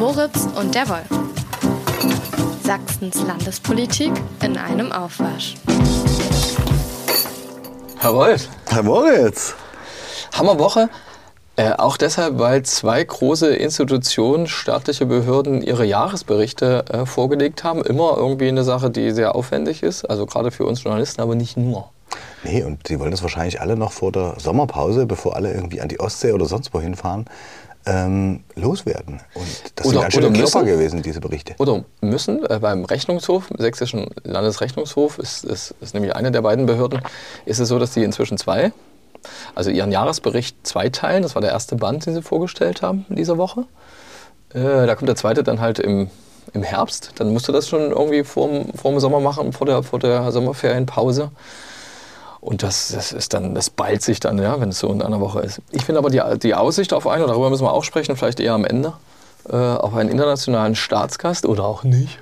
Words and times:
Moritz 0.00 0.48
und 0.58 0.74
der 0.74 0.88
Wolf. 0.88 1.10
Sachsens 2.64 3.22
Landespolitik 3.22 4.10
in 4.42 4.56
einem 4.56 4.92
Aufwasch. 4.92 5.56
Herr 7.98 8.14
Wolf. 8.14 8.48
Herr 8.70 8.82
Moritz. 8.82 9.54
Hammerwoche. 10.32 10.88
Äh, 11.56 11.72
auch 11.72 11.98
deshalb, 11.98 12.38
weil 12.38 12.62
zwei 12.62 13.04
große 13.04 13.54
Institutionen, 13.54 14.46
staatliche 14.46 15.04
Behörden 15.04 15.60
ihre 15.60 15.84
Jahresberichte 15.84 16.86
äh, 16.88 17.04
vorgelegt 17.04 17.62
haben. 17.62 17.84
Immer 17.84 18.14
irgendwie 18.16 18.48
eine 18.48 18.64
Sache, 18.64 18.88
die 18.88 19.10
sehr 19.10 19.34
aufwendig 19.34 19.82
ist. 19.82 20.06
Also 20.06 20.24
gerade 20.24 20.50
für 20.50 20.64
uns 20.64 20.82
Journalisten, 20.82 21.20
aber 21.20 21.34
nicht 21.34 21.58
nur. 21.58 21.90
Nee, 22.42 22.62
und 22.62 22.86
sie 22.88 22.98
wollen 22.98 23.10
das 23.10 23.20
wahrscheinlich 23.20 23.60
alle 23.60 23.76
noch 23.76 23.92
vor 23.92 24.12
der 24.12 24.36
Sommerpause, 24.38 25.04
bevor 25.04 25.36
alle 25.36 25.52
irgendwie 25.52 25.82
an 25.82 25.88
die 25.88 26.00
Ostsee 26.00 26.32
oder 26.32 26.46
sonst 26.46 26.72
wo 26.72 26.80
hinfahren, 26.80 27.26
ähm, 27.86 28.44
loswerden. 28.54 29.20
Und 29.34 29.46
das 29.76 29.86
Oder- 29.86 29.92
sind 29.92 30.02
ganz 30.02 30.14
schöne 30.14 30.32
Klopper 30.32 30.64
gewesen, 30.64 31.02
diese 31.02 31.20
Berichte. 31.20 31.54
Oder 31.58 31.84
müssen 32.00 32.44
äh, 32.46 32.58
beim 32.60 32.84
Rechnungshof, 32.84 33.50
Sächsischen 33.56 34.08
Landesrechnungshof, 34.22 35.18
ist, 35.18 35.44
ist, 35.44 35.74
ist 35.80 35.94
nämlich 35.94 36.14
eine 36.14 36.30
der 36.30 36.42
beiden 36.42 36.66
Behörden, 36.66 37.00
ist 37.46 37.58
es 37.58 37.68
so, 37.68 37.78
dass 37.78 37.92
die 37.92 38.04
inzwischen 38.04 38.38
zwei, 38.38 38.72
also 39.54 39.70
ihren 39.70 39.92
Jahresbericht 39.92 40.66
zweiteilen. 40.66 41.22
Das 41.22 41.34
war 41.34 41.42
der 41.42 41.52
erste 41.52 41.76
Band, 41.76 42.06
den 42.06 42.14
sie 42.14 42.22
vorgestellt 42.22 42.82
haben 42.82 43.06
in 43.08 43.16
dieser 43.16 43.38
Woche. 43.38 43.64
Äh, 44.52 44.86
da 44.86 44.94
kommt 44.94 45.08
der 45.08 45.16
zweite 45.16 45.42
dann 45.42 45.60
halt 45.60 45.78
im, 45.78 46.10
im 46.52 46.62
Herbst. 46.62 47.12
Dann 47.16 47.32
musst 47.32 47.48
du 47.48 47.52
das 47.52 47.68
schon 47.68 47.90
irgendwie 47.92 48.24
vorm, 48.24 48.72
vorm 48.74 49.00
Sommer 49.00 49.20
machen, 49.20 49.52
vor 49.52 49.66
der, 49.66 49.82
vor 49.82 49.98
der 49.98 50.30
Sommerferienpause. 50.32 51.30
Und 52.40 52.62
das, 52.62 52.88
das 52.88 53.12
ist 53.12 53.34
dann, 53.34 53.54
das 53.54 53.68
ballt 53.68 54.02
sich 54.02 54.18
dann, 54.18 54.38
ja, 54.38 54.60
wenn 54.60 54.70
es 54.70 54.78
so 54.78 54.90
in 54.90 55.02
einer 55.02 55.20
Woche 55.20 55.40
ist. 55.40 55.60
Ich 55.72 55.84
finde 55.84 55.98
aber 55.98 56.08
die, 56.08 56.22
die 56.38 56.54
Aussicht 56.54 56.92
auf 56.92 57.06
einen, 57.06 57.22
und 57.24 57.28
darüber 57.28 57.50
müssen 57.50 57.64
wir 57.64 57.72
auch 57.72 57.84
sprechen, 57.84 58.16
vielleicht 58.16 58.40
eher 58.40 58.54
am 58.54 58.64
Ende, 58.64 58.94
äh, 59.48 59.56
auf 59.56 59.94
einen 59.94 60.08
internationalen 60.08 60.74
Staatsgast 60.74 61.44
oder 61.44 61.64
auch 61.64 61.84
nicht. 61.84 62.18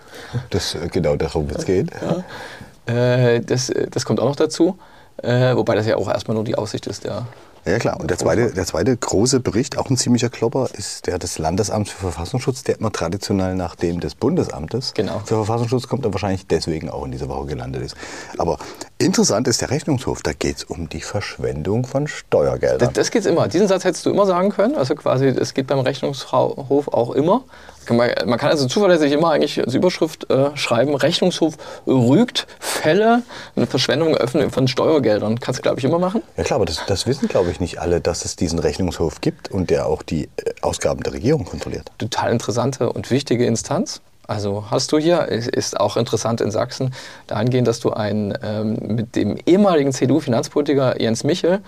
Das, 0.50 0.74
äh, 0.74 0.88
genau 0.88 1.16
darum 1.16 1.48
es 1.54 1.64
geht. 1.64 1.90
Äh, 2.86 3.40
das, 3.40 3.70
das 3.90 4.06
kommt 4.06 4.18
auch 4.18 4.28
noch 4.28 4.36
dazu. 4.36 4.78
Äh, 5.22 5.54
wobei 5.54 5.74
das 5.74 5.86
ja 5.86 5.96
auch 5.96 6.08
erstmal 6.08 6.34
nur 6.36 6.44
die 6.44 6.56
Aussicht 6.56 6.86
ist, 6.86 7.04
ja. 7.04 7.26
Ja 7.68 7.78
klar, 7.78 8.00
und 8.00 8.10
der 8.10 8.16
zweite, 8.18 8.50
der 8.52 8.64
zweite 8.64 8.96
große 8.96 9.40
Bericht, 9.40 9.76
auch 9.76 9.90
ein 9.90 9.96
ziemlicher 9.96 10.30
Klopper, 10.30 10.68
ist 10.72 11.06
der 11.06 11.18
des 11.18 11.38
Landesamts 11.38 11.90
für 11.90 11.98
Verfassungsschutz, 11.98 12.62
der 12.62 12.78
immer 12.78 12.90
traditionell 12.90 13.54
nach 13.54 13.74
dem 13.74 14.00
des 14.00 14.14
Bundesamtes 14.14 14.94
Genau. 14.94 15.18
für 15.24 15.36
Verfassungsschutz 15.44 15.86
kommt 15.86 16.06
und 16.06 16.12
wahrscheinlich 16.14 16.46
deswegen 16.46 16.88
auch 16.88 17.04
in 17.04 17.12
dieser 17.12 17.28
Woche 17.28 17.46
gelandet 17.46 17.82
ist. 17.82 17.96
Aber 18.38 18.58
interessant 18.98 19.48
ist 19.48 19.60
der 19.60 19.70
Rechnungshof, 19.70 20.22
da 20.22 20.32
geht 20.32 20.56
es 20.58 20.64
um 20.64 20.88
die 20.88 21.00
Verschwendung 21.02 21.84
von 21.86 22.06
Steuergeldern. 22.06 22.78
Das, 22.78 22.92
das 22.92 23.10
geht's 23.10 23.26
immer. 23.26 23.48
Diesen 23.48 23.68
Satz 23.68 23.84
hättest 23.84 24.06
du 24.06 24.10
immer 24.10 24.24
sagen 24.26 24.50
können. 24.50 24.74
Also 24.74 24.94
quasi, 24.94 25.26
es 25.26 25.52
geht 25.52 25.66
beim 25.66 25.80
Rechnungshof 25.80 26.88
auch 26.88 27.10
immer. 27.12 27.44
Man, 27.90 28.10
man 28.26 28.38
kann 28.38 28.50
also 28.50 28.66
zuverlässig 28.66 29.12
immer 29.12 29.30
eigentlich 29.30 29.58
als 29.64 29.72
Überschrift 29.72 30.30
äh, 30.30 30.54
schreiben, 30.56 30.94
Rechnungshof 30.94 31.54
rügt 31.86 32.46
Fälle, 32.60 33.22
eine 33.56 33.66
Verschwendung 33.66 34.14
öffnen 34.14 34.50
von 34.50 34.68
Steuergeldern. 34.68 35.40
Kannst 35.40 35.58
du, 35.58 35.62
glaube 35.62 35.78
ich, 35.78 35.84
immer 35.84 35.98
machen. 35.98 36.22
Ja 36.36 36.44
klar, 36.44 36.56
aber 36.56 36.66
das, 36.66 36.82
das 36.86 37.06
wissen, 37.06 37.28
glaube 37.28 37.50
ich, 37.50 37.57
nicht 37.60 37.80
alle, 37.80 38.00
dass 38.00 38.24
es 38.24 38.36
diesen 38.36 38.58
Rechnungshof 38.58 39.20
gibt 39.20 39.50
und 39.50 39.70
der 39.70 39.86
auch 39.86 40.02
die 40.02 40.24
äh, 40.24 40.28
Ausgaben 40.62 41.02
der 41.02 41.12
Regierung 41.12 41.44
kontrolliert. 41.44 41.90
total 41.98 42.32
interessante 42.32 42.92
und 42.92 43.10
wichtige 43.10 43.46
Instanz. 43.46 44.00
Also 44.30 44.66
hast 44.70 44.92
du 44.92 44.98
hier, 44.98 45.26
ist- 45.28 45.80
auch 45.80 45.96
interessant 45.96 46.42
in 46.42 46.50
Sachsen, 46.50 46.92
dahingehend, 47.28 47.66
dass 47.66 47.80
du 47.80 47.92
einen 47.94 48.36
ähm, 48.42 48.76
mit 48.94 49.16
dem 49.16 49.38
ehemaligen 49.46 49.90
CDU-Finanzpolitiker 49.90 51.00
Jens 51.00 51.24
Michel, 51.24 51.60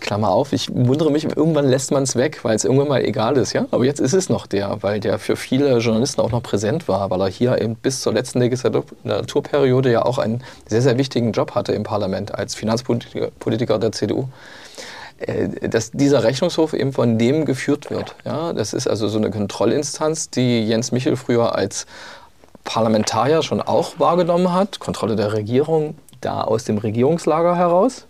Klammer 0.00 0.30
auf, 0.30 0.52
ich 0.52 0.68
wundere 0.74 1.12
mich, 1.12 1.22
irgendwann 1.36 1.68
lässt 1.68 1.92
man 1.92 2.02
es 2.02 2.16
weg, 2.16 2.40
weil 2.42 2.56
es 2.56 2.64
irgendwann 2.64 2.88
mal 2.88 3.04
egal 3.04 3.36
ist, 3.36 3.52
ja. 3.52 3.66
Aber 3.70 3.84
jetzt 3.84 4.00
ist 4.00 4.12
es 4.12 4.28
noch 4.28 4.48
der, 4.48 4.78
weil 4.82 4.98
der 4.98 5.20
für 5.20 5.36
viele 5.36 5.78
Journalisten 5.78 6.20
auch 6.20 6.32
noch 6.32 6.42
präsent 6.42 6.88
war, 6.88 7.10
weil 7.10 7.20
er 7.20 7.28
hier 7.28 7.60
eben 7.62 7.76
bis 7.76 8.00
zur 8.00 8.12
letzten 8.12 8.40
Legislaturperiode 8.40 9.92
ja 9.92 10.04
auch 10.04 10.18
einen 10.18 10.42
sehr, 10.66 10.82
sehr 10.82 10.98
wichtigen 10.98 11.30
Job 11.30 11.54
hatte 11.54 11.72
im 11.74 11.84
Parlament 11.84 12.34
als 12.34 12.56
Finanzpolitiker 12.56 13.28
Politiker 13.38 13.78
der 13.78 13.92
CDU 13.92 14.28
dass 15.62 15.90
dieser 15.90 16.22
Rechnungshof 16.22 16.72
eben 16.72 16.92
von 16.92 17.18
dem 17.18 17.44
geführt 17.44 17.90
wird. 17.90 18.14
Ja, 18.24 18.52
das 18.52 18.72
ist 18.72 18.86
also 18.86 19.08
so 19.08 19.18
eine 19.18 19.30
Kontrollinstanz, 19.30 20.30
die 20.30 20.66
Jens 20.66 20.92
Michel 20.92 21.16
früher 21.16 21.54
als 21.54 21.86
Parlamentarier 22.64 23.42
schon 23.42 23.60
auch 23.60 23.98
wahrgenommen 23.98 24.52
hat. 24.52 24.78
Kontrolle 24.78 25.16
der 25.16 25.32
Regierung 25.32 25.96
da 26.20 26.42
aus 26.42 26.64
dem 26.64 26.78
Regierungslager 26.78 27.56
heraus. 27.56 28.06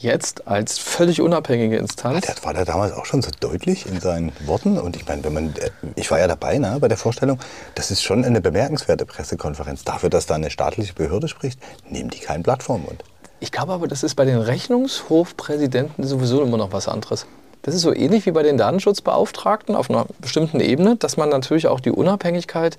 Jetzt 0.00 0.46
als 0.46 0.78
völlig 0.78 1.20
unabhängige 1.20 1.76
Instanz. 1.76 2.24
Der 2.24 2.36
war 2.44 2.54
da 2.54 2.64
damals 2.64 2.92
auch 2.92 3.04
schon 3.04 3.20
so 3.20 3.30
deutlich 3.40 3.84
in 3.86 4.00
seinen 4.00 4.30
Worten. 4.46 4.78
Und 4.78 4.94
ich 4.94 5.04
meine, 5.06 5.24
wenn 5.24 5.32
man, 5.32 5.56
äh, 5.56 5.70
ich 5.96 6.08
war 6.12 6.20
ja 6.20 6.28
dabei 6.28 6.58
ne, 6.58 6.78
bei 6.80 6.86
der 6.86 6.96
Vorstellung, 6.96 7.40
das 7.74 7.90
ist 7.90 8.04
schon 8.04 8.24
eine 8.24 8.40
bemerkenswerte 8.40 9.06
Pressekonferenz. 9.06 9.82
Dafür, 9.82 10.08
dass 10.08 10.26
da 10.26 10.36
eine 10.36 10.50
staatliche 10.50 10.94
Behörde 10.94 11.26
spricht, 11.26 11.58
nehmen 11.88 12.10
die 12.10 12.20
kein 12.20 12.44
Blatt 12.44 12.62
vorm 12.62 12.82
Mund. 12.82 13.02
Ich 13.40 13.52
glaube 13.52 13.72
aber, 13.72 13.86
das 13.86 14.02
ist 14.02 14.14
bei 14.14 14.24
den 14.24 14.38
Rechnungshofpräsidenten 14.38 16.04
sowieso 16.04 16.42
immer 16.42 16.56
noch 16.56 16.72
was 16.72 16.88
anderes. 16.88 17.26
Das 17.62 17.74
ist 17.74 17.82
so 17.82 17.94
ähnlich 17.94 18.26
wie 18.26 18.30
bei 18.30 18.42
den 18.42 18.56
Datenschutzbeauftragten 18.56 19.74
auf 19.76 19.90
einer 19.90 20.06
bestimmten 20.20 20.60
Ebene, 20.60 20.96
dass 20.96 21.16
man 21.16 21.28
natürlich 21.28 21.68
auch 21.68 21.80
die 21.80 21.90
Unabhängigkeit 21.90 22.78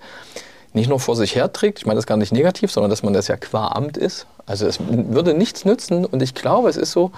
nicht 0.73 0.89
nur 0.89 0.99
vor 0.99 1.15
sich 1.15 1.35
herträgt, 1.35 1.79
ich 1.79 1.85
meine 1.85 1.97
das 1.97 2.05
gar 2.05 2.17
nicht 2.17 2.31
negativ, 2.31 2.71
sondern 2.71 2.89
dass 2.89 3.01
man 3.01 3.13
das 3.13 3.27
ja 3.27 3.37
qua 3.37 3.69
Amt 3.69 3.97
ist. 3.97 4.27
Also 4.45 4.67
es 4.67 4.79
würde 4.79 5.33
nichts 5.33 5.65
nützen 5.65 6.05
und 6.05 6.21
ich 6.21 6.35
glaube, 6.35 6.69
es 6.69 6.77
ist 6.77 6.91
so, 6.91 7.11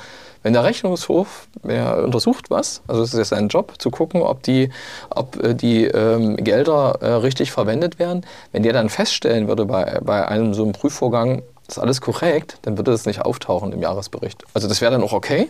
wenn 0.44 0.54
der 0.54 0.64
Rechnungshof 0.64 1.48
er 1.68 2.04
untersucht 2.04 2.50
was, 2.50 2.82
also 2.88 3.04
es 3.04 3.14
ist 3.14 3.30
sein 3.30 3.48
Job 3.50 3.74
zu 3.78 3.92
gucken, 3.92 4.22
ob 4.22 4.44
die, 4.44 4.70
ob 5.10 5.42
äh, 5.44 5.54
die 5.54 5.86
ähm, 5.86 6.38
Gelder 6.38 6.98
äh, 7.02 7.08
richtig 7.14 7.52
verwendet 7.52 8.00
werden, 8.00 8.26
wenn 8.52 8.64
der 8.64 8.74
dann 8.74 8.90
feststellen 8.90 9.48
würde 9.48 9.66
bei, 9.66 10.00
bei 10.02 10.28
einem 10.28 10.54
so 10.54 10.64
einem 10.64 10.74
Prüfvorgang, 10.74 11.42
ist 11.72 11.78
alles 11.80 12.02
korrekt, 12.02 12.58
dann 12.64 12.78
würde 12.78 12.92
das 12.92 13.06
nicht 13.06 13.22
auftauchen 13.22 13.72
im 13.72 13.82
Jahresbericht. 13.82 14.44
Also 14.54 14.68
das 14.68 14.82
wäre 14.82 14.92
dann 14.92 15.04
auch 15.04 15.14
okay. 15.14 15.50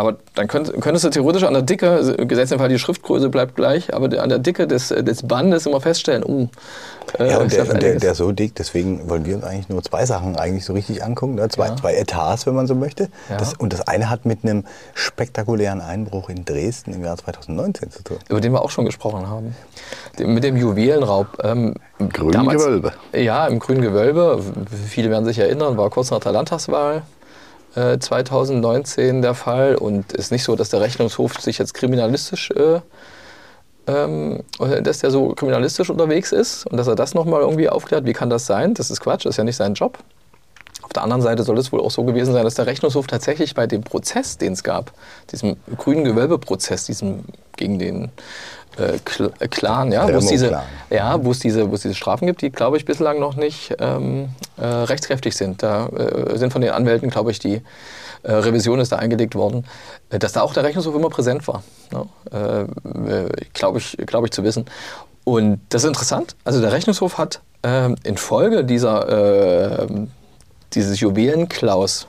Aber 0.00 0.16
dann 0.34 0.48
könnt, 0.48 0.72
könntest 0.80 1.04
du 1.04 1.10
theoretisch 1.10 1.42
an 1.42 1.52
der 1.52 1.60
Dicke, 1.60 1.90
also 1.90 2.14
gesetzt 2.16 2.52
im 2.52 2.58
Fall 2.58 2.70
die 2.70 2.78
Schriftgröße 2.78 3.28
bleibt 3.28 3.54
gleich, 3.54 3.92
aber 3.92 4.06
an 4.22 4.30
der 4.30 4.38
Dicke 4.38 4.66
des, 4.66 4.88
des 4.88 5.28
Bandes 5.28 5.66
immer 5.66 5.82
feststellen, 5.82 6.24
uh, 6.24 6.48
äh, 7.18 7.28
Ja, 7.28 7.36
und 7.36 7.48
ist 7.48 7.58
der, 7.58 7.66
der, 7.74 7.96
der 7.96 8.14
so 8.14 8.32
dick, 8.32 8.54
deswegen 8.54 9.10
wollen 9.10 9.26
wir 9.26 9.34
uns 9.36 9.44
eigentlich 9.44 9.68
nur 9.68 9.82
zwei 9.82 10.06
Sachen 10.06 10.36
eigentlich 10.36 10.64
so 10.64 10.72
richtig 10.72 11.04
angucken. 11.04 11.34
Ne? 11.34 11.46
Zwei, 11.50 11.66
Ja. 11.66 11.76
zwei 11.76 11.94
Etats, 11.96 12.46
wenn 12.46 12.54
man 12.54 12.66
so 12.66 12.74
möchte. 12.74 13.10
Ja. 13.28 13.36
Das, 13.36 13.52
und 13.52 13.74
das 13.74 13.86
eine 13.88 14.08
hat 14.08 14.24
mit 14.24 14.42
einem 14.42 14.64
spektakulären 14.94 15.82
Einbruch 15.82 16.30
in 16.30 16.46
Dresden 16.46 16.94
im 16.94 17.04
Jahr 17.04 17.18
2019 17.18 17.90
zu 17.90 18.02
tun. 18.02 18.16
über 18.30 18.40
den 18.40 18.52
wir 18.52 18.62
auch 18.62 18.70
schon 18.70 18.86
gesprochen 18.86 19.28
haben. 19.28 19.54
Mit 20.18 20.44
dem 20.44 20.56
Juwelenraub. 20.56 21.26
Ähm, 21.42 21.74
Grünen 21.98 22.32
damals- 22.32 22.64
Gewölbe. 22.64 22.94
Ja, 23.12 23.46
im 23.48 23.58
grünen 23.58 23.82
Gewölbe. 23.82 24.42
Viele 24.88 25.10
werden 25.10 25.26
sich 25.26 25.38
erinnern, 25.38 25.76
war 25.76 25.90
kurz 25.90 26.10
nach 26.10 26.20
der 26.20 26.32
Landtagswahl 26.32 27.02
äh, 27.74 27.98
2019 27.98 29.22
der 29.22 29.34
Fall. 29.34 29.76
Und 29.76 30.12
ist 30.12 30.32
nicht 30.32 30.44
so, 30.44 30.56
dass 30.56 30.70
der 30.70 30.80
Rechnungshof 30.80 31.40
sich 31.40 31.58
jetzt 31.58 31.74
kriminalistisch, 31.74 32.50
äh, 32.50 32.80
ähm, 33.86 34.42
dass 34.82 34.98
der 34.98 35.10
so 35.10 35.34
kriminalistisch 35.34 35.90
unterwegs 35.90 36.32
ist 36.32 36.66
und 36.66 36.76
dass 36.76 36.86
er 36.86 36.96
das 36.96 37.14
nochmal 37.14 37.40
irgendwie 37.40 37.68
aufklärt. 37.68 38.04
Wie 38.04 38.12
kann 38.12 38.30
das 38.30 38.46
sein? 38.46 38.74
Das 38.74 38.90
ist 38.90 39.00
Quatsch, 39.00 39.24
das 39.24 39.34
ist 39.34 39.36
ja 39.38 39.44
nicht 39.44 39.56
sein 39.56 39.74
Job. 39.74 39.98
Auf 40.82 40.94
der 40.94 41.04
anderen 41.04 41.22
Seite 41.22 41.44
soll 41.44 41.58
es 41.58 41.70
wohl 41.70 41.80
auch 41.80 41.90
so 41.90 42.02
gewesen 42.02 42.32
sein, 42.32 42.42
dass 42.42 42.54
der 42.54 42.66
Rechnungshof 42.66 43.06
tatsächlich 43.06 43.54
bei 43.54 43.66
dem 43.68 43.82
Prozess, 43.82 44.38
den 44.38 44.54
es 44.54 44.64
gab, 44.64 44.92
diesem 45.30 45.56
grünen 45.76 46.04
Gewölbeprozess, 46.04 46.86
diesem 46.86 47.24
gegen 47.56 47.78
den 47.78 48.10
äh, 48.80 48.94
äh, 48.94 49.48
Clan, 49.48 49.92
ja, 49.92 50.12
wo 50.12 50.16
es 50.16 50.26
diese, 50.26 50.60
ja, 50.90 51.18
diese, 51.18 51.68
diese 51.68 51.94
Strafen 51.94 52.26
gibt, 52.26 52.42
die, 52.42 52.50
glaube 52.50 52.76
ich, 52.76 52.84
bislang 52.84 53.20
noch 53.20 53.36
nicht 53.36 53.74
ähm, 53.78 54.30
äh, 54.56 54.66
rechtskräftig 54.66 55.36
sind. 55.36 55.62
Da 55.62 55.88
äh, 55.88 56.38
sind 56.38 56.52
von 56.52 56.62
den 56.62 56.70
Anwälten, 56.70 57.10
glaube 57.10 57.30
ich, 57.30 57.38
die 57.38 57.62
äh, 58.22 58.32
Revision 58.32 58.80
ist 58.80 58.92
da 58.92 58.96
eingelegt 58.96 59.34
worden, 59.34 59.66
äh, 60.10 60.18
dass 60.18 60.32
da 60.32 60.42
auch 60.42 60.52
der 60.52 60.64
Rechnungshof 60.64 60.94
immer 60.94 61.10
präsent 61.10 61.46
war. 61.48 61.62
Ne? 61.92 62.66
Glaube 63.52 63.78
ich, 63.78 63.96
glaube 64.06 64.26
ich 64.26 64.32
zu 64.32 64.44
wissen. 64.44 64.66
Und 65.24 65.60
das 65.68 65.84
ist 65.84 65.88
interessant. 65.88 66.34
Also 66.44 66.60
der 66.60 66.72
Rechnungshof 66.72 67.18
hat 67.18 67.40
ähm, 67.62 67.96
infolge 68.04 68.64
dieser, 68.64 69.82
äh, 69.82 69.86
dieses 70.72 71.00
Juwelenklaus 71.00 72.06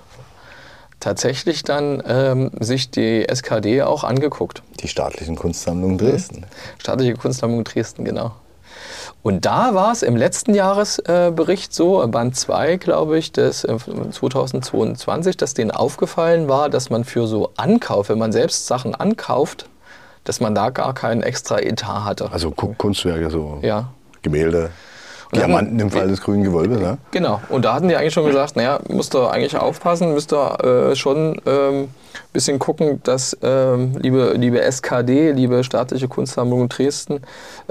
tatsächlich 1.01 1.63
dann 1.63 2.01
ähm, 2.07 2.51
sich 2.61 2.89
die 2.91 3.27
SKD 3.27 3.81
auch 3.83 4.05
angeguckt. 4.05 4.63
Die 4.79 4.87
staatlichen 4.87 5.35
Kunstsammlungen 5.35 5.97
Dresden. 5.97 6.45
Staatliche 6.77 7.15
Kunstsammlung 7.15 7.65
Dresden, 7.65 8.05
genau. 8.05 8.31
Und 9.23 9.45
da 9.45 9.75
war 9.75 9.91
es 9.91 10.01
im 10.01 10.15
letzten 10.15 10.55
Jahresbericht 10.55 11.73
so, 11.73 12.07
Band 12.07 12.35
2, 12.35 12.77
glaube 12.77 13.17
ich, 13.19 13.31
des 13.31 13.63
äh, 13.65 13.75
2022, 13.77 15.37
dass 15.37 15.53
denen 15.53 15.71
aufgefallen 15.71 16.47
war, 16.47 16.69
dass 16.69 16.89
man 16.89 17.03
für 17.03 17.27
so 17.27 17.51
Ankauf, 17.57 18.09
wenn 18.09 18.17
man 18.17 18.31
selbst 18.31 18.67
Sachen 18.67 18.95
ankauft, 18.95 19.67
dass 20.23 20.39
man 20.39 20.55
da 20.55 20.69
gar 20.69 20.93
keinen 20.93 21.21
extra 21.23 21.59
Etat 21.59 22.03
hatte. 22.05 22.31
Also 22.31 22.51
Ku- 22.51 22.73
Kunstwerke, 22.77 23.29
so 23.29 23.59
Ja. 23.61 23.89
Gemälde. 24.21 24.69
Diamanten 25.35 25.79
im 25.79 25.89
Fall 25.89 26.07
des 26.07 26.21
grünen 26.21 26.43
Gewölbes, 26.43 26.79
ne? 26.79 26.97
Genau. 27.11 27.41
Und 27.49 27.63
da 27.63 27.73
hatten 27.73 27.87
die 27.87 27.95
eigentlich 27.95 28.13
schon 28.13 28.25
gesagt, 28.25 28.55
naja, 28.55 28.79
müsst 28.89 29.15
ihr 29.15 29.31
eigentlich 29.31 29.57
aufpassen, 29.57 30.13
müsst 30.13 30.33
ihr 30.33 30.91
äh, 30.91 30.95
schon 30.95 31.33
ein 31.33 31.41
ähm, 31.45 31.89
bisschen 32.33 32.59
gucken, 32.59 33.01
dass, 33.03 33.37
ähm, 33.41 33.95
liebe, 33.97 34.33
liebe 34.37 34.61
SKD, 34.61 35.31
liebe 35.31 35.63
staatliche 35.63 36.07
Kunstsammlung 36.07 36.69
Dresden, 36.69 37.21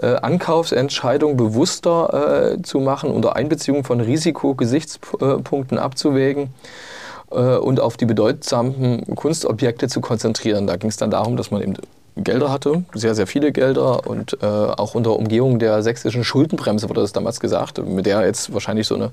äh, 0.00 0.14
Ankaufsentscheidungen 0.16 1.36
bewusster 1.36 2.54
äh, 2.56 2.62
zu 2.62 2.80
machen, 2.80 3.10
unter 3.10 3.36
Einbeziehung 3.36 3.84
von 3.84 4.00
Risikogesichtspunkten 4.00 5.78
abzuwägen 5.78 6.54
äh, 7.30 7.56
und 7.56 7.80
auf 7.80 7.96
die 7.96 8.06
bedeutsamen 8.06 9.04
Kunstobjekte 9.16 9.88
zu 9.88 10.00
konzentrieren. 10.00 10.66
Da 10.66 10.76
ging 10.76 10.90
es 10.90 10.96
dann 10.96 11.10
darum, 11.10 11.36
dass 11.36 11.50
man 11.50 11.62
eben 11.62 11.74
Gelder 12.16 12.50
hatte, 12.50 12.84
sehr, 12.94 13.14
sehr 13.14 13.26
viele 13.26 13.52
Gelder 13.52 14.06
und 14.06 14.38
äh, 14.42 14.46
auch 14.46 14.94
unter 14.94 15.16
Umgehung 15.16 15.58
der 15.58 15.82
sächsischen 15.82 16.24
Schuldenbremse 16.24 16.88
wurde 16.88 17.00
das 17.00 17.12
damals 17.12 17.40
gesagt, 17.40 17.84
mit 17.84 18.06
der 18.06 18.24
jetzt 18.24 18.52
wahrscheinlich 18.52 18.86
so 18.86 18.94
eine 18.94 19.10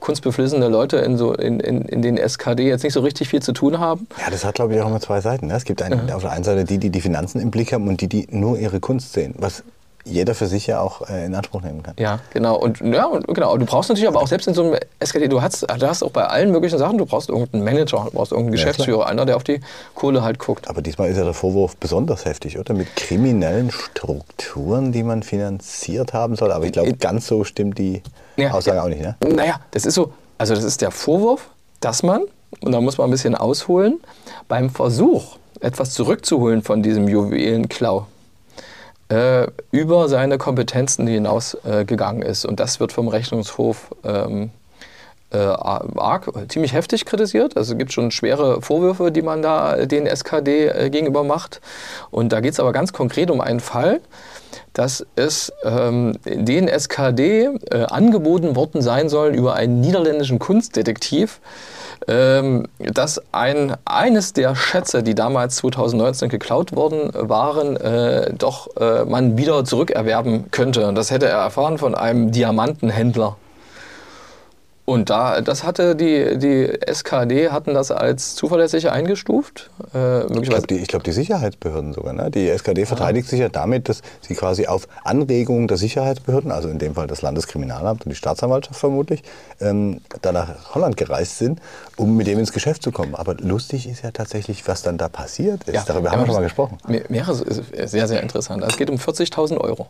kunstbeflissene 0.00 0.68
Leute 0.68 0.98
in, 0.98 1.16
so, 1.16 1.34
in, 1.34 1.60
in, 1.60 1.82
in 1.82 2.02
den 2.02 2.16
SKD 2.16 2.68
jetzt 2.68 2.82
nicht 2.82 2.94
so 2.94 3.00
richtig 3.00 3.28
viel 3.28 3.42
zu 3.42 3.52
tun 3.52 3.78
haben. 3.78 4.06
Ja, 4.18 4.30
das 4.30 4.44
hat 4.44 4.56
glaube 4.56 4.74
ich 4.74 4.80
auch 4.80 4.88
immer 4.88 5.00
zwei 5.00 5.20
Seiten. 5.20 5.46
Ne? 5.46 5.54
Es 5.54 5.64
gibt 5.64 5.82
einen, 5.82 6.08
ja. 6.08 6.16
auf 6.16 6.22
der 6.22 6.32
einen 6.32 6.44
Seite 6.44 6.64
die, 6.64 6.78
die 6.78 6.90
die 6.90 7.00
Finanzen 7.00 7.40
im 7.40 7.50
Blick 7.50 7.72
haben 7.72 7.88
und 7.88 8.00
die, 8.00 8.08
die 8.08 8.26
nur 8.30 8.58
ihre 8.58 8.80
Kunst 8.80 9.12
sehen, 9.12 9.34
was 9.38 9.62
jeder 10.10 10.34
für 10.34 10.46
sich 10.46 10.66
ja 10.66 10.80
auch 10.80 11.08
äh, 11.08 11.26
in 11.26 11.34
Anspruch 11.34 11.62
nehmen 11.62 11.82
kann. 11.82 11.94
Ja, 11.98 12.20
genau. 12.32 12.56
Und 12.56 12.80
ja, 12.80 13.06
und, 13.06 13.26
genau. 13.26 13.56
Du 13.56 13.64
brauchst 13.64 13.88
natürlich 13.88 14.08
aber 14.08 14.20
auch 14.20 14.26
selbst 14.26 14.46
in 14.48 14.54
so 14.54 14.62
einem 14.62 14.78
SKD, 14.98 15.28
du 15.28 15.40
hast, 15.40 15.62
du 15.62 15.88
hast 15.88 16.02
auch 16.02 16.10
bei 16.10 16.24
allen 16.24 16.50
möglichen 16.50 16.78
Sachen, 16.78 16.98
du 16.98 17.06
brauchst 17.06 17.28
irgendeinen 17.28 17.64
Manager, 17.64 18.04
du 18.04 18.10
brauchst 18.10 18.32
irgendeinen 18.32 18.52
Geschäftsführer, 18.52 19.00
ja, 19.00 19.06
einer, 19.06 19.26
der 19.26 19.36
auf 19.36 19.44
die 19.44 19.60
Kohle 19.94 20.22
halt 20.22 20.38
guckt. 20.38 20.68
Aber 20.68 20.82
diesmal 20.82 21.08
ist 21.10 21.16
ja 21.16 21.24
der 21.24 21.34
Vorwurf 21.34 21.76
besonders 21.76 22.24
heftig, 22.24 22.58
oder? 22.58 22.74
Mit 22.74 22.94
kriminellen 22.96 23.70
Strukturen, 23.70 24.92
die 24.92 25.02
man 25.02 25.22
finanziert 25.22 26.12
haben 26.12 26.36
soll. 26.36 26.52
Aber 26.52 26.64
ich 26.64 26.72
glaube, 26.72 26.92
ganz 26.94 27.26
so 27.26 27.44
stimmt 27.44 27.78
die 27.78 28.02
ja, 28.36 28.50
Aussage 28.52 28.78
ja. 28.78 28.84
auch 28.84 28.88
nicht, 28.88 29.02
ne? 29.02 29.16
Naja, 29.26 29.60
das 29.70 29.86
ist 29.86 29.94
so, 29.94 30.12
also 30.38 30.54
das 30.54 30.64
ist 30.64 30.80
der 30.80 30.90
Vorwurf, 30.90 31.50
dass 31.80 32.02
man, 32.02 32.22
und 32.60 32.72
da 32.72 32.80
muss 32.80 32.98
man 32.98 33.08
ein 33.08 33.10
bisschen 33.10 33.34
ausholen, 33.34 34.00
beim 34.48 34.70
Versuch, 34.70 35.36
etwas 35.60 35.92
zurückzuholen 35.92 36.62
von 36.62 36.82
diesem 36.82 37.08
Juwelenklau, 37.08 38.06
äh, 39.10 39.48
über 39.70 40.08
seine 40.08 40.38
Kompetenzen 40.38 41.06
hinausgegangen 41.06 42.22
äh, 42.22 42.30
ist. 42.30 42.44
Und 42.44 42.60
das 42.60 42.80
wird 42.80 42.92
vom 42.92 43.08
Rechnungshof 43.08 43.94
ähm, 44.04 44.50
äh, 45.32 45.38
arg, 45.38 46.30
ziemlich 46.48 46.72
heftig 46.72 47.04
kritisiert. 47.04 47.56
Also 47.56 47.72
es 47.72 47.78
gibt 47.78 47.92
schon 47.92 48.10
schwere 48.10 48.62
Vorwürfe, 48.62 49.12
die 49.12 49.22
man 49.22 49.42
da 49.42 49.84
den 49.86 50.06
SKD 50.06 50.66
äh, 50.68 50.90
gegenüber 50.90 51.24
macht. 51.24 51.60
Und 52.10 52.32
da 52.32 52.40
geht 52.40 52.52
es 52.52 52.60
aber 52.60 52.72
ganz 52.72 52.92
konkret 52.92 53.30
um 53.30 53.40
einen 53.40 53.60
Fall, 53.60 54.00
dass 54.72 55.06
es 55.16 55.52
ähm, 55.64 56.16
den 56.24 56.68
SKD 56.68 57.50
äh, 57.70 57.84
angeboten 57.84 58.56
worden 58.56 58.82
sein 58.82 59.08
soll 59.08 59.34
über 59.34 59.54
einen 59.54 59.80
niederländischen 59.80 60.38
Kunstdetektiv, 60.38 61.40
dass 62.06 63.20
ein, 63.32 63.76
eines 63.84 64.32
der 64.32 64.54
Schätze, 64.54 65.02
die 65.02 65.14
damals 65.14 65.56
2019 65.56 66.28
geklaut 66.28 66.74
worden 66.74 67.10
waren, 67.14 67.76
äh, 67.76 68.32
doch 68.34 68.74
äh, 68.76 69.04
man 69.04 69.36
wieder 69.36 69.64
zurückerwerben 69.64 70.50
könnte. 70.50 70.92
Das 70.94 71.10
hätte 71.10 71.26
er 71.26 71.38
erfahren 71.38 71.78
von 71.78 71.94
einem 71.94 72.32
Diamantenhändler. 72.32 73.36
Und 74.84 75.08
da, 75.08 75.40
das 75.40 75.62
hatte 75.62 75.94
die, 75.94 76.36
die 76.38 76.64
SKD 76.64 77.50
hatten 77.50 77.74
das 77.74 77.92
als 77.92 78.34
zuverlässig 78.34 78.90
eingestuft. 78.90 79.70
Äh, 79.94 80.24
ich 80.24 80.48
glaube, 80.48 80.66
die, 80.66 80.82
glaub, 80.82 81.04
die, 81.04 81.12
Sicherheitsbehörden 81.12 81.92
sogar. 81.92 82.12
Ne? 82.12 82.30
Die 82.30 82.48
SKD 82.48 82.86
verteidigt 82.86 83.28
ah. 83.28 83.30
sich 83.30 83.40
ja 83.40 83.48
damit, 83.48 83.88
dass 83.88 84.02
sie 84.20 84.34
quasi 84.34 84.66
auf 84.66 84.88
Anregungen 85.04 85.68
der 85.68 85.76
Sicherheitsbehörden, 85.76 86.50
also 86.50 86.68
in 86.68 86.78
dem 86.78 86.94
Fall 86.94 87.06
das 87.06 87.22
Landeskriminalamt 87.22 88.04
und 88.04 88.10
die 88.10 88.16
Staatsanwaltschaft 88.16 88.80
vermutlich, 88.80 89.22
ähm, 89.60 90.00
da 90.22 90.32
nach 90.32 90.74
Holland 90.74 90.96
gereist 90.96 91.38
sind, 91.38 91.60
um 91.96 92.16
mit 92.16 92.26
dem 92.26 92.38
ins 92.38 92.52
Geschäft 92.52 92.82
zu 92.82 92.90
kommen. 92.90 93.14
Aber 93.14 93.34
lustig 93.34 93.88
ist 93.88 94.02
ja 94.02 94.10
tatsächlich, 94.10 94.66
was 94.66 94.82
dann 94.82 94.98
da 94.98 95.08
passiert 95.08 95.64
ist. 95.64 95.74
Ja, 95.74 95.84
Darüber 95.86 96.10
haben 96.10 96.20
wir 96.20 96.26
schon 96.26 96.34
mal 96.34 96.42
gesprochen. 96.42 96.78
Mehrere 97.08 97.32
ist 97.32 97.90
sehr, 97.90 98.08
sehr 98.08 98.22
interessant. 98.22 98.64
Es 98.66 98.76
geht 98.76 98.90
um 98.90 98.96
40.000 98.96 99.58
Euro. 99.58 99.88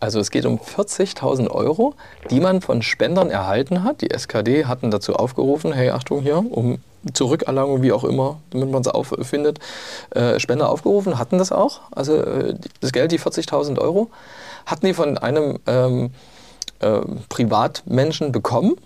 Also 0.00 0.18
es 0.18 0.30
geht 0.30 0.46
um 0.46 0.58
40.000 0.58 1.50
Euro, 1.50 1.94
die 2.30 2.40
man 2.40 2.62
von 2.62 2.80
Spendern 2.80 3.30
erhalten 3.30 3.84
hat. 3.84 4.00
Die 4.00 4.10
SKD 4.10 4.64
hatten 4.64 4.90
dazu 4.90 5.14
aufgerufen, 5.14 5.72
hey 5.72 5.90
Achtung 5.90 6.22
hier, 6.22 6.38
um 6.38 6.78
Zurückerlangung, 7.12 7.82
wie 7.82 7.92
auch 7.92 8.04
immer, 8.04 8.40
damit 8.50 8.70
man 8.70 8.80
es 8.82 8.88
auffindet, 8.88 9.58
äh, 10.10 10.38
Spender 10.38 10.70
aufgerufen, 10.70 11.18
hatten 11.18 11.38
das 11.38 11.52
auch. 11.52 11.80
Also 11.92 12.16
äh, 12.16 12.54
das 12.80 12.92
Geld, 12.92 13.12
die 13.12 13.20
40.000 13.20 13.78
Euro, 13.78 14.10
hatten 14.66 14.86
die 14.86 14.94
von 14.94 15.18
einem 15.18 15.58
ähm, 15.66 16.10
äh, 16.80 17.00
Privatmenschen 17.28 18.32
bekommen. 18.32 18.76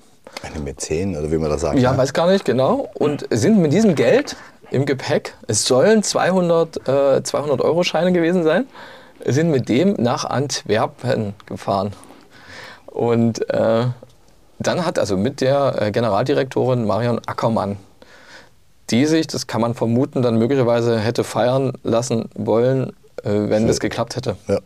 Eine 0.43 0.61
Mäzen 0.61 1.17
oder 1.17 1.31
wie 1.31 1.39
man 1.39 1.51
das 1.51 1.61
sagt. 1.61 1.79
Ja, 1.79 1.93
ne? 1.93 1.99
weiß 1.99 2.13
gar 2.13 2.31
nicht 2.31 2.45
genau. 2.45 2.91
Und 2.95 3.27
sind 3.31 3.59
mit 3.59 3.73
diesem 3.73 3.95
Geld 3.95 4.37
im 4.71 4.87
Gepäck, 4.87 5.35
es 5.47 5.65
sollen 5.65 6.03
200, 6.03 6.89
äh, 6.89 7.23
200 7.23 7.61
Euro 7.61 7.85
Scheine 7.85 8.13
gewesen 8.13 8.43
sein, 8.43 8.67
sind 9.25 9.51
mit 9.51 9.69
dem 9.69 9.95
nach 9.95 10.25
Antwerpen 10.25 11.35
gefahren. 11.47 11.93
Und 12.87 13.49
äh, 13.51 13.87
dann 14.59 14.87
hat 14.87 14.99
also 14.99 15.17
mit 15.17 15.41
der 15.41 15.83
äh, 15.83 15.91
Generaldirektorin 15.91 16.87
Marion 16.87 17.21
Ackermann, 17.27 17.77
die 18.91 19.07
sich, 19.07 19.27
das 19.27 19.47
kann 19.47 19.61
man 19.61 19.75
vermuten, 19.75 20.23
dann 20.23 20.39
möglicherweise 20.39 20.99
hätte 20.99 21.25
feiern 21.25 21.73
lassen 21.83 22.29
wollen, 22.35 22.91
äh, 23.23 23.31
wenn 23.31 23.67
das 23.67 23.81
geklappt 23.81 24.17
hätte. 24.17 24.37
Ja. 24.47 24.61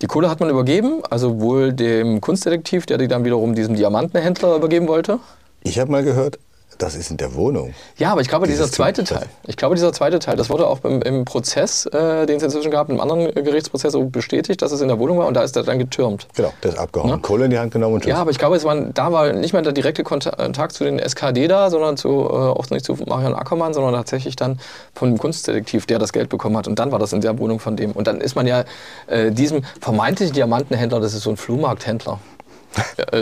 Die 0.00 0.06
Kohle 0.06 0.28
hat 0.28 0.40
man 0.40 0.50
übergeben, 0.50 1.02
also 1.10 1.40
wohl 1.40 1.72
dem 1.72 2.20
Kunstdetektiv, 2.20 2.86
der 2.86 2.98
die 2.98 3.06
dann 3.06 3.24
wiederum 3.24 3.54
diesem 3.54 3.76
Diamantenhändler 3.76 4.56
übergeben 4.56 4.88
wollte. 4.88 5.20
Ich 5.62 5.78
habe 5.78 5.92
mal 5.92 6.02
gehört, 6.02 6.38
das 6.82 6.96
ist 6.96 7.10
in 7.10 7.16
der 7.16 7.34
Wohnung. 7.34 7.74
Ja, 7.96 8.10
aber 8.10 8.20
ich 8.20 8.28
glaube, 8.28 8.46
dieser 8.46 8.70
zweite 8.70 9.04
Teil, 9.04 9.26
ich 9.46 9.56
glaube, 9.56 9.76
dieser 9.76 9.92
zweite 9.92 10.18
Teil, 10.18 10.36
das 10.36 10.50
wurde 10.50 10.66
auch 10.66 10.84
im, 10.84 11.00
im 11.02 11.24
Prozess, 11.24 11.86
äh, 11.86 12.26
den 12.26 12.38
es 12.38 12.42
inzwischen 12.42 12.70
gab, 12.70 12.90
im 12.90 13.00
anderen 13.00 13.32
Gerichtsprozess 13.32 13.96
bestätigt, 14.10 14.62
dass 14.62 14.72
es 14.72 14.80
in 14.80 14.88
der 14.88 14.98
Wohnung 14.98 15.18
war 15.18 15.26
und 15.26 15.34
da 15.34 15.42
ist 15.42 15.56
er 15.56 15.62
dann 15.62 15.78
getürmt. 15.78 16.26
Genau, 16.34 16.52
der 16.62 16.72
ist 16.72 16.78
abgehauen, 16.78 17.10
ja? 17.10 17.18
Kohle 17.18 17.44
in 17.44 17.50
die 17.52 17.58
Hand 17.58 17.72
genommen 17.72 17.94
und 17.94 18.00
tschüss. 18.00 18.10
Ja, 18.10 18.16
aber 18.16 18.30
ich 18.30 18.38
glaube, 18.38 18.56
es 18.56 18.64
war, 18.64 18.74
da 18.74 19.12
war 19.12 19.32
nicht 19.32 19.52
mehr 19.52 19.62
der 19.62 19.72
direkte 19.72 20.02
Kontakt 20.02 20.72
zu 20.72 20.84
den 20.84 20.98
SKD 20.98 21.46
da, 21.46 21.70
sondern 21.70 21.96
zu, 21.96 22.08
äh, 22.08 22.12
auch 22.12 22.68
nicht 22.70 22.84
zu 22.84 22.94
Marion 23.06 23.34
Ackermann, 23.34 23.74
sondern 23.74 23.94
tatsächlich 23.94 24.34
dann 24.34 24.58
von 24.94 25.10
dem 25.10 25.18
Kunstdetektiv, 25.18 25.86
der 25.86 25.98
das 25.98 26.12
Geld 26.12 26.28
bekommen 26.30 26.56
hat. 26.56 26.66
Und 26.66 26.78
dann 26.78 26.90
war 26.90 26.98
das 26.98 27.12
in 27.12 27.20
der 27.20 27.38
Wohnung 27.38 27.60
von 27.60 27.76
dem. 27.76 27.92
Und 27.92 28.06
dann 28.06 28.20
ist 28.20 28.34
man 28.34 28.46
ja 28.46 28.64
äh, 29.06 29.30
diesem 29.30 29.62
vermeintlichen 29.80 30.34
Diamantenhändler, 30.34 31.00
das 31.00 31.14
ist 31.14 31.22
so 31.22 31.30
ein 31.30 31.36
Flohmarkthändler, 31.36 32.18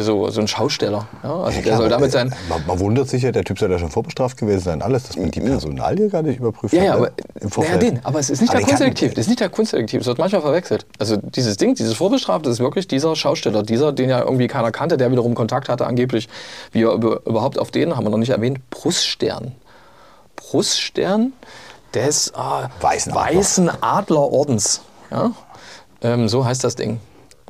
so, 0.01 0.31
so 0.31 0.41
ein 0.41 0.49
Schausteller. 0.49 1.09
Ja? 1.23 1.41
Also 1.41 1.59
ja, 1.59 1.65
der 1.65 1.77
soll 1.77 1.89
damit 1.89 2.13
sein. 2.13 2.35
Man, 2.49 2.65
man, 2.67 2.79
wundert 2.79 3.09
sich 3.09 3.23
ja, 3.23 3.33
der 3.33 3.45
Typ 3.45 3.59
soll 3.59 3.71
ja 3.71 3.79
schon 3.79 3.91
vorbestraft 3.91 4.37
gewesen 4.37 4.61
sein, 4.61 4.83
alles, 4.83 5.05
dass 5.05 5.17
man 5.17 5.31
die 5.31 5.41
Personalie 5.41 6.09
gar 6.09 6.23
nicht 6.23 6.39
überprüft 6.39 6.75
ja, 6.75 6.85
ja, 6.85 6.95
aber, 6.95 7.11
im 7.41 7.51
Ja, 7.63 7.77
den, 7.77 8.05
aber 8.05 8.19
es 8.19 8.31
ist 8.31 8.41
nicht 8.41 8.51
aber 8.51 8.61
der 8.61 8.69
Kunstdetektiv. 8.69 9.15
Das 9.15 9.25
ist 9.25 9.29
nicht 9.29 9.41
der 9.41 9.49
Kunstdetektiv. 9.49 10.03
Es 10.03 10.07
wird 10.07 10.19
manchmal 10.19 10.43
verwechselt. 10.43 10.87
Also 10.99 11.17
dieses 11.17 11.57
Ding, 11.57 11.75
dieses 11.75 11.95
Vorbestrafte, 11.95 12.51
ist 12.51 12.61
wirklich 12.61 12.87
dieser 12.89 13.17
Schausteller, 13.17 13.63
dieser, 13.63 13.93
den 13.93 14.11
ja 14.11 14.21
irgendwie 14.21 14.47
keiner 14.47 14.71
kannte, 14.71 14.97
der 14.97 15.11
wiederum 15.11 15.35
Kontakt 15.35 15.69
hatte, 15.69 15.87
angeblich, 15.87 16.29
wie 16.73 16.83
er 16.83 16.93
überhaupt 16.93 17.59
auf 17.59 17.71
den, 17.71 17.97
haben 17.97 18.05
wir 18.05 18.11
noch 18.11 18.19
nicht 18.19 18.31
erwähnt, 18.31 18.59
Bruststern. 18.71 19.53
Bruststern 20.37 21.33
des 21.95 22.33
ah, 22.35 22.71
Weißen, 22.81 23.15
Weißen 23.15 23.71
Adlerordens. 23.83 24.83
Ja? 25.11 25.33
Ähm, 26.03 26.29
so 26.29 26.45
heißt 26.45 26.65
das 26.65 26.77
Ding. 26.77 27.01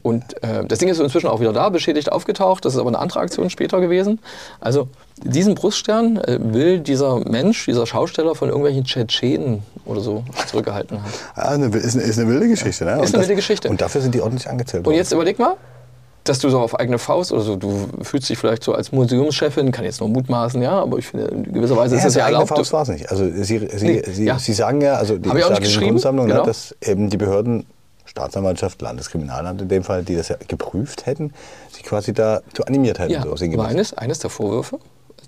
Und 0.02 0.42
äh, 0.42 0.64
das 0.66 0.78
Ding 0.78 0.88
ist 0.88 1.00
inzwischen 1.00 1.28
auch 1.28 1.40
wieder 1.40 1.52
da, 1.52 1.69
beschädigt 1.69 2.11
aufgetaucht. 2.12 2.64
Das 2.64 2.75
ist 2.75 2.80
aber 2.80 2.88
eine 2.88 2.99
andere 2.99 3.21
Aktion 3.21 3.50
später 3.50 3.80
gewesen. 3.80 4.21
Also 4.61 4.88
diesen 5.23 5.54
Bruststern 5.54 6.16
äh, 6.16 6.38
will 6.40 6.80
dieser 6.80 7.19
Mensch, 7.28 7.66
dieser 7.66 7.87
Schausteller 7.87 8.35
von 8.35 8.49
irgendwelchen 8.49 8.85
Tschetschenen 8.85 9.62
oder 9.85 10.00
so 10.00 10.25
zurückgehalten 10.47 11.02
haben. 11.02 11.12
Ah, 11.35 11.49
eine, 11.50 11.66
ist, 11.66 11.95
eine, 11.95 12.04
ist, 12.04 12.19
eine, 12.19 12.28
wilde 12.28 12.49
Geschichte, 12.49 12.85
ne? 12.85 12.92
Ist 12.92 12.99
und 12.99 13.07
eine 13.14 13.23
wilde 13.23 13.35
Geschichte. 13.37 13.69
Und 13.69 13.80
dafür 13.80 14.00
sind 14.00 14.14
die 14.14 14.21
ordentlich 14.21 14.49
angezählt 14.49 14.85
worden. 14.85 14.95
Und 14.95 14.99
jetzt 14.99 15.12
überleg 15.12 15.38
mal, 15.38 15.57
dass 16.25 16.38
du 16.38 16.50
so 16.50 16.61
auf 16.61 16.78
eigene 16.78 16.99
Faust 16.99 17.33
oder 17.33 17.42
so, 17.42 17.57
du 17.57 17.88
fühlst 18.02 18.28
dich 18.28 18.38
vielleicht 18.38 18.62
so 18.62 18.75
als 18.75 18.92
Museumschefin, 18.92 19.73
kann 19.73 19.85
jetzt 19.85 20.00
nur 20.00 20.09
mutmaßen, 20.09 20.61
ja, 20.62 20.80
aber 20.80 20.99
ich 20.99 21.07
finde, 21.07 21.26
in 21.26 21.52
gewisser 21.52 21.76
Weise 21.76 21.95
ja, 21.95 22.00
ist 22.00 22.07
es 22.07 22.14
ja 22.14 22.26
erlaubt. 22.26 22.49
Faust 22.49 22.73
war 22.73 22.83
es 22.83 22.88
nicht. 22.88 23.11
Also 23.11 23.25
Sie, 23.25 23.42
Sie, 23.42 23.59
nee, 23.87 24.02
Sie, 24.07 24.25
ja. 24.25 24.38
Sie, 24.38 24.52
sagen 24.52 24.80
ja, 24.80 24.95
also 24.95 25.16
die 25.16 25.28
staatliche 25.28 25.80
Kunstsammlung, 25.80 26.26
ne, 26.26 26.35
genau. 26.35 26.47
dass 26.47 26.76
eben 26.83 27.11
die 27.11 27.16
Behörden 27.16 27.66
Staatsanwaltschaft, 28.11 28.83
Landeskriminalamt 28.83 29.62
in 29.62 29.69
dem 29.69 29.85
Fall, 29.85 30.02
die 30.02 30.17
das 30.17 30.29
ja 30.29 30.37
geprüft 30.49 31.07
hätten, 31.07 31.33
sich 31.71 31.85
quasi 31.85 32.12
da 32.12 32.40
zu 32.55 32.64
animiert 32.64 32.99
hätten. 32.99 33.12
Ja, 33.12 33.23
so 33.23 33.45
aber 33.45 33.67
eines, 33.67 33.95
eines 33.95 34.19
der 34.19 34.31
Vorwürfe 34.31 34.79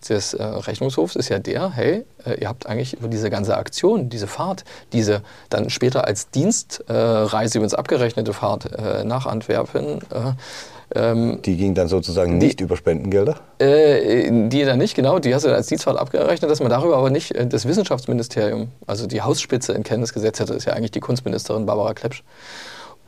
des 0.08 0.34
äh, 0.34 0.42
Rechnungshofs 0.42 1.14
ist 1.14 1.28
ja 1.28 1.38
der, 1.38 1.70
hey, 1.70 2.04
äh, 2.26 2.40
ihr 2.40 2.48
habt 2.48 2.66
eigentlich 2.66 2.94
über 2.94 3.06
diese 3.06 3.30
ganze 3.30 3.56
Aktion, 3.56 4.08
diese 4.08 4.26
Fahrt, 4.26 4.64
diese 4.92 5.22
dann 5.48 5.70
später 5.70 6.08
als 6.08 6.30
Dienstreise 6.30 7.54
äh, 7.54 7.58
übrigens 7.58 7.74
abgerechnete 7.74 8.32
Fahrt 8.32 8.72
äh, 8.72 9.04
nach 9.04 9.26
Antwerpen, 9.26 10.00
äh, 10.10 10.32
ähm, 10.94 11.40
die 11.42 11.56
ging 11.56 11.74
dann 11.74 11.88
sozusagen 11.88 12.36
nicht 12.36 12.60
die, 12.60 12.64
über 12.64 12.76
Spendengelder? 12.76 13.36
Äh, 13.58 14.48
die 14.48 14.64
dann 14.64 14.78
nicht, 14.78 14.94
genau. 14.94 15.20
Die 15.20 15.34
hast 15.34 15.44
du 15.44 15.54
als 15.54 15.68
Dienstfahrt 15.68 15.96
abgerechnet, 15.96 16.50
dass 16.50 16.60
man 16.60 16.68
darüber 16.68 16.96
aber 16.98 17.10
nicht 17.10 17.32
das 17.50 17.66
Wissenschaftsministerium, 17.66 18.68
also 18.86 19.06
die 19.06 19.22
Hausspitze 19.22 19.72
in 19.72 19.84
Kenntnis 19.84 20.12
gesetzt 20.12 20.40
hätte, 20.40 20.52
ist 20.52 20.66
ja 20.66 20.74
eigentlich 20.74 20.90
die 20.90 21.00
Kunstministerin 21.00 21.64
Barbara 21.64 21.94
Klepsch. 21.94 22.22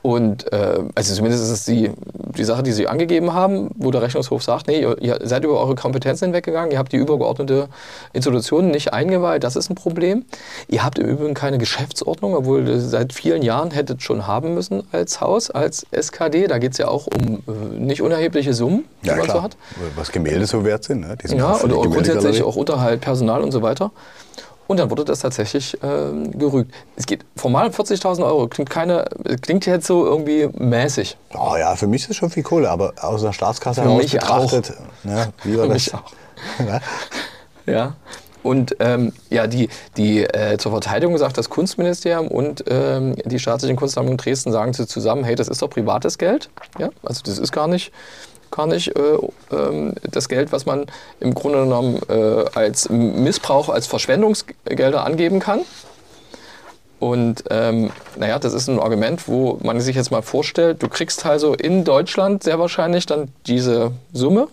Und 0.05 0.53
äh, 0.53 0.81
also 0.95 1.15
zumindest 1.15 1.45
ist 1.45 1.51
es 1.51 1.65
die, 1.65 1.91
die 2.37 2.45
Sache, 2.45 2.63
die 2.63 2.73
Sie 2.73 2.89
angegeben 2.89 3.33
haben, 3.33 3.71
wo 3.75 3.91
der 3.91 4.03
Rechnungshof 4.03 4.43
sagt, 4.43 4.67
nee, 4.67 4.83
ihr, 4.83 5.01
ihr 5.01 5.19
seid 5.23 5.45
über 5.45 5.59
eure 5.59 5.77
Kompetenzen 5.77 6.27
hinweggegangen, 6.27 6.71
ihr 6.73 6.79
habt 6.79 6.93
die 6.93 6.99
übergeordnete 6.99 7.69
Institution 8.13 8.71
nicht 8.71 8.93
eingeweiht, 8.93 9.45
das 9.45 9.57
ist 9.57 9.71
ein 9.71 9.77
Problem. 9.77 10.27
Ihr 10.69 10.85
habt 10.85 10.99
im 10.99 11.07
Übrigen 11.09 11.33
keine 11.33 11.57
Geschäftsordnung, 11.57 12.35
obwohl 12.35 12.69
ihr 12.69 12.81
seit 12.81 13.15
vielen 13.15 13.41
Jahren 13.41 13.71
hättet 13.71 14.03
schon 14.03 14.27
haben 14.27 14.53
müssen 14.53 14.83
als 14.93 15.23
Haus, 15.23 15.51
als 15.51 15.87
SKD. 15.91 16.49
Da 16.49 16.59
geht 16.59 16.73
es 16.73 16.79
ja 16.79 16.89
auch 16.89 17.07
um 17.07 17.39
äh, 17.49 17.79
nicht 17.79 18.03
unerhebliche 18.03 18.53
Summen, 18.53 18.85
die 19.05 19.07
Ja, 19.09 19.17
man 19.17 19.25
klar. 19.25 19.39
so 19.39 19.43
hat. 19.43 19.57
Was 19.97 20.13
Gemälde 20.13 20.45
so 20.45 20.67
wert 20.67 20.85
sind. 20.85 21.01
Ne? 21.01 21.17
Die 21.23 21.29
sind 21.29 21.39
Ja, 21.39 21.53
und 21.53 21.73
auch 21.73 21.91
grundsätzlich 21.91 22.43
auch 22.43 22.57
Unterhalt, 22.57 23.01
Personal 23.01 23.41
und 23.41 23.53
so 23.53 23.63
weiter. 23.63 23.91
Und 24.67 24.79
dann 24.79 24.91
wurde 24.91 25.05
das 25.05 25.21
tatsächlich 25.21 25.77
ähm, 25.83 26.37
gerügt. 26.39 26.73
Es 26.97 27.07
geht 27.07 27.25
formal 27.37 27.67
um 27.67 27.73
40.000 27.73 28.25
Euro. 28.25 28.49
Klingt, 28.49 28.71
keine, 28.71 29.05
klingt 29.43 29.67
jetzt 29.67 29.87
so 29.87 30.07
irgendwie 30.07 30.49
mäßig. 30.53 31.17
Oh 31.35 31.57
ja, 31.59 31.77
für 31.77 31.87
mich 31.87 32.03
ist 32.03 32.11
das 32.11 32.17
schon 32.17 32.31
viel 32.31 32.43
Kohle, 32.43 32.71
aber 32.71 32.95
aus 33.01 33.23
der 33.23 33.33
Staatskasse 33.33 33.83
Für 33.83 33.89
heraus 33.89 34.03
mich 34.03 34.13
betrachtet, 34.13 34.73
ne, 35.03 35.33
wie 35.43 35.57
war 35.57 35.67
Für 35.67 35.73
das? 35.73 35.87
mich 35.87 35.95
auch. 35.95 36.13
Ja? 36.67 36.81
Ja. 37.67 37.95
Und 38.43 38.77
ähm, 38.81 39.15
ja, 39.31 39.47
die, 39.47 39.71
die 39.97 40.23
äh, 40.23 40.59
zur 40.59 40.71
Verteidigung 40.71 41.17
sagt 41.17 41.39
das 41.39 41.49
Kunstministerium 41.49 42.29
und 42.29 42.63
ähm, 42.69 43.17
die 43.25 43.39
staatlichen 43.39 43.75
Kunstsammlungen 43.77 44.19
Dresden 44.19 44.53
sagen 44.53 44.75
sie 44.75 44.87
zusammen, 44.87 45.25
hey, 45.25 45.35
das 45.35 45.49
ist 45.49 45.63
doch 45.63 45.71
privates 45.71 46.19
Geld. 46.19 46.51
Ja? 46.79 46.91
Also 47.03 47.23
das 47.25 47.39
ist 47.39 47.53
gar 47.53 47.69
nicht, 47.69 47.91
gar 48.55 48.67
nicht 48.67 48.97
äh, 48.97 49.19
ähm, 49.53 49.95
das 50.11 50.29
Geld, 50.29 50.53
was 50.53 50.67
man 50.67 50.87
im 51.21 51.35
Grunde 51.35 51.65
genommen 51.65 52.01
äh, 52.09 52.45
als 52.55 52.89
Missbrauch, 52.89 53.69
als 53.69 53.87
Verschwendungsgelder 53.87 55.05
angeben 55.05 55.41
kann. 55.41 55.61
Und 57.01 57.45
ähm, 57.51 57.91
naja, 58.17 58.39
das 58.39 58.55
ist 58.55 58.69
ein 58.69 58.79
Argument, 58.79 59.29
wo 59.29 59.59
man 59.63 59.81
sich 59.81 59.97
jetzt 59.97 60.11
mal 60.11 60.23
vorstellt, 60.23 60.83
du 60.83 60.89
kriegst 60.89 61.27
also 61.27 61.53
in 61.55 61.85
Deutschland 61.85 62.43
sehr 62.43 62.59
wahrscheinlich 62.59 63.05
dann 63.07 63.29
diese 63.47 63.93
Summe. 64.13 64.49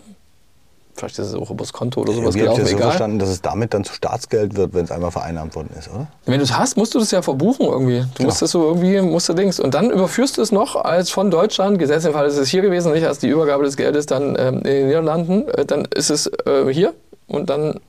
Vielleicht 0.95 1.19
ist 1.19 1.27
es 1.27 1.33
auch 1.35 1.49
übers 1.49 1.73
Konto 1.73 2.01
oder 2.01 2.13
sowas 2.13 2.35
Irgendwie 2.35 2.49
habe 2.49 2.53
ich 2.53 2.63
das 2.63 2.69
so 2.69 2.75
egal. 2.75 2.89
verstanden, 2.89 3.19
dass 3.19 3.29
es 3.29 3.41
damit 3.41 3.73
dann 3.73 3.83
zu 3.83 3.93
Staatsgeld 3.93 4.55
wird, 4.55 4.73
wenn 4.73 4.85
es 4.85 4.91
einmal 4.91 5.11
vereinnahmt 5.11 5.55
worden 5.55 5.69
ist, 5.77 5.89
oder? 5.89 6.07
Wenn 6.25 6.39
du 6.39 6.43
es 6.43 6.57
hast, 6.57 6.77
musst 6.77 6.93
du 6.93 6.99
das 6.99 7.11
ja 7.11 7.21
verbuchen 7.21 7.65
irgendwie. 7.65 8.05
Du 8.15 8.23
musst 8.23 8.41
das 8.41 8.51
so 8.51 8.63
irgendwie, 8.63 9.01
musst 9.01 9.29
du 9.29 9.33
Dings. 9.33 9.59
Und 9.59 9.73
dann 9.73 9.89
überführst 9.89 10.37
du 10.37 10.41
es 10.41 10.51
noch 10.51 10.75
als 10.75 11.09
von 11.09 11.31
Deutschland, 11.31 11.79
Gesetz 11.79 12.05
im 12.05 12.13
Fall 12.13 12.27
ist 12.27 12.37
es 12.37 12.49
hier 12.49 12.61
gewesen, 12.61 12.91
nicht 12.91 13.05
als 13.05 13.19
die 13.19 13.27
Übergabe 13.27 13.63
des 13.63 13.77
Geldes 13.77 14.05
dann 14.05 14.35
ähm, 14.37 14.57
in 14.57 14.63
den 14.63 14.87
Niederlanden, 14.87 15.47
äh, 15.49 15.65
dann 15.65 15.85
ist 15.85 16.09
es 16.09 16.27
äh, 16.45 16.71
hier 16.71 16.93
und 17.27 17.49
dann 17.49 17.79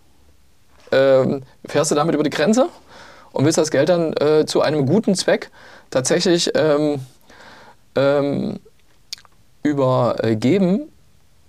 ähm, 0.92 1.42
fährst 1.66 1.90
du 1.90 1.94
damit 1.94 2.14
über 2.14 2.24
die 2.24 2.30
Grenze 2.30 2.68
und 3.32 3.44
willst 3.44 3.58
das 3.58 3.70
Geld 3.70 3.88
dann 3.88 4.12
äh, 4.14 4.44
zu 4.46 4.60
einem 4.60 4.86
guten 4.86 5.14
Zweck 5.14 5.50
tatsächlich 5.90 6.52
ähm, 6.54 7.00
ähm, 7.96 8.60
übergeben. 9.62 10.91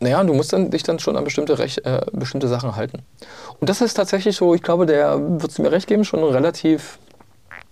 Naja, 0.03 0.22
du 0.24 0.33
musst 0.33 0.51
dann, 0.51 0.69
dich 0.69 0.83
dann 0.83 1.00
schon 1.00 1.15
an 1.15 1.24
bestimmte, 1.24 1.57
Rech 1.57 1.79
äh, 1.86 2.01
bestimmte 2.12 2.50
Sachen 2.50 2.75
halten. 2.75 3.03
Und 3.60 3.69
das 3.69 3.79
ist 3.79 3.93
tatsächlich 3.93 4.36
so, 4.36 4.53
ich 4.53 4.62
glaube, 4.62 4.86
der 4.86 5.17
wird 5.41 5.57
mir 5.60 5.72
recht 5.72 5.88
geben, 5.88 6.03
schon 6.03 6.19
ein 6.19 6.29
relativ 6.29 7.00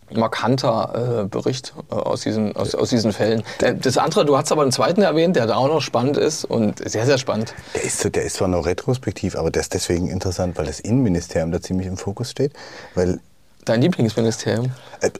markanter 0.10 1.24
äh, 1.24 1.28
Bericht 1.28 1.74
äh, 1.90 1.96
aus, 1.96 2.22
diesen, 2.22 2.56
aus, 2.56 2.74
aus 2.74 2.90
diesen 2.90 3.12
Fällen. 3.12 3.44
Äh, 3.62 3.76
das 3.76 3.98
andere, 3.98 4.26
du 4.26 4.38
hast 4.38 4.50
aber 4.52 4.62
einen 4.62 4.72
zweiten 4.72 5.02
erwähnt, 5.02 5.36
der 5.36 5.46
da 5.46 5.56
auch 5.56 5.68
noch 5.68 5.82
spannend 5.82 6.16
ist 6.16 6.46
und 6.46 6.80
sehr, 6.90 7.06
sehr 7.06 7.18
spannend. 7.18 7.54
Der 7.76 7.84
ist, 7.84 8.16
der 8.16 8.24
ist 8.24 8.38
zwar 8.38 8.48
noch 8.48 8.66
retrospektiv, 8.66 9.36
aber 9.36 9.52
der 9.52 9.62
ist 9.62 9.74
deswegen 9.74 10.08
interessant, 10.08 10.58
weil 10.58 10.66
das 10.66 10.80
Innenministerium 10.80 11.52
da 11.52 11.62
ziemlich 11.62 11.88
im 11.88 11.98
Fokus 11.98 12.32
steht. 12.32 12.54
Weil 12.96 13.20
Dein 13.66 13.82
Lieblingsministerium. 13.82 14.72
äh, 15.02 15.12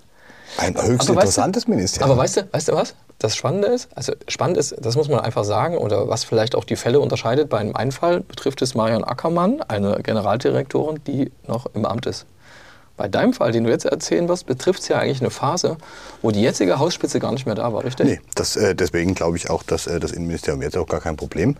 ein 0.58 0.76
höchst 0.76 1.10
Aber 1.10 1.18
weißt 1.18 1.28
interessantes 1.28 1.66
du, 1.66 1.72
Ministerium. 1.72 2.12
Aber 2.12 2.22
weißt 2.22 2.38
du, 2.38 2.48
weißt 2.52 2.70
du 2.70 2.74
was? 2.74 2.96
Das 3.22 3.36
Spannende 3.36 3.68
ist, 3.68 3.88
also 3.94 4.14
spannend 4.28 4.58
ist, 4.58 4.76
das 4.82 4.96
muss 4.96 5.08
man 5.08 5.20
einfach 5.20 5.44
sagen, 5.44 5.78
oder 5.78 6.10
was 6.10 6.24
vielleicht 6.24 6.56
auch 6.56 6.64
die 6.64 6.76
Fälle 6.76 7.00
unterscheidet, 7.00 7.50
bei 7.50 7.60
einem 7.60 7.76
Einfall 7.76 8.22
betrifft 8.22 8.64
es 8.64 8.74
Marion 8.74 9.04
Ackermann, 9.04 9.62
eine 9.62 10.00
Generaldirektorin, 10.02 11.02
die 11.06 11.32
noch 11.46 11.68
im 11.76 11.86
Amt 11.86 12.08
ist. 12.08 12.26
Bei 12.98 13.08
deinem 13.08 13.34
Fall, 13.34 13.52
den 13.52 13.64
du 13.64 13.70
jetzt 13.70 13.86
erzählen 13.86 14.28
wirst, 14.28 14.48
betrifft 14.48 14.82
es 14.82 14.88
ja 14.88 14.98
eigentlich 14.98 15.22
eine 15.22 15.30
Phase, 15.30 15.78
wo 16.24 16.32
die 16.32 16.42
jetzige 16.42 16.80
Hausspitze 16.80 17.20
gar 17.20 17.32
nicht 17.32 17.46
mehr 17.46 17.54
da 17.54 17.72
war, 17.72 17.84
richtig? 17.84 18.06
Nee, 18.08 18.20
das, 18.34 18.56
äh, 18.56 18.74
deswegen 18.74 19.14
glaube 19.14 19.38
ich 19.38 19.52
auch, 19.52 19.62
dass 19.62 19.86
äh, 19.86 20.00
das 20.00 20.12
Innenministerium 20.12 20.64
jetzt 20.64 20.76
auch 20.76 20.88
gar 20.88 21.00
kein 21.00 21.16
Problem 21.16 21.58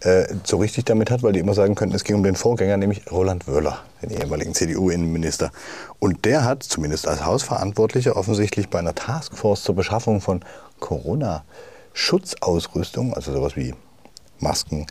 äh, 0.00 0.26
so 0.44 0.58
richtig 0.58 0.84
damit 0.84 1.10
hat, 1.10 1.22
weil 1.22 1.32
die 1.32 1.40
immer 1.40 1.54
sagen 1.54 1.74
könnten, 1.74 1.94
es 1.94 2.04
ging 2.04 2.16
um 2.16 2.22
den 2.22 2.36
Vorgänger, 2.36 2.76
nämlich 2.76 3.10
Roland 3.10 3.48
Wöhler, 3.48 3.78
den 4.02 4.10
ehemaligen 4.10 4.54
CDU-Innenminister. 4.54 5.50
Und 5.98 6.24
der 6.24 6.44
hat 6.44 6.62
zumindest 6.62 7.08
als 7.08 7.24
Hausverantwortlicher 7.24 8.16
offensichtlich 8.16 8.68
bei 8.68 8.78
einer 8.78 8.94
Taskforce 8.94 9.62
zur 9.62 9.74
Beschaffung 9.74 10.20
von 10.20 10.44
Corona-Schutzausrüstung, 10.80 13.14
also 13.14 13.32
sowas 13.32 13.56
wie 13.56 13.74
Masken, 14.38 14.86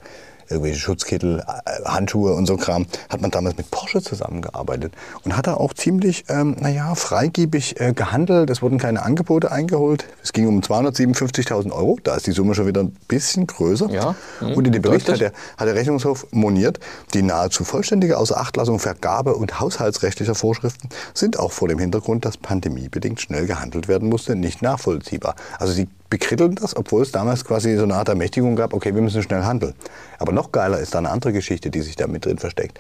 irgendwelche 0.50 0.80
Schutzkittel, 0.80 1.40
äh, 1.40 1.84
Handschuhe 1.86 2.34
und 2.34 2.46
so 2.46 2.58
Kram, 2.58 2.86
hat 3.10 3.22
man 3.22 3.32
damals 3.32 3.58
mit 3.58 3.70
Porsche 3.72 4.02
zusammengearbeitet 4.02 4.94
und 5.24 5.36
hat 5.38 5.48
da 5.48 5.56
auch 5.56 5.74
ziemlich, 5.74 6.26
ähm, 6.30 6.56
naja, 6.60 6.96
freigebig 6.96 7.80
äh, 7.80 7.94
gehandelt. 7.94 8.50
Es 8.50 8.62
wurden 8.62 8.78
keine 8.78 9.04
Angebote 9.04 9.52
eingeholt. 9.52 10.06
Es 10.22 10.34
ging 10.34 10.48
um 10.48 10.62
257.000 10.62 11.72
Euro. 11.72 11.98
Da 12.04 12.16
ist 12.16 12.28
die 12.28 12.32
Summe 12.32 12.56
schon 12.56 12.68
wieder 12.68 12.82
ein 12.82 12.96
bisschen 13.08 13.48
größer. 13.48 13.90
Ja, 13.90 14.16
mhm, 14.42 14.54
und 14.54 14.68
in 14.68 14.74
dem 14.74 14.82
Bericht 14.82 15.10
hat 15.10 15.20
der, 15.20 15.32
hat 15.58 15.68
der 15.68 15.76
Rechnungshof 15.76 16.28
moniert, 16.32 16.80
die 17.14 17.22
nahezu 17.22 17.64
vollständige 17.64 18.18
Außerachtlassung 18.18 18.80
Vergabe- 18.80 19.36
und 19.36 19.60
haushaltsrechtlicher 19.60 20.36
Vorschriften 20.36 20.90
sind 21.14 21.40
auch 21.40 21.52
vor 21.52 21.68
dem 21.68 21.80
Hintergrund, 21.80 22.26
dass 22.26 22.38
pandemiebedingt 22.38 23.22
schnell 23.22 23.48
gehandelt 23.48 23.88
werden 23.88 24.10
musste, 24.10 24.36
nicht 24.36 24.62
nachvollziehbar. 24.62 25.36
Also 25.60 25.74
sie 25.74 25.88
bekritteln 26.14 26.54
das, 26.54 26.76
obwohl 26.76 27.02
es 27.02 27.12
damals 27.12 27.44
quasi 27.44 27.76
so 27.76 27.86
eine 27.86 27.96
Art 27.96 28.08
Ermächtigung 28.08 28.56
gab, 28.56 28.76
okay, 28.76 28.94
wir 28.94 29.02
müssen 29.02 29.24
schnell 29.24 29.46
handeln. 29.46 29.74
Aber 30.20 30.32
noch 30.32 30.52
geiler 30.52 30.78
ist 30.78 30.94
da 30.94 31.00
eine 31.00 31.10
andere 31.10 31.34
Geschichte, 31.34 31.72
die 31.72 31.82
sich 31.82 31.96
da 31.96 32.06
mit 32.06 32.24
drin 32.24 32.38
versteckt. 32.38 32.80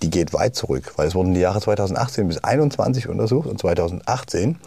Die 0.00 0.10
geht 0.10 0.32
weit 0.32 0.54
zurück, 0.54 0.92
weil 0.94 1.08
es 1.08 1.16
wurden 1.16 1.34
die 1.34 1.40
Jahre 1.40 1.60
2018 1.60 2.28
bis 2.28 2.36
2021 2.36 3.08
untersucht 3.08 3.48
und 3.48 3.58
2018 3.58 4.60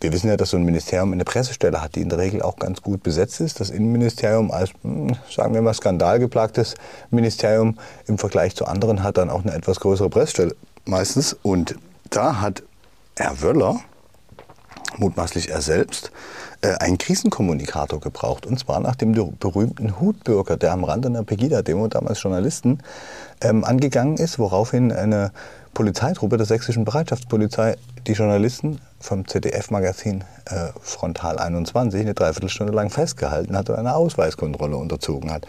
wir 0.00 0.12
wissen 0.12 0.28
ja, 0.28 0.36
dass 0.36 0.50
so 0.50 0.58
ein 0.58 0.64
Ministerium 0.64 1.12
eine 1.12 1.24
Pressestelle 1.24 1.80
hat, 1.80 1.94
die 1.94 2.02
in 2.02 2.10
der 2.10 2.18
Regel 2.18 2.42
auch 2.42 2.56
ganz 2.56 2.82
gut 2.82 3.02
besetzt 3.02 3.40
ist. 3.40 3.60
Das 3.60 3.70
Innenministerium 3.70 4.50
als, 4.50 4.72
hm, 4.82 5.16
sagen 5.34 5.54
wir 5.54 5.62
mal, 5.62 5.72
skandalgeplagtes 5.72 6.74
Ministerium 7.10 7.78
im 8.06 8.18
Vergleich 8.18 8.54
zu 8.54 8.66
anderen 8.66 9.02
hat 9.02 9.16
dann 9.16 9.30
auch 9.30 9.42
eine 9.42 9.54
etwas 9.54 9.80
größere 9.80 10.10
Pressestelle 10.10 10.54
meistens. 10.84 11.34
Und 11.42 11.76
da 12.10 12.42
hat 12.42 12.62
Herr 13.16 13.40
Wöller, 13.40 13.80
mutmaßlich 14.98 15.48
er 15.48 15.62
selbst, 15.62 16.12
einen 16.62 16.98
Krisenkommunikator 16.98 18.00
gebraucht. 18.00 18.46
Und 18.46 18.58
zwar 18.58 18.80
nach 18.80 18.96
dem 18.96 19.12
ber- 19.12 19.30
berühmten 19.38 20.00
Hutbürger, 20.00 20.56
der 20.56 20.72
am 20.72 20.84
Rand 20.84 21.06
einer 21.06 21.22
Pegida-Demo 21.22 21.88
damals 21.88 22.22
Journalisten 22.22 22.78
ähm, 23.40 23.64
angegangen 23.64 24.16
ist, 24.16 24.38
woraufhin 24.38 24.92
eine 24.92 25.32
Polizeitruppe 25.74 26.38
der 26.38 26.46
sächsischen 26.46 26.84
Bereitschaftspolizei 26.84 27.76
die 28.06 28.12
Journalisten 28.12 28.80
vom 28.98 29.28
ZDF-Magazin 29.28 30.24
äh, 30.46 30.68
Frontal 30.80 31.38
21 31.38 32.00
eine 32.00 32.14
Dreiviertelstunde 32.14 32.72
lang 32.72 32.88
festgehalten 32.88 33.56
hat 33.56 33.68
und 33.68 33.76
einer 33.76 33.94
Ausweiskontrolle 33.96 34.76
unterzogen 34.76 35.30
hat. 35.30 35.46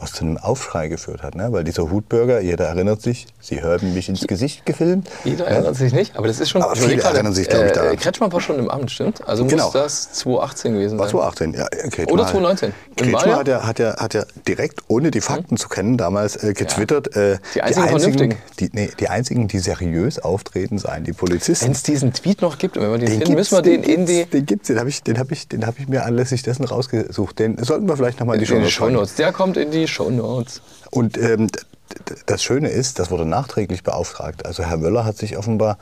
Was 0.00 0.12
zu 0.12 0.24
einem 0.24 0.36
Aufschrei 0.38 0.88
geführt 0.88 1.22
hat, 1.22 1.34
ne? 1.34 1.48
weil 1.50 1.64
dieser 1.64 1.90
Hutbürger, 1.90 2.40
jeder 2.40 2.66
erinnert 2.66 3.02
sich, 3.02 3.26
sie 3.40 3.62
haben 3.62 3.94
mich 3.94 4.08
ins 4.08 4.26
Gesicht 4.26 4.64
gefilmt. 4.64 5.08
Jeder 5.24 5.44
Ja. 5.46 5.50
erinnert 5.50 5.74
sich 5.76 5.92
nicht, 5.92 6.16
aber 6.16 6.28
das 6.28 6.38
ist 6.38 6.50
schon. 6.50 6.62
Aber 6.62 6.76
viele 6.76 6.96
gerade, 6.96 7.16
erinnern 7.16 7.32
sich, 7.34 7.48
glaub 7.48 7.64
ich, 7.64 7.72
daran. 7.72 7.96
Kretschmann 7.96 8.32
war 8.32 8.40
schon 8.40 8.58
im 8.60 8.70
Amt, 8.70 8.90
stimmt? 8.92 9.26
Also 9.26 9.44
Genau. 9.44 9.64
muss 9.64 9.72
das 9.72 10.12
2018 10.12 10.72
gewesen 10.74 10.98
War 10.98 11.06
sein. 11.06 11.10
2018, 11.18 11.54
ja. 11.54 11.66
äh, 11.66 11.88
Kretschmann 11.88 12.06
Oder 12.12 12.22
hat- 12.24 12.30
2019. 12.30 12.72
Im 12.90 12.96
Kretschmann 13.12 13.36
hat 13.36 13.48
ja, 13.48 13.66
hat, 13.66 13.78
ja, 13.80 13.96
hat 13.96 14.14
ja 14.14 14.24
direkt, 14.46 14.80
ohne 14.88 15.10
die 15.10 15.20
Fakten 15.20 15.56
zu 15.56 15.68
kennen, 15.68 15.96
damals 15.96 16.36
äh, 16.44 16.52
getwittert, 16.52 17.16
äh, 17.16 17.38
Die 17.54 17.62
einzigen 17.62 17.88
Vernünftigen. 17.88 18.34
die, 18.60 18.70
nee, 18.72 18.90
die 19.00 19.08
einzigen, 19.08 19.48
die 19.48 19.58
seriös 19.58 20.18
auftreten, 20.20 20.78
seien 20.78 21.02
die 21.04 21.12
Polizisten. 21.12 21.64
Wenn 21.66 21.72
es 21.72 21.82
diesen 21.82 22.12
Tweet 22.12 22.40
noch 22.42 22.58
gibt 22.58 22.76
und 22.76 22.84
wenn 22.84 22.92
wir 22.92 22.98
den, 22.98 23.08
finden, 23.08 23.24
gibt's, 23.34 23.50
müssen 23.50 23.56
wir 23.56 23.62
den, 23.62 23.82
in 23.82 24.06
die, 24.06 24.26
Den 24.26 24.46
gibt's, 24.46 24.68
den 24.68 24.78
habe 24.78 24.88
ich, 24.88 25.02
den 25.02 25.18
hab 25.18 25.32
ich, 25.32 25.48
den 25.48 25.66
hab 25.66 25.78
ich 25.80 25.88
mir 25.88 26.04
anlässlich 26.04 26.42
dessen 26.44 26.64
rausgesucht. 26.64 27.38
Den 27.40 27.62
sollten 27.64 27.88
wir 27.88 27.96
vielleicht 27.96 28.20
nochmal 28.20 28.36
in 28.36 28.44
die 28.44 28.46
die 28.46 28.70
Show. 28.70 28.84
Shownotes. 28.86 29.14
Der 29.16 29.32
kommt 29.32 29.56
in 29.56 29.70
die 29.72 29.87
Shownotes. 29.88 30.62
Und 30.90 31.18
ähm, 31.18 31.48
d- 31.48 31.60
d- 32.08 32.14
das 32.26 32.42
Schöne 32.42 32.68
ist, 32.68 32.98
das 32.98 33.10
wurde 33.10 33.24
nachträglich 33.26 33.82
beauftragt. 33.82 34.46
Also 34.46 34.62
Herr 34.64 34.80
Wöller 34.82 35.04
hat 35.04 35.16
sich 35.16 35.36
offenbar 35.36 35.78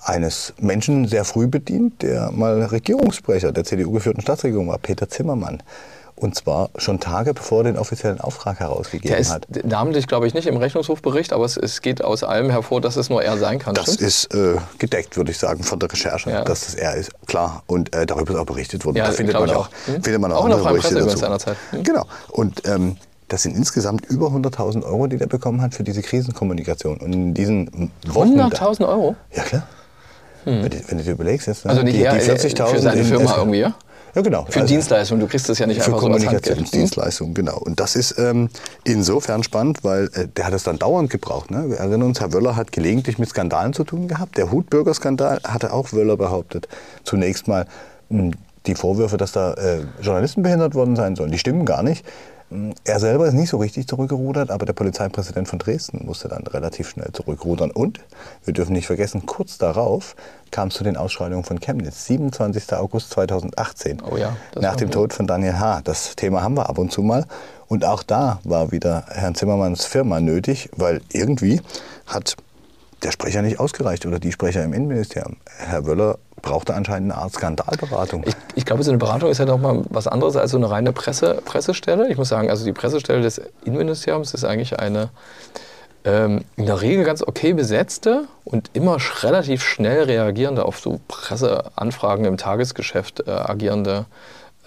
eines 0.00 0.52
Menschen 0.60 1.08
sehr 1.08 1.24
früh 1.24 1.46
bedient, 1.48 2.02
der 2.02 2.30
mal 2.30 2.62
Regierungssprecher 2.64 3.52
der 3.52 3.64
CDU-geführten 3.64 4.20
Staatsregierung 4.20 4.68
war, 4.68 4.78
Peter 4.78 5.08
Zimmermann. 5.08 5.62
Und 6.18 6.34
zwar 6.34 6.70
schon 6.78 6.98
Tage 6.98 7.34
bevor 7.34 7.60
er 7.60 7.64
den 7.64 7.78
offiziellen 7.78 8.20
Auftrag 8.22 8.58
herausgegeben 8.58 9.10
Der 9.10 9.18
ist 9.18 9.30
hat. 9.30 9.46
namentlich, 9.64 10.06
glaube 10.06 10.26
ich, 10.26 10.32
nicht 10.32 10.46
im 10.46 10.56
Rechnungshofbericht, 10.56 11.34
aber 11.34 11.44
es, 11.44 11.58
es 11.58 11.82
geht 11.82 12.02
aus 12.02 12.24
allem 12.24 12.48
hervor, 12.48 12.80
dass 12.80 12.96
es 12.96 13.10
nur 13.10 13.22
er 13.22 13.36
sein 13.36 13.58
kann. 13.58 13.74
Das 13.74 13.84
stimmt? 13.92 14.00
ist 14.00 14.34
äh, 14.34 14.56
gedeckt, 14.78 15.18
würde 15.18 15.30
ich 15.30 15.38
sagen, 15.38 15.62
von 15.62 15.78
der 15.78 15.92
Recherche, 15.92 16.30
Ja. 16.30 16.42
dass 16.44 16.64
das 16.64 16.74
er 16.74 16.94
ist. 16.94 17.10
Klar. 17.26 17.62
Und 17.66 17.94
äh, 17.94 18.06
darüber 18.06 18.32
ist 18.32 18.38
auch 18.40 18.46
berichtet 18.46 18.84
worden. 18.86 18.96
Ja, 18.96 19.04
da 19.06 19.12
findet 19.12 19.38
man, 19.38 19.50
auch, 19.50 19.66
auch. 19.66 19.68
Hm? 19.86 20.02
findet 20.02 20.20
man 20.22 20.32
auch, 20.32 20.38
Auch 20.40 20.44
in 20.44 20.50
der 20.50 20.58
andere 20.58 20.72
Berichte 20.74 20.94
dazu. 20.94 21.16
seinerzeit. 21.18 21.56
Hm? 21.72 21.82
Genau. 21.82 22.06
Und 22.30 22.62
ähm, 22.66 22.96
das 23.28 23.42
sind 23.42 23.54
insgesamt 23.54 24.06
über 24.06 24.28
100.000 24.28 24.84
Euro, 24.84 25.08
die 25.08 25.18
der 25.18 25.26
bekommen 25.26 25.60
hat 25.60 25.74
für 25.74 25.82
diese 25.82 26.00
Krisenkommunikation. 26.00 26.96
Und 26.98 27.12
in 27.12 27.34
diesen 27.34 27.90
Wochen... 28.06 28.40
100.000 28.40 28.88
Euro? 28.88 29.16
Ja, 29.34 29.42
klar. 29.42 29.66
Wenn, 30.44 30.62
du, 30.70 30.76
wenn 30.88 30.98
du 30.98 31.02
dir 31.04 31.10
überlegst, 31.10 31.48
jetzt, 31.48 31.64
ne, 31.64 31.72
Also 31.72 31.82
nicht 31.82 31.96
die, 31.96 32.04
er, 32.04 32.14
die 32.14 32.20
äh, 32.24 32.34
40.000 32.34 32.66
für 32.68 32.78
seine 32.80 33.00
in 33.00 33.06
Firma 33.06 33.36
irgendwie, 33.36 33.58
ja? 33.58 33.74
Ja, 34.16 34.22
genau. 34.22 34.46
Für 34.48 34.60
Also- 34.62 34.72
Dienstleistungen, 34.72 35.20
du 35.20 35.26
kriegst 35.26 35.46
das 35.48 35.58
ja 35.58 35.66
nicht 35.66 35.76
für 35.82 35.88
einfach 35.88 35.98
so. 36.00 36.06
Kommunikationsdienstleistungen, 36.06 37.34
genau. 37.34 37.58
Und 37.58 37.78
das 37.80 37.94
ist 37.96 38.18
ähm, 38.18 38.48
insofern 38.84 39.42
spannend, 39.42 39.84
weil 39.84 40.08
äh, 40.14 40.26
der 40.26 40.46
hat 40.46 40.54
es 40.54 40.62
dann 40.62 40.78
dauernd 40.78 41.10
gebraucht. 41.10 41.50
Ne? 41.50 41.68
Wir 41.68 41.76
erinnern 41.76 42.02
uns, 42.02 42.20
Herr 42.20 42.32
Wöller 42.32 42.56
hat 42.56 42.72
gelegentlich 42.72 43.18
mit 43.18 43.28
Skandalen 43.28 43.74
zu 43.74 43.84
tun 43.84 44.08
gehabt. 44.08 44.38
Der 44.38 44.50
Hutbürger-Skandal 44.50 45.40
hatte 45.44 45.70
auch 45.72 45.92
Wöller 45.92 46.16
behauptet. 46.16 46.66
Zunächst 47.04 47.46
mal 47.46 47.66
mh, 48.08 48.32
die 48.66 48.74
Vorwürfe, 48.74 49.18
dass 49.18 49.32
da 49.32 49.52
äh, 49.52 49.80
Journalisten 50.00 50.42
behindert 50.42 50.74
worden 50.74 50.96
sein 50.96 51.14
sollen, 51.14 51.30
die 51.30 51.38
stimmen 51.38 51.66
gar 51.66 51.82
nicht. 51.82 52.04
Mh, 52.50 52.74
Er 52.84 53.00
selber 53.00 53.26
ist 53.26 53.34
nicht 53.34 53.48
so 53.50 53.56
richtig 53.58 53.86
zurückgerudert, 53.88 54.50
aber 54.50 54.66
der 54.66 54.72
Polizeipräsident 54.72 55.48
von 55.48 55.58
Dresden 55.58 56.04
musste 56.06 56.28
dann 56.28 56.46
relativ 56.46 56.88
schnell 56.88 57.10
zurückrudern. 57.12 57.70
Und 57.70 58.00
wir 58.44 58.54
dürfen 58.54 58.72
nicht 58.72 58.86
vergessen, 58.86 59.26
kurz 59.26 59.58
darauf 59.58 60.14
kam 60.50 60.68
es 60.68 60.74
zu 60.74 60.84
den 60.84 60.96
Ausschreitungen 60.96 61.44
von 61.44 61.58
Chemnitz, 61.60 62.06
27. 62.06 62.72
August 62.74 63.10
2018. 63.10 64.02
Oh 64.08 64.16
ja, 64.16 64.36
Nach 64.54 64.76
dem 64.76 64.88
gut. 64.88 64.94
Tod 64.94 65.12
von 65.14 65.26
Daniel 65.26 65.58
H. 65.58 65.80
Das 65.84 66.14
Thema 66.16 66.42
haben 66.42 66.54
wir 66.56 66.68
ab 66.68 66.78
und 66.78 66.92
zu 66.92 67.02
mal. 67.02 67.24
Und 67.68 67.84
auch 67.84 68.02
da 68.04 68.38
war 68.44 68.70
wieder 68.70 69.04
Herrn 69.08 69.34
Zimmermanns 69.34 69.84
Firma 69.84 70.20
nötig, 70.20 70.70
weil 70.76 71.00
irgendwie 71.12 71.60
hat 72.06 72.36
der 73.02 73.10
Sprecher 73.10 73.42
nicht 73.42 73.58
ausgereicht 73.58 74.06
oder 74.06 74.20
die 74.20 74.30
Sprecher 74.32 74.62
im 74.64 74.72
Innenministerium. 74.72 75.36
Herr 75.58 75.84
Wöller 75.84 76.18
brauchte 76.42 76.74
anscheinend 76.74 77.12
eine 77.12 77.20
Art 77.20 77.32
Skandalberatung. 77.32 78.24
Ich, 78.26 78.34
ich 78.54 78.64
glaube, 78.64 78.82
so 78.82 78.90
eine 78.90 78.98
Beratung 78.98 79.30
ist 79.30 79.38
ja 79.38 79.44
noch 79.46 79.58
mal 79.58 79.82
was 79.88 80.06
anderes 80.06 80.36
als 80.36 80.50
so 80.50 80.56
eine 80.56 80.70
reine 80.70 80.92
Presse, 80.92 81.40
Pressestelle. 81.44 82.08
Ich 82.08 82.16
muss 82.16 82.28
sagen, 82.28 82.50
also 82.50 82.64
die 82.64 82.72
Pressestelle 82.72 83.22
des 83.22 83.40
Innenministeriums 83.64 84.34
ist 84.34 84.44
eigentlich 84.44 84.78
eine 84.78 85.10
ähm, 86.04 86.44
in 86.56 86.66
der 86.66 86.80
Regel 86.80 87.04
ganz 87.04 87.22
okay 87.22 87.52
besetzte 87.52 88.26
und 88.44 88.70
immer 88.74 88.98
relativ 89.22 89.62
schnell 89.62 90.04
reagierende 90.04 90.64
auf 90.64 90.78
so 90.78 91.00
Presseanfragen 91.08 92.24
im 92.24 92.36
Tagesgeschäft 92.36 93.24
äh, 93.26 93.30
agierende 93.30 94.06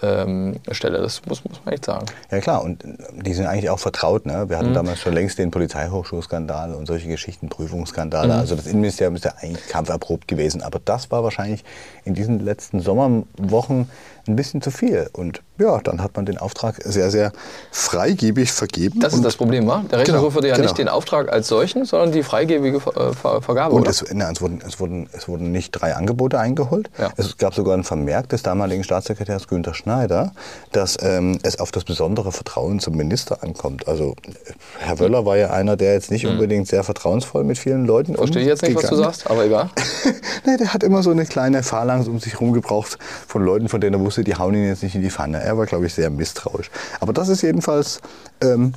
ähm, 0.02 0.56
Stelle. 0.70 0.98
Das 0.98 1.22
muss, 1.26 1.44
muss 1.44 1.60
man 1.64 1.74
echt 1.74 1.84
sagen. 1.84 2.06
Ja 2.30 2.40
klar, 2.40 2.62
und 2.62 2.82
die 3.24 3.34
sind 3.34 3.46
eigentlich 3.46 3.70
auch 3.70 3.78
vertraut. 3.78 4.26
Ne? 4.26 4.48
Wir 4.48 4.56
Mhm. 4.56 4.60
hatten 4.60 4.74
damals 4.74 5.00
schon 5.00 5.12
längst 5.12 5.38
den 5.38 5.50
Polizeihochschulskandal 5.50 6.74
und 6.74 6.86
solche 6.86 7.08
Geschichten, 7.08 7.46
Mhm. 7.46 7.50
Prüfungsskandale. 7.50 8.34
Also 8.34 8.56
das 8.56 8.66
Innenministerium 8.66 9.16
ist 9.16 9.24
ja 9.24 9.34
eigentlich 9.40 9.66
kampferprobt 9.68 10.26
gewesen. 10.28 10.62
Aber 10.62 10.80
das 10.84 11.10
war 11.10 11.22
wahrscheinlich 11.24 11.64
in 12.04 12.14
diesen 12.14 12.40
letzten 12.40 12.80
Sommerwochen 12.80 13.88
ein 14.30 14.36
bisschen 14.36 14.62
zu 14.62 14.70
viel. 14.70 15.08
Und 15.12 15.42
ja, 15.58 15.78
dann 15.80 16.02
hat 16.02 16.16
man 16.16 16.26
den 16.26 16.38
Auftrag 16.38 16.76
sehr, 16.84 17.10
sehr 17.10 17.32
freigebig 17.70 18.52
vergeben. 18.52 19.00
Das 19.00 19.14
ist 19.14 19.24
das 19.24 19.36
Problem, 19.36 19.66
wa? 19.66 19.84
Der 19.90 20.00
Rechnungshof 20.00 20.34
Genau, 20.34 20.36
hatte 20.36 20.48
ja 20.48 20.54
genau. 20.54 20.66
nicht 20.66 20.78
den 20.78 20.88
Auftrag 20.88 21.32
als 21.32 21.48
solchen, 21.48 21.84
sondern 21.84 22.12
die 22.12 22.22
freigebige 22.22 22.80
Ver 22.80 22.96
äh, 22.96 23.12
Ver 23.12 23.42
Vergabe. 23.42 23.74
Und 23.74 23.88
es, 23.88 24.04
na, 24.12 24.30
es, 24.30 24.40
wurden, 24.40 24.60
es, 24.66 24.80
wurden, 24.80 25.08
es 25.12 25.28
wurden 25.28 25.52
nicht 25.52 25.72
drei 25.72 25.94
Angebote 25.94 26.38
eingeholt. 26.38 26.90
Ja. 26.98 27.10
Es 27.16 27.36
gab 27.38 27.54
sogar 27.54 27.74
einen 27.74 27.84
Vermerk 27.84 28.28
des 28.28 28.42
damaligen 28.42 28.84
Staatssekretärs 28.84 29.48
Günther 29.48 29.74
Schneider, 29.74 30.32
dass 30.72 30.96
ähm, 31.02 31.38
es 31.42 31.58
auf 31.58 31.70
das 31.72 31.84
besondere 31.84 32.32
Vertrauen 32.32 32.80
zum 32.80 32.96
Minister 32.96 33.42
ankommt. 33.42 33.88
Also 33.88 34.14
äh, 34.26 34.52
Herr 34.78 34.98
Wöller 34.98 35.26
war 35.26 35.36
ja 35.36 35.50
einer, 35.50 35.76
der 35.76 35.94
jetzt 35.94 36.10
nicht 36.10 36.26
unbedingt 36.26 36.68
sehr 36.68 36.84
vertrauensvoll 36.84 37.44
mit 37.44 37.58
vielen 37.58 37.86
Leuten 37.86 38.10
Mhm. 38.10 38.16
Verstehe 38.16 38.42
ich 38.42 38.48
jetzt 38.48 38.62
nicht, 38.62 38.76
was 38.76 38.88
du 38.88 38.96
sagst, 38.96 39.30
aber 39.30 39.44
egal. 39.44 39.70
nee, 40.46 40.56
der 40.56 40.72
hat 40.72 40.82
immer 40.82 41.02
so 41.02 41.10
eine 41.10 41.24
kleine 41.24 41.62
Phalanx 41.62 42.08
um 42.08 42.18
sich 42.18 42.34
herum 42.34 42.52
gebraucht 42.52 42.98
von 43.26 43.44
Leuten, 43.44 43.68
von 43.68 43.80
denen 43.80 43.94
er 43.94 44.00
wusste, 44.00 44.19
die 44.24 44.36
hauen 44.36 44.54
ihn 44.54 44.66
jetzt 44.66 44.82
nicht 44.82 44.94
in 44.94 45.02
die 45.02 45.10
Pfanne. 45.10 45.42
Er 45.42 45.56
war, 45.58 45.66
glaube 45.66 45.86
ich, 45.86 45.94
sehr 45.94 46.10
misstrauisch. 46.10 46.70
Aber 47.00 47.12
das 47.12 47.28
ist 47.28 47.42
jedenfalls 47.42 48.00
ähm, 48.40 48.74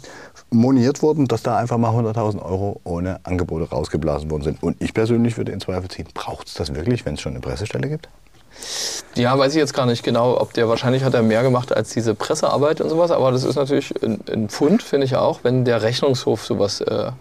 moniert 0.50 1.02
worden, 1.02 1.28
dass 1.28 1.44
da 1.44 1.58
einfach 1.58 1.78
mal 1.78 1.92
100.000 1.92 2.42
Euro 2.42 2.80
ohne 2.84 3.20
Angebote 3.24 3.70
rausgeblasen 3.70 4.30
worden 4.30 4.44
sind. 4.44 4.64
Und 4.64 4.82
ich 4.82 4.94
persönlich 4.94 5.38
würde 5.38 5.52
in 5.52 5.60
Zweifel 5.60 5.90
ziehen, 5.90 6.08
braucht 6.14 6.48
es 6.48 6.54
das 6.54 6.74
wirklich, 6.74 7.06
wenn 7.06 7.16
es 7.16 7.22
schon 7.22 7.34
eine 7.34 7.42
Pressestelle 7.42 7.90
gibt? 7.90 8.10
Ja, 9.16 9.38
weiß 9.38 9.54
ich 9.54 9.58
jetzt 9.58 9.74
gar 9.74 9.86
nicht 9.86 10.04
genau, 10.04 10.40
ob 10.40 10.54
der 10.54 10.70
wahrscheinlich 10.70 11.04
hat 11.04 11.14
er 11.14 11.24
mehr 11.24 11.44
gemacht 11.44 11.76
als 11.76 11.90
diese 11.90 12.16
Pressearbeit 12.16 12.82
und 12.82 12.90
sowas, 12.90 13.12
aber 13.12 13.32
das 13.32 13.44
ist 13.44 13.56
natürlich 13.56 13.94
ein, 14.04 14.20
ein 14.32 14.50
Pfund, 14.50 14.84
finde 14.84 15.06
ich 15.06 15.16
auch, 15.16 15.44
wenn 15.44 15.66
der 15.66 15.82
Rechnungshof 15.82 16.46
sowas 16.46 16.82
äh, 16.82 17.12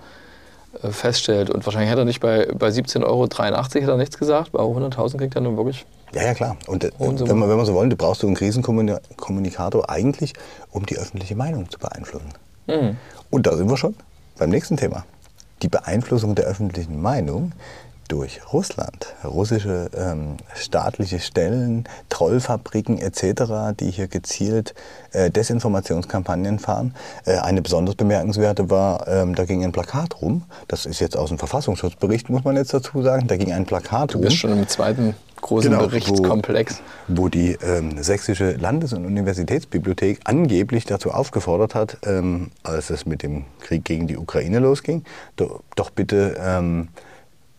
feststellt. 0.91 1.51
Und 1.51 1.65
wahrscheinlich 1.67 1.91
hätte 1.91 2.03
er 2.03 2.07
nicht 2.07 2.21
bei, 2.21 2.47
bei 2.55 2.69
17,83 2.69 3.05
Euro 3.05 3.25
hat 3.25 3.75
er 3.75 3.97
nichts 3.97 4.19
gesagt, 4.19 4.53
bei 4.53 4.61
100.000 4.61 5.19
kriegt 5.19 5.35
er 5.35 5.41
nun 5.41 5.57
wirklich. 5.57 5.85
Ja, 6.15 6.25
ja, 6.25 6.35
klar. 6.35 6.57
Und, 6.67 6.85
äh, 6.85 6.91
Und 6.99 7.19
so 7.19 7.29
wenn, 7.29 7.39
wir, 7.39 7.49
wenn 7.49 7.57
wir 7.57 7.65
so 7.65 7.75
wollen, 7.75 7.91
du 7.91 7.97
brauchst 7.97 8.21
so 8.21 8.27
einen 8.27 8.37
Krisenkommunikator 8.37 9.89
eigentlich, 9.89 10.35
um 10.71 10.85
die 10.87 10.99
öffentliche 10.99 11.37
Meinung 11.37 11.71
zu 11.71 11.79
beeinflussen. 11.79 12.33
Mhm. 12.67 12.97
Und 13.31 13.47
da 13.47 13.57
sind 13.57 13.71
wir 13.71 13.77
schon 13.77 13.95
beim 14.39 14.51
nächsten 14.51 14.77
Thema. 14.77 15.05
Die 15.63 15.69
Beeinflussung 15.69 16.35
der 16.35 16.47
öffentlichen 16.47 17.01
Meinung 17.01 17.53
durch 18.09 18.41
Russland. 18.53 19.15
Russische 19.25 19.91
ähm, 19.97 20.37
staatliche 20.55 21.19
Stellen, 21.21 21.85
Trollfabriken 22.09 22.99
etc., 22.99 23.75
die 23.79 23.91
hier 23.91 24.09
gezielt 24.09 24.75
äh, 25.13 25.31
Desinformationskampagnen 25.31 26.59
fahren. 26.59 26.95
Äh, 27.25 27.39
eine 27.39 27.63
besonders 27.63 27.95
bemerkenswerte 27.95 28.71
war, 28.71 29.09
ähm, 29.09 29.35
da 29.35 29.45
ging 29.45 29.65
ein 29.65 29.73
Plakat 29.73 30.21
rum. 30.21 30.45
Das 30.69 30.87
ist 30.87 31.01
jetzt 31.01 31.17
aus 31.17 31.29
dem 31.31 31.39
Verfassungsschutzbericht, 31.39 32.29
muss 32.29 32.45
man 32.45 32.57
jetzt 32.57 32.75
dazu 32.75 33.03
sagen. 33.03 33.27
Da 33.29 33.37
ging 33.37 33.53
ein 33.53 33.65
Plakat 33.67 34.13
Du 34.13 34.19
rum 34.19 34.25
bist 34.27 34.37
schon 34.37 34.53
im 34.53 34.69
zweiten 34.69 35.15
großen 35.41 35.71
Genau, 35.71 35.83
wo- 35.83 35.87
Berichtskomplex. 35.89 36.81
wo 37.09 37.29
die 37.29 37.57
ähm, 37.65 38.01
sächsische 38.03 38.53
Landes- 38.53 38.93
und 38.93 39.05
Universitätsbibliothek 39.07 40.21
angeblich 40.25 40.85
dazu 40.85 41.11
aufgefordert 41.11 41.75
hat, 41.75 41.97
ähm, 42.07 42.51
als 42.63 42.91
es 42.91 43.07
mit 43.07 43.23
dem 43.23 43.45
Krieg 43.61 43.85
gegen 43.85 44.07
die 44.07 44.17
Ukraine 44.17 44.61
losging, 44.61 45.03
do, 45.37 45.61
doch 45.77 45.91
bitte 45.91 46.37
ähm, 46.39 46.89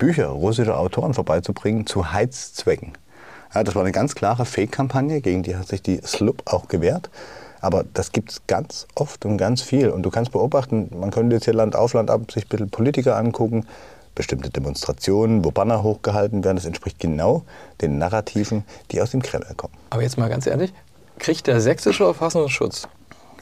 Bücher 0.03 0.27
russischer 0.27 0.77
Autoren 0.77 1.13
vorbeizubringen 1.13 1.87
zu 1.87 2.11
Heizzwecken. 2.11 2.91
Ja, 3.55 3.63
das 3.63 3.73
war 3.73 3.83
eine 3.83 3.93
ganz 3.93 4.15
klare 4.15 4.43
Fake-Kampagne, 4.43 5.21
gegen 5.21 5.43
die 5.43 5.55
hat 5.55 5.69
sich 5.69 5.81
die 5.81 6.01
SLUB 6.03 6.41
auch 6.43 6.67
gewehrt. 6.67 7.09
Aber 7.61 7.85
das 7.93 8.11
gibt 8.11 8.31
es 8.33 8.41
ganz 8.45 8.85
oft 8.95 9.23
und 9.23 9.37
ganz 9.37 9.61
viel. 9.61 9.89
Und 9.89 10.03
du 10.03 10.09
kannst 10.09 10.33
beobachten, 10.33 10.89
man 10.99 11.09
könnte 11.09 11.37
jetzt 11.37 11.45
hier 11.45 11.53
Land 11.53 11.77
auf 11.77 11.93
Land 11.93 12.11
ab 12.11 12.29
sich 12.33 12.43
ein 12.43 12.49
bisschen 12.49 12.69
Politiker 12.69 13.15
angucken, 13.15 13.65
bestimmte 14.13 14.49
Demonstrationen, 14.49 15.45
wo 15.45 15.51
Banner 15.51 15.83
hochgehalten 15.83 16.43
werden. 16.43 16.57
Das 16.57 16.65
entspricht 16.65 16.99
genau 16.99 17.43
den 17.79 17.97
Narrativen, 17.97 18.65
die 18.91 19.01
aus 19.01 19.11
dem 19.11 19.21
Kreml 19.21 19.53
kommen. 19.55 19.73
Aber 19.91 20.01
jetzt 20.01 20.17
mal 20.17 20.27
ganz 20.27 20.47
ehrlich, 20.47 20.73
kriegt 21.17 21.47
der 21.47 21.61
sächsische 21.61 22.03
Verfassungsschutz, 22.03 22.89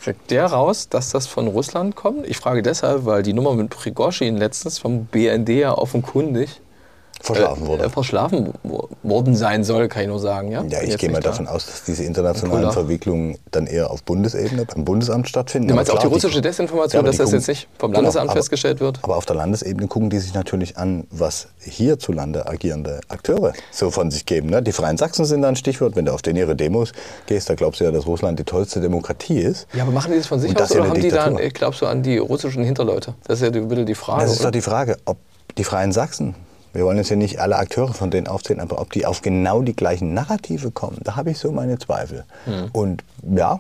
kriegt 0.02 0.32
der 0.32 0.48
raus, 0.48 0.90
dass 0.90 1.12
das 1.12 1.28
von 1.28 1.48
Russland 1.48 1.96
kommt? 1.96 2.28
Ich 2.28 2.38
frage 2.38 2.62
deshalb, 2.62 3.06
weil 3.06 3.24
die 3.24 3.34
Nummer 3.34 3.54
mit 3.54 3.70
Prigozhin 3.70 4.38
letztens 4.38 4.80
vom 4.80 5.06
BND 5.06 5.50
ja 5.50 5.78
offenkundig 5.78 6.62
Verschlafen 7.22 7.64
äh, 7.64 7.68
wurde. 7.68 7.84
Äh, 7.84 7.90
verschlafen 7.90 8.54
worden 9.12 9.36
sein 9.36 9.64
soll, 9.64 9.88
kann 9.90 10.02
ich 10.04 10.08
nur 10.08 10.20
sagen. 10.20 10.50
Ja, 10.52 10.64
Ja, 10.64 10.82
ich 10.82 10.98
gehe 10.98 11.10
mal 11.12 11.22
da. 11.22 11.30
davon 11.30 11.48
aus, 11.48 11.66
dass 11.68 11.84
diese 11.84 12.04
internationalen 12.04 12.62
Cooler. 12.62 12.74
Verwicklungen 12.74 13.38
dann 13.52 13.68
eher 13.68 13.92
auf 13.92 14.04
Bundesebene, 14.04 14.66
beim 14.66 14.86
Bundesamt 14.86 15.28
stattfinden. 15.30 15.68
Du 15.68 15.76
meinst 15.76 15.92
Aber 15.92 16.00
auch 16.00 16.02
die 16.04 16.08
klar, 16.08 16.14
russische 16.16 16.42
Desinformation, 16.42 17.00
aber 17.00 17.08
dass 17.10 17.18
die 17.18 17.22
das 17.24 17.30
gucken- 17.30 17.38
jetzt 17.40 17.48
nicht 17.50 17.68
vom 17.78 17.92
Genau, 17.92 18.02
Landesamt 18.02 18.30
aber- 18.30 18.38
festgestellt 18.40 18.80
wird? 18.80 19.00
Aber 19.04 19.18
auf 19.18 19.26
der 19.26 19.36
Landesebene 19.36 19.88
gucken 19.88 20.10
die 20.10 20.20
sich 20.20 20.34
natürlich 20.34 20.78
an, 20.78 21.06
was 21.12 21.50
hierzulande 21.60 22.48
agierende 22.48 23.02
Akteure 23.10 23.54
so 23.72 23.92
von 23.92 24.10
sich 24.12 24.26
geben. 24.26 24.50
Ne? 24.50 24.62
Die 24.62 24.72
Freien 24.72 24.98
Sachsen 24.98 25.26
sind 25.26 25.42
da 25.42 25.50
ein 25.50 25.56
Stichwort. 25.56 25.96
Wenn 25.96 26.06
du 26.06 26.14
auf 26.14 26.22
den 26.22 26.36
ihre 26.36 26.56
Demos 26.56 26.94
gehst, 27.26 27.50
da 27.50 27.56
glaubst 27.56 27.80
du 27.82 27.84
ja, 27.84 27.92
dass 27.92 28.06
Russland 28.08 28.40
die 28.40 28.44
tollste 28.46 28.80
Demokratie 28.82 29.40
ist. 29.40 29.68
Ja, 29.74 29.84
aber 29.84 29.92
machen 29.92 30.12
die 30.14 30.18
das 30.18 30.28
von 30.28 30.40
sich 30.40 30.56
aus 30.60 30.70
ja 30.70 30.80
oder 30.82 30.90
haben 30.90 30.96
die 31.02 31.10
da, 31.10 31.28
Diktatur. 31.30 31.50
glaubst 31.50 31.82
du, 31.82 31.86
an 31.88 32.02
die 32.04 32.18
russischen 32.18 32.64
Hinterleute? 32.64 33.14
Das 33.28 33.40
ist 33.40 33.44
ja 33.44 33.50
die- 33.50 33.70
wieder 33.70 33.84
die 33.84 33.96
Frage. 33.96 34.22
Das 34.24 34.32
ist 34.32 34.40
oder? 34.40 34.48
doch 34.48 34.52
die 34.54 34.62
Frage, 34.62 34.98
ob 35.06 35.18
die 35.58 35.64
Freien 35.66 35.92
Sachsen, 35.92 36.36
wir 36.74 36.86
wollen 36.86 36.98
jetzt 36.98 37.10
ja 37.10 37.16
nicht 37.16 37.40
alle 37.40 37.58
Akteure 37.58 37.94
von 37.94 38.12
denen 38.12 38.28
aufzählen, 38.28 38.62
aber 38.62 38.80
ob 38.80 38.92
die 38.94 39.06
auf 39.06 39.22
genau 39.22 39.62
die 39.62 39.76
gleichen 39.76 40.14
Narrative 40.14 40.72
kommen, 40.72 41.00
da 41.04 41.16
habe 41.16 41.32
ich 41.32 41.40
so 41.40 41.52
meine 41.52 41.78
Zweifel. 41.80 42.24
Hm. 42.46 42.70
Und 42.72 43.04
ja, 43.36 43.60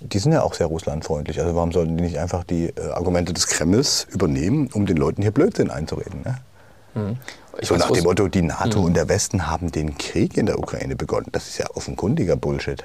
die 0.00 0.18
sind 0.18 0.32
ja 0.32 0.42
auch 0.42 0.54
sehr 0.54 0.66
russlandfreundlich. 0.66 1.40
Also 1.40 1.54
warum 1.54 1.72
sollten 1.72 1.96
die 1.96 2.02
nicht 2.02 2.18
einfach 2.18 2.44
die 2.44 2.66
äh, 2.66 2.90
Argumente 2.92 3.32
des 3.32 3.46
Kremls 3.46 4.06
übernehmen, 4.10 4.68
um 4.72 4.86
den 4.86 4.96
Leuten 4.96 5.22
hier 5.22 5.30
Blödsinn 5.30 5.70
einzureden? 5.70 6.22
Ne? 6.24 6.38
Hm. 6.94 7.16
Ich 7.60 7.68
so 7.68 7.76
nach 7.76 7.90
dem 7.90 8.04
Motto, 8.04 8.28
die 8.28 8.42
NATO 8.42 8.80
und 8.80 8.94
der 8.94 9.08
Westen 9.08 9.46
haben 9.46 9.70
den 9.70 9.96
Krieg 9.96 10.36
in 10.36 10.46
der 10.46 10.58
Ukraine 10.58 10.96
begonnen. 10.96 11.26
Das 11.32 11.48
ist 11.48 11.58
ja 11.58 11.66
offenkundiger 11.74 12.36
Bullshit. 12.36 12.84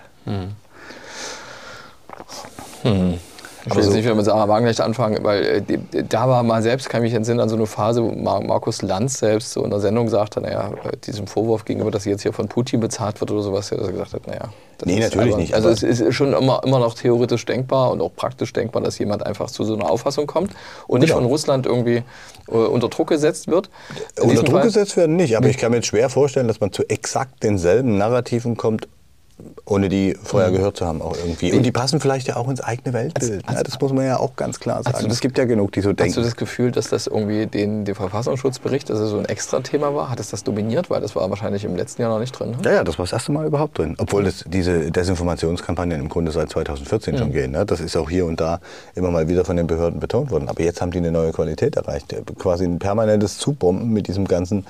Ich 3.66 3.76
will 3.76 3.84
jetzt 3.84 3.94
nicht 3.94 4.06
mehr 4.06 4.16
mit 4.16 4.26
Sarah 4.26 4.48
Wagenknecht 4.48 4.82
anfangen, 4.82 5.24
weil 5.24 5.64
äh, 5.70 6.04
da 6.08 6.30
war 6.30 6.44
mal 6.44 6.62
selbst, 6.62 6.90
kann 6.90 7.02
ich 7.04 7.10
mich 7.12 7.14
entsinnen, 7.18 7.40
an 7.40 7.50
so 7.50 7.56
eine 7.56 7.66
Phase, 7.66 8.04
wo 8.04 8.12
Mar 8.12 8.42
Markus 8.42 8.82
Lanz 8.82 9.20
selbst 9.20 9.52
so 9.52 9.64
in 9.64 9.70
der 9.70 9.80
Sendung 9.80 10.08
sagte, 10.10 10.40
naja, 10.42 10.72
äh, 10.86 10.96
diesem 10.98 11.28
Vorwurf 11.28 11.66
gegenüber, 11.66 11.92
dass 11.92 12.04
sie 12.04 12.10
jetzt 12.10 12.22
hier 12.24 12.34
von 12.34 12.48
Putin 12.48 12.80
bezahlt 12.80 13.20
wird 13.20 13.32
oder 13.32 13.42
sowas, 13.42 13.70
dass 13.70 13.80
er 13.80 13.92
gesagt 13.92 14.14
hat, 14.14 14.28
naja. 14.28 14.50
das 14.78 14.86
Nee, 14.88 15.00
ist 15.00 15.12
natürlich 15.14 15.34
aber- 15.34 15.42
nicht, 15.42 15.54
Also 15.54 15.70
es 15.70 15.84
ist 15.84 16.14
schon 16.16 16.32
immer, 16.34 16.62
immer 16.66 16.80
noch 16.80 16.94
theoretisch 16.94 17.46
denkbar 17.46 17.92
und 17.92 18.02
auch 18.02 18.12
praktisch 18.16 18.54
denkbar, 18.54 18.82
dass 18.82 18.98
jemand 18.98 19.26
einfach 19.26 19.52
zu 19.52 19.64
so 19.66 19.74
einer 19.76 19.90
Auffassung 19.90 20.26
kommt 20.26 20.52
und 20.88 21.02
nicht 21.02 21.10
Genau. 21.10 21.22
von 21.22 21.30
Russland 21.30 21.66
irgendwie 21.66 22.04
äh, 22.48 22.52
unter 22.56 22.88
Druck 22.88 23.10
gesetzt 23.10 23.48
wird. 23.48 23.70
In 24.22 24.30
Unter 24.30 24.44
Druck 24.44 24.54
Fall- 24.56 24.64
gesetzt 24.64 24.96
werden 24.96 25.16
nicht, 25.18 25.36
aber 25.36 25.48
ich 25.50 25.58
kann 25.58 25.72
mir 25.72 25.78
jetzt 25.78 25.88
schwer 25.88 26.10
vorstellen, 26.10 26.48
dass 26.48 26.60
man 26.62 26.72
zu 26.72 26.84
exakt 26.90 27.44
denselben 27.44 27.98
Narrativen 27.98 28.56
kommt, 28.56 28.88
ohne 29.66 29.88
die 29.90 30.18
vorher 30.24 30.52
gehört 30.52 30.78
zu 30.78 30.86
haben 30.86 31.02
auch 31.02 31.16
irgendwie. 31.16 31.54
Und 31.54 31.64
die 31.64 31.72
passen 31.72 32.00
vielleicht 32.00 32.28
ja 32.28 32.36
auch 32.36 32.50
ins 32.50 32.62
eigene 32.62 32.94
Weltbild. 32.94 33.44
Also- 33.48 33.58
ne? 33.60 33.64
das 33.64 33.80
muss 33.80 33.94
man 33.94 34.06
ja 34.06 34.18
auch 34.20 34.36
ganz 34.36 34.60
klar 34.60 34.84
sagen. 34.84 34.98
das- 35.04 35.14
es 35.14 35.20
gibt 35.22 35.38
ja 35.38 35.46
genug, 35.46 35.72
die 35.72 35.82
so 35.82 35.90
Hast 35.90 36.00
du 36.00 36.04
denken. 36.04 36.24
das 36.24 36.36
Gefühl, 36.36 36.72
dass 36.72 36.90
das 36.90 37.08
irgendwie 37.08 37.46
den, 37.46 37.86
den 37.86 37.96
Verfassungsschutzbericht, 37.96 38.90
dass 38.90 39.00
er 39.00 39.08
so 39.08 39.18
ein 39.20 39.26
Extra-Thema 39.26 39.94
war? 39.96 40.10
Hat 40.10 40.20
es 40.20 40.30
das 40.30 40.44
dominiert? 40.44 40.90
Weil 40.90 41.02
das 41.02 41.16
war 41.16 41.30
wahrscheinlich 41.30 41.64
im 41.66 41.76
letzten 41.76 42.02
Jahr 42.02 42.12
noch 42.12 42.20
nicht 42.20 42.32
drin. 42.38 42.52
Ne? 42.52 42.58
Ja, 42.66 42.72
ja, 42.74 42.84
das 42.84 42.98
war 42.98 43.06
das 43.06 43.14
erste 43.14 43.32
Mal 43.32 43.46
überhaupt 43.46 43.78
drin. 43.78 43.96
Obwohl 44.00 44.24
das, 44.24 44.44
diese 44.48 44.92
Desinformationskampagnen 44.92 46.00
im 46.00 46.10
Grunde 46.10 46.32
seit 46.32 46.50
2014 46.50 47.18
schon 47.18 47.32
gehen. 47.32 47.52
Ne? 47.52 47.66
Das 47.66 47.80
ist 47.80 47.96
auch 47.96 48.10
hier 48.10 48.26
und 48.26 48.40
da 48.42 48.60
immer 48.96 49.12
mal 49.12 49.28
wieder 49.28 49.46
von 49.46 49.56
den 49.58 49.68
Behörden 49.68 50.00
betont 50.00 50.32
worden. 50.32 50.50
Aber 50.50 50.62
jetzt 50.64 50.82
haben 50.82 50.92
die 50.92 50.98
eine 50.98 51.12
neue 51.12 51.32
Qualität 51.32 51.76
erreicht. 51.76 52.16
Quasi 52.40 52.66
ein 52.66 52.80
permanentes 52.80 53.38
Zubomben 53.38 53.92
mit 53.94 54.08
diesem 54.08 54.26
ganzen 54.28 54.66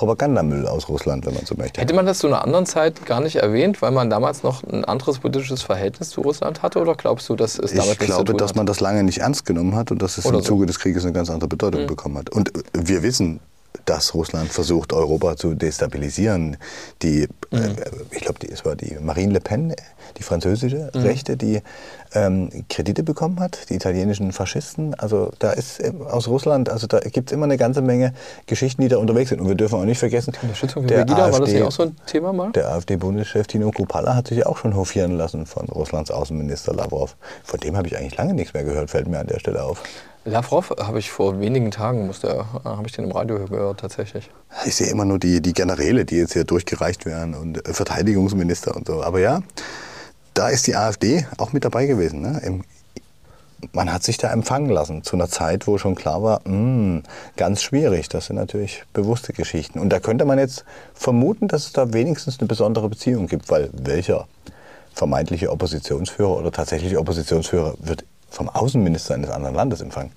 Propagandamüll 0.00 0.66
aus 0.66 0.88
Russland, 0.88 1.26
wenn 1.26 1.34
man 1.34 1.44
so 1.44 1.54
möchte. 1.56 1.78
Hätte 1.78 1.92
man 1.92 2.06
das 2.06 2.20
zu 2.20 2.26
einer 2.26 2.42
anderen 2.42 2.64
Zeit 2.64 3.04
gar 3.04 3.20
nicht 3.20 3.36
erwähnt, 3.36 3.82
weil 3.82 3.90
man 3.90 4.08
damals 4.08 4.42
noch 4.42 4.64
ein 4.64 4.82
anderes 4.86 5.18
politisches 5.18 5.60
Verhältnis 5.60 6.08
zu 6.08 6.22
Russland 6.22 6.62
hatte? 6.62 6.78
Oder 6.78 6.94
glaubst 6.94 7.28
du, 7.28 7.36
dass 7.36 7.58
es 7.58 7.74
damit 7.74 7.92
Ich 7.92 7.98
glaube, 7.98 8.32
dass 8.32 8.54
man 8.54 8.64
das 8.64 8.80
lange 8.80 9.02
nicht 9.02 9.18
ernst 9.18 9.44
genommen 9.44 9.76
hat 9.76 9.90
und 9.90 10.00
dass 10.00 10.16
es 10.16 10.24
Oder 10.24 10.38
im 10.38 10.42
so. 10.42 10.48
Zuge 10.48 10.64
des 10.64 10.78
Krieges 10.78 11.04
eine 11.04 11.12
ganz 11.12 11.28
andere 11.28 11.48
Bedeutung 11.48 11.86
bekommen 11.86 12.16
hat. 12.16 12.30
Und 12.30 12.50
wir 12.72 13.02
wissen, 13.02 13.40
dass 13.86 14.14
Russland 14.14 14.52
versucht, 14.52 14.92
Europa 14.92 15.36
zu 15.36 15.54
destabilisieren. 15.54 16.56
Die, 17.02 17.28
Mhm. 17.50 17.58
äh, 17.58 17.74
ich 18.12 18.20
glaube, 18.20 18.38
es 18.48 18.64
war 18.64 18.76
die 18.76 18.96
Marine 19.00 19.32
Le 19.32 19.40
Pen, 19.40 19.74
die 20.16 20.22
französische 20.22 20.90
Rechte, 20.94 21.36
die 21.36 21.62
ähm, 22.14 22.64
Kredite 22.68 23.02
bekommen 23.02 23.40
hat, 23.40 23.68
die 23.70 23.74
italienischen 23.74 24.32
Faschisten. 24.32 24.94
Also 24.94 25.30
da 25.38 25.52
ist 25.52 25.80
äh, 25.80 25.92
aus 26.08 26.28
Russland, 26.28 26.68
also 26.68 26.86
da 26.86 27.00
gibt 27.00 27.30
es 27.30 27.34
immer 27.34 27.44
eine 27.44 27.56
ganze 27.56 27.82
Menge 27.82 28.12
Geschichten, 28.46 28.82
die 28.82 28.88
da 28.88 28.98
unterwegs 28.98 29.30
sind. 29.30 29.40
Und 29.40 29.48
wir 29.48 29.54
dürfen 29.54 29.78
auch 29.78 29.84
nicht 29.84 29.98
vergessen, 29.98 30.32
Unterstützung 30.42 30.82
für 30.82 30.88
der 30.88 30.98
Pegida, 31.04 31.18
war 31.18 31.30
das 31.30 31.40
AfD 31.40 31.54
nicht 31.54 31.62
auch 31.64 31.72
so 31.72 31.82
ein 31.84 31.96
Thema 32.06 32.32
mal? 32.32 32.52
der 32.52 32.68
AfD-Bundeschef 32.70 33.46
Tino 33.46 33.70
Kupala 33.70 34.14
hat 34.14 34.28
sich 34.28 34.38
ja 34.38 34.46
auch 34.46 34.56
schon 34.58 34.74
hofieren 34.76 35.12
lassen 35.16 35.46
von 35.46 35.66
Russlands 35.68 36.10
Außenminister 36.10 36.72
Lavrov. 36.74 37.16
Von 37.44 37.60
dem 37.60 37.76
habe 37.76 37.86
ich 37.88 37.96
eigentlich 37.96 38.16
lange 38.16 38.34
nichts 38.34 38.54
mehr 38.54 38.64
gehört, 38.64 38.90
fällt 38.90 39.08
mir 39.08 39.18
an 39.20 39.26
der 39.26 39.38
Stelle 39.38 39.62
auf. 39.62 39.82
Lavrov 40.30 40.70
habe 40.80 40.98
ich 40.98 41.10
vor 41.10 41.40
wenigen 41.40 41.70
Tagen, 41.70 42.10
äh, 42.22 42.28
habe 42.64 42.86
ich 42.86 42.92
den 42.92 43.04
im 43.04 43.12
Radio 43.12 43.38
gehört 43.44 43.80
tatsächlich. 43.80 44.30
Ich 44.64 44.76
sehe 44.76 44.88
immer 44.88 45.04
nur 45.04 45.18
die, 45.18 45.40
die 45.40 45.52
Generäle, 45.52 46.04
die 46.04 46.16
jetzt 46.16 46.32
hier 46.32 46.44
durchgereicht 46.44 47.06
werden 47.06 47.34
und 47.34 47.66
äh, 47.66 47.72
Verteidigungsminister 47.72 48.74
und 48.74 48.86
so. 48.86 49.02
Aber 49.02 49.20
ja, 49.20 49.42
da 50.34 50.48
ist 50.48 50.66
die 50.66 50.76
AfD 50.76 51.26
auch 51.38 51.52
mit 51.52 51.64
dabei 51.64 51.86
gewesen. 51.86 52.22
Ne? 52.22 52.62
Man 53.72 53.92
hat 53.92 54.02
sich 54.02 54.16
da 54.16 54.32
empfangen 54.32 54.70
lassen 54.70 55.02
zu 55.02 55.16
einer 55.16 55.28
Zeit, 55.28 55.66
wo 55.66 55.76
schon 55.76 55.94
klar 55.94 56.22
war, 56.22 56.40
mh, 56.48 57.02
ganz 57.36 57.62
schwierig. 57.62 58.08
Das 58.08 58.26
sind 58.26 58.36
natürlich 58.36 58.84
bewusste 58.94 59.32
Geschichten. 59.32 59.78
Und 59.78 59.90
da 59.90 60.00
könnte 60.00 60.24
man 60.24 60.38
jetzt 60.38 60.64
vermuten, 60.94 61.46
dass 61.48 61.66
es 61.66 61.72
da 61.72 61.92
wenigstens 61.92 62.38
eine 62.38 62.48
besondere 62.48 62.88
Beziehung 62.88 63.26
gibt, 63.26 63.50
weil 63.50 63.68
welcher 63.72 64.26
vermeintliche 64.94 65.50
Oppositionsführer 65.50 66.36
oder 66.38 66.52
tatsächliche 66.52 66.98
Oppositionsführer 66.98 67.74
wird 67.80 68.04
vom 68.30 68.48
Außenminister 68.48 69.14
eines 69.14 69.30
anderen 69.30 69.54
Landes 69.54 69.80
empfangen. 69.80 70.10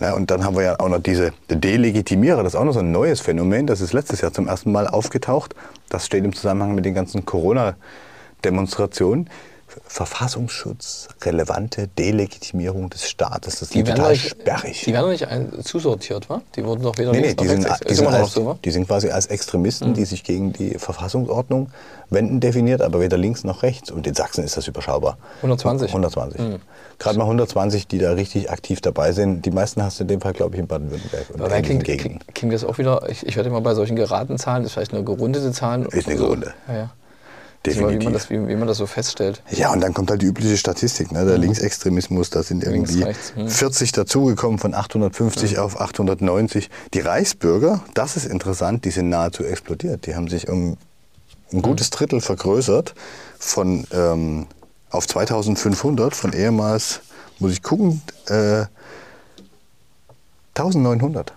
Na, 0.00 0.14
und 0.14 0.30
dann 0.30 0.44
haben 0.44 0.56
wir 0.56 0.62
ja 0.62 0.80
auch 0.80 0.88
noch 0.88 1.00
diese 1.00 1.32
Delegitimierer, 1.48 2.42
das 2.42 2.54
ist 2.54 2.58
auch 2.58 2.64
noch 2.64 2.72
so 2.72 2.80
ein 2.80 2.90
neues 2.90 3.20
Phänomen, 3.20 3.66
das 3.66 3.80
ist 3.80 3.92
letztes 3.92 4.20
Jahr 4.20 4.32
zum 4.32 4.48
ersten 4.48 4.72
Mal 4.72 4.88
aufgetaucht. 4.88 5.54
Das 5.90 6.06
steht 6.06 6.24
im 6.24 6.34
Zusammenhang 6.34 6.74
mit 6.74 6.84
den 6.84 6.94
ganzen 6.94 7.24
Corona-Demonstrationen. 7.24 9.30
Verfassungsschutz, 9.86 11.08
relevante 11.22 11.88
Delegitimierung 11.88 12.90
des 12.90 13.08
Staates, 13.08 13.60
das 13.60 13.70
ist 13.70 13.86
total 13.86 14.10
nicht, 14.12 14.28
sperrig. 14.30 14.82
die 14.84 14.92
werden 14.92 15.10
nicht 15.10 15.26
ein, 15.28 15.52
zusortiert, 15.64 16.28
wa? 16.28 16.42
Die 16.56 16.64
wurden 16.64 16.82
doch 16.82 16.98
weder 16.98 17.12
Nee, 17.12 17.20
nee, 17.20 17.26
links 17.28 17.42
die 17.42 17.44
noch 17.46 17.52
sind, 17.52 17.64
rechts. 17.66 17.86
die, 17.88 17.94
sind 17.94 18.06
als, 18.08 18.32
so, 18.32 18.58
die 18.64 18.70
sind 18.70 18.86
quasi 18.86 19.10
als 19.10 19.26
Extremisten, 19.26 19.94
die 19.94 20.04
sich 20.04 20.24
gegen 20.24 20.52
die 20.52 20.78
Verfassungsordnung 20.78 21.70
wenden, 22.10 22.40
definiert, 22.40 22.82
aber 22.82 23.00
weder 23.00 23.16
links 23.16 23.44
noch 23.44 23.62
rechts. 23.62 23.90
Und 23.90 24.06
in 24.06 24.14
Sachsen 24.14 24.44
ist 24.44 24.56
das 24.56 24.66
überschaubar. 24.68 25.16
120. 25.38 25.88
120. 25.88 26.40
Gerade 26.98 27.18
mal 27.18 27.24
120, 27.24 27.86
die 27.88 27.98
da 27.98 28.12
richtig 28.12 28.50
aktiv 28.50 28.80
dabei 28.80 29.12
sind. 29.12 29.44
Die 29.46 29.50
meisten 29.50 29.82
hast 29.82 29.98
du 29.98 30.04
in 30.04 30.08
dem 30.08 30.20
Fall, 30.20 30.32
glaube 30.34 30.54
ich, 30.54 30.60
in 30.60 30.66
Baden-Württemberg. 30.66 31.30
und 31.30 31.40
Aber 31.40 31.60
klingt, 31.62 31.84
klingt, 31.84 32.34
klingt 32.34 32.52
das 32.54 32.64
auch 32.64 32.78
wieder, 32.78 33.08
ich, 33.08 33.26
ich 33.26 33.34
werde 33.36 33.48
immer 33.48 33.60
bei 33.60 33.74
solchen 33.74 33.96
geraden 33.96 34.38
Zahlen, 34.38 34.62
das 34.62 34.70
ist 34.70 34.74
vielleicht 34.74 34.92
eine 34.94 35.04
gerundete 35.04 35.50
Zahlen. 35.52 35.86
Ist 35.86 36.06
eine 36.06 36.16
so- 36.18 36.24
gerunde. 36.24 36.54
Ja, 36.68 36.90
ja. 37.66 37.72
Wie 37.74 37.80
man, 37.80 37.88
Definitiv. 37.90 38.12
das, 38.12 38.30
wie, 38.30 38.48
wie 38.48 38.56
man 38.56 38.66
das 38.68 38.76
so 38.78 38.86
feststellt. 38.86 39.42
Ja, 39.50 39.72
und 39.72 39.80
dann 39.80 39.94
kommt 39.94 40.10
halt 40.10 40.20
die 40.22 40.26
übliche 40.26 40.56
Statistik, 40.56 41.12
ne? 41.12 41.24
der 41.24 41.38
Linksextremismus, 41.38 42.30
da 42.30 42.42
sind 42.42 42.64
irgendwie 42.64 42.96
Mhm. 42.96 43.02
Links, 43.04 43.18
rechts, 43.18 43.32
hm. 43.36 43.48
40 43.48 43.92
dazugekommen 43.92 44.58
von 44.58 44.74
850 44.74 45.58
auf 45.58 45.80
890. 45.80 46.70
Die 46.94 47.00
Reichsbürger, 47.00 47.82
das 47.94 48.16
ist 48.16 48.26
interessant, 48.26 48.84
die 48.84 48.90
sind 48.90 49.08
nahezu 49.10 49.44
explodiert. 49.44 50.06
Die 50.06 50.14
haben 50.16 50.28
sich 50.28 50.48
um 50.48 50.76
ein 51.52 51.62
gutes 51.62 51.88
Mhm. 51.88 51.94
Drittel 51.96 52.20
vergrößert 52.20 52.94
von, 53.38 53.86
ähm, 53.92 54.46
auf 54.90 55.06
2500 55.06 56.14
von 56.16 56.32
ehemals, 56.32 57.00
muss 57.38 57.52
ich 57.52 57.62
gucken, 57.62 58.02
äh, 58.26 58.64
1900. 60.54 61.32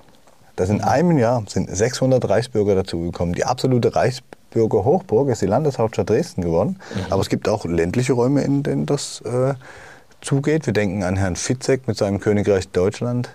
Das 0.56 0.70
in 0.70 0.82
einem 0.82 1.18
Jahr 1.18 1.44
sind 1.48 1.70
600 1.70 2.28
Reichsbürger 2.28 2.76
dazugekommen. 2.76 3.36
Die 3.36 3.46
absolute 3.46 3.94
Reichsbürger-Hochburg 4.56 5.30
ist 5.30 5.42
die 5.42 5.48
Landeshauptstadt 5.48 6.10
Dresden 6.10 6.42
geworden. 6.42 6.80
Aber 7.10 7.22
es 7.22 7.30
gibt 7.30 7.48
auch 7.50 7.66
ländliche 7.66 8.14
Räume, 8.14 8.42
in 8.42 8.64
denen 8.64 8.86
das 8.86 9.22
äh, 9.22 9.54
zugeht. 10.22 10.66
Wir 10.66 10.74
denken 10.74 11.04
an 11.04 11.18
Herrn 11.18 11.36
Fitzek 11.36 11.88
mit 11.88 11.98
seinem 11.98 12.20
Königreich 12.20 12.70
Deutschland. 12.70 13.30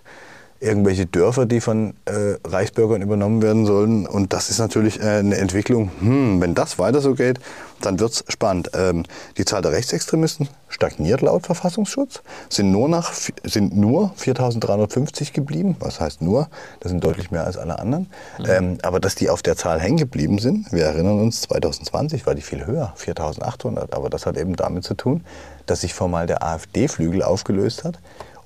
Irgendwelche 0.60 1.06
Dörfer, 1.06 1.46
die 1.46 1.60
von 1.60 1.94
äh, 2.04 2.36
Reichsbürgern 2.46 3.00
übernommen 3.00 3.40
werden 3.40 3.64
sollen. 3.64 4.06
Und 4.06 4.32
das 4.34 4.50
ist 4.50 4.58
natürlich 4.58 5.00
äh, 5.00 5.18
eine 5.18 5.36
Entwicklung, 5.36 5.90
hm, 6.00 6.40
wenn 6.40 6.54
das 6.54 6.78
weiter 6.78 7.00
so 7.00 7.14
geht, 7.14 7.40
dann 7.80 7.98
wird 7.98 8.12
es 8.12 8.24
spannend. 8.28 8.70
Ähm, 8.74 9.04
die 9.38 9.44
Zahl 9.44 9.62
der 9.62 9.72
Rechtsextremisten 9.72 10.48
stagniert 10.68 11.22
laut 11.22 11.46
Verfassungsschutz, 11.46 12.22
sind 12.48 12.70
nur, 12.70 12.88
nach, 12.88 13.12
sind 13.42 13.76
nur 13.76 14.12
4.350 14.18 15.32
geblieben. 15.32 15.76
Was 15.80 16.00
heißt 16.00 16.22
nur? 16.22 16.48
Das 16.80 16.90
sind 16.90 17.02
deutlich 17.02 17.30
mehr 17.30 17.44
als 17.44 17.56
alle 17.56 17.78
anderen. 17.78 18.08
Ähm, 18.46 18.78
aber 18.82 19.00
dass 19.00 19.14
die 19.14 19.30
auf 19.30 19.42
der 19.42 19.56
Zahl 19.56 19.80
hängen 19.80 19.96
geblieben 19.96 20.38
sind, 20.38 20.70
wir 20.72 20.84
erinnern 20.84 21.20
uns, 21.20 21.42
2020 21.42 22.26
war 22.26 22.34
die 22.34 22.42
viel 22.42 22.66
höher, 22.66 22.94
4.800. 22.98 23.92
Aber 23.92 24.10
das 24.10 24.26
hat 24.26 24.36
eben 24.36 24.56
damit 24.56 24.84
zu 24.84 24.94
tun, 24.94 25.24
dass 25.66 25.80
sich 25.82 25.94
formal 25.94 26.26
der 26.26 26.42
AfD-Flügel 26.42 27.22
aufgelöst 27.22 27.84
hat 27.84 27.98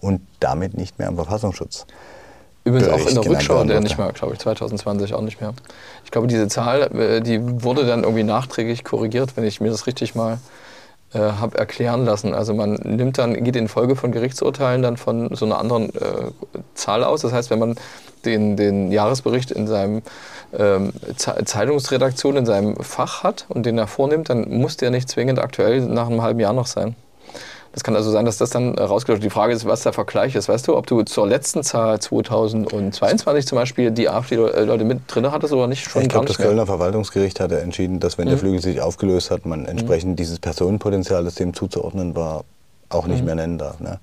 und 0.04 0.20
damit 0.40 0.76
nicht 0.76 0.98
mehr 0.98 1.08
am 1.08 1.16
Verfassungsschutz. 1.16 1.86
Übrigens 2.64 2.88
auch 2.94 2.98
in 3.08 3.14
der 3.14 3.22
Rückschau, 3.36 3.54
der 3.68 3.80
nicht 3.80 3.98
mehr, 3.98 4.12
glaube 4.12 4.32
ich, 4.34 4.38
2020 4.40 5.12
auch 5.14 5.20
nicht 5.20 5.40
mehr. 5.40 5.52
Ich 6.04 6.10
glaube, 6.10 6.26
diese 6.28 6.48
Zahl, 6.48 6.82
äh, 6.98 7.20
die 7.20 7.62
wurde 7.62 7.84
dann 7.86 8.04
irgendwie 8.04 8.22
nachträglich 8.22 8.84
korrigiert, 8.84 9.36
wenn 9.36 9.44
ich 9.44 9.60
mir 9.60 9.70
das 9.70 9.86
richtig 9.86 10.14
mal 10.14 10.38
äh, 11.12 11.18
habe 11.18 11.58
erklären 11.58 12.04
lassen. 12.06 12.32
Also 12.34 12.54
man 12.54 12.74
nimmt 12.82 13.18
dann, 13.18 13.44
geht 13.44 13.56
in 13.56 13.68
Folge 13.68 13.96
von 13.96 14.12
Gerichtsurteilen 14.12 14.80
dann 14.82 14.96
von 14.96 15.34
so 15.34 15.44
einer 15.44 15.58
anderen 15.58 15.90
äh, 15.94 16.30
Zahl 16.74 17.04
aus. 17.04 17.20
Das 17.20 17.32
heißt, 17.32 17.50
wenn 17.50 17.58
man 17.58 17.74
den, 18.24 18.56
den 18.56 18.90
Jahresbericht 18.90 19.50
in 19.50 19.66
seinem 19.66 20.00
ähm, 20.58 20.94
Ze- 21.16 21.44
Zeitungsredaktion 21.44 22.36
in 22.38 22.46
seinem 22.46 22.76
Fach 22.76 23.22
hat 23.22 23.44
und 23.50 23.66
den 23.66 23.76
er 23.76 23.86
vornimmt, 23.86 24.30
dann 24.30 24.48
muss 24.48 24.78
der 24.78 24.90
nicht 24.90 25.10
zwingend 25.10 25.38
aktuell 25.38 25.82
nach 25.82 26.08
einem 26.08 26.22
halben 26.22 26.40
Jahr 26.40 26.54
noch 26.54 26.66
sein. 26.66 26.96
Das 27.74 27.82
kann 27.82 27.96
also 27.96 28.10
sein, 28.12 28.24
dass 28.24 28.38
das 28.38 28.50
dann 28.50 28.74
äh, 28.74 28.82
rausgelöscht 28.82 29.20
wird. 29.22 29.30
Die 29.32 29.34
Frage 29.34 29.52
ist, 29.52 29.66
was 29.66 29.82
der 29.82 29.92
Vergleich 29.92 30.36
ist. 30.36 30.48
Weißt 30.48 30.68
du, 30.68 30.76
ob 30.76 30.86
du 30.86 31.02
zur 31.02 31.26
letzten 31.26 31.64
Zahl 31.64 31.98
2022 32.00 33.46
zum 33.46 33.56
Beispiel 33.56 33.90
die 33.90 34.08
AfD-Leute 34.08 34.84
mit 34.84 35.00
drin 35.08 35.30
hattest 35.30 35.52
oder 35.52 35.66
nicht? 35.66 35.90
Schon 35.90 36.02
ich 36.02 36.08
glaube, 36.08 36.26
das. 36.26 36.38
Kölner 36.38 36.66
Verwaltungsgericht 36.66 37.40
hatte 37.40 37.60
entschieden, 37.60 37.98
dass 37.98 38.16
wenn 38.16 38.28
der 38.28 38.38
Flügel 38.38 38.60
sich 38.62 38.80
aufgelöst 38.80 39.30
hat, 39.32 39.44
man 39.44 39.66
entsprechend 39.66 40.18
dieses 40.20 40.38
Personenpotenzial, 40.38 41.24
das 41.24 41.34
dem 41.34 41.52
zuzuordnen 41.52 42.14
war, 42.14 42.44
auch 42.90 43.06
nicht 43.06 43.24
mehr 43.24 43.34
nennen 43.34 43.58
darf. 43.58 43.80
Ne? 43.80 43.98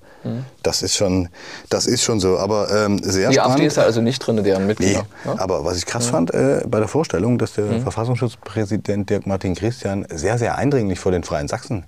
Das, 0.62 0.82
ist 0.82 0.94
schon, 0.96 1.28
das 1.70 1.86
ist 1.86 2.02
schon 2.02 2.20
so. 2.20 2.36
Aber 2.38 2.70
ähm, 2.70 2.98
sehr 3.02 3.30
Die 3.30 3.36
spannend. 3.36 3.52
AfD 3.54 3.66
ist 3.66 3.78
da 3.78 3.82
also 3.84 4.02
nicht 4.02 4.18
drin, 4.18 4.42
deren 4.44 4.62
Nee, 4.62 4.68
Mitglieder. 4.68 5.06
Ja? 5.24 5.36
aber 5.38 5.64
was 5.64 5.78
ich 5.78 5.86
krass 5.86 6.06
fand 6.06 6.34
äh, 6.34 6.62
bei 6.66 6.78
der 6.78 6.88
Vorstellung, 6.88 7.38
dass 7.38 7.54
der 7.54 7.80
Verfassungsschutzpräsident 7.80 9.08
Dirk 9.08 9.26
Martin 9.26 9.54
Christian 9.54 10.06
sehr, 10.12 10.36
sehr 10.36 10.56
eindringlich 10.58 10.98
vor 11.00 11.10
den 11.12 11.24
Freien 11.24 11.48
Sachsen 11.48 11.84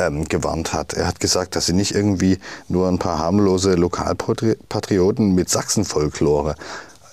ähm, 0.00 0.24
gewarnt 0.28 0.72
hat. 0.72 0.94
Er 0.94 1.06
hat 1.06 1.20
gesagt, 1.20 1.54
das 1.56 1.66
sind 1.66 1.76
nicht 1.76 1.94
irgendwie 1.94 2.38
nur 2.68 2.88
ein 2.88 2.98
paar 2.98 3.18
harmlose 3.18 3.74
Lokalpatrioten 3.74 5.34
mit 5.34 5.48
Sachsenfolklore, 5.48 6.54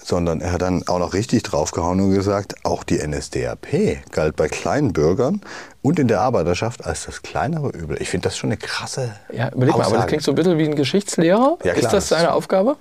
sondern 0.03 0.39
er 0.39 0.53
hat 0.53 0.61
dann 0.61 0.87
auch 0.87 0.99
noch 0.99 1.13
richtig 1.13 1.43
draufgehauen 1.43 1.99
und 1.99 2.13
gesagt, 2.13 2.55
auch 2.63 2.83
die 2.83 2.97
NSDAP 3.05 3.99
galt 4.11 4.35
bei 4.37 4.47
kleinen 4.47 4.93
Bürgern 4.93 5.41
und 5.81 5.99
in 5.99 6.07
der 6.07 6.21
Arbeiterschaft 6.21 6.85
als 6.85 7.05
das 7.05 7.21
kleinere 7.21 7.69
Übel. 7.69 7.97
Ich 8.01 8.09
finde 8.09 8.29
das 8.29 8.37
schon 8.37 8.49
eine 8.49 8.57
krasse 8.57 9.11
ja, 9.33 9.49
überleg 9.49 9.75
mal, 9.75 9.81
aber 9.81 9.83
das 9.83 9.87
Aussage. 9.91 10.07
klingt 10.07 10.23
so 10.23 10.31
ein 10.31 10.35
bisschen 10.35 10.57
wie 10.57 10.65
ein 10.65 10.75
Geschichtslehrer. 10.75 11.57
Ja, 11.63 11.73
ist 11.73 11.79
klar, 11.79 11.91
das 11.91 12.07
das- 12.07 12.19
seine 12.19 12.33
Aufgabe? 12.33 12.77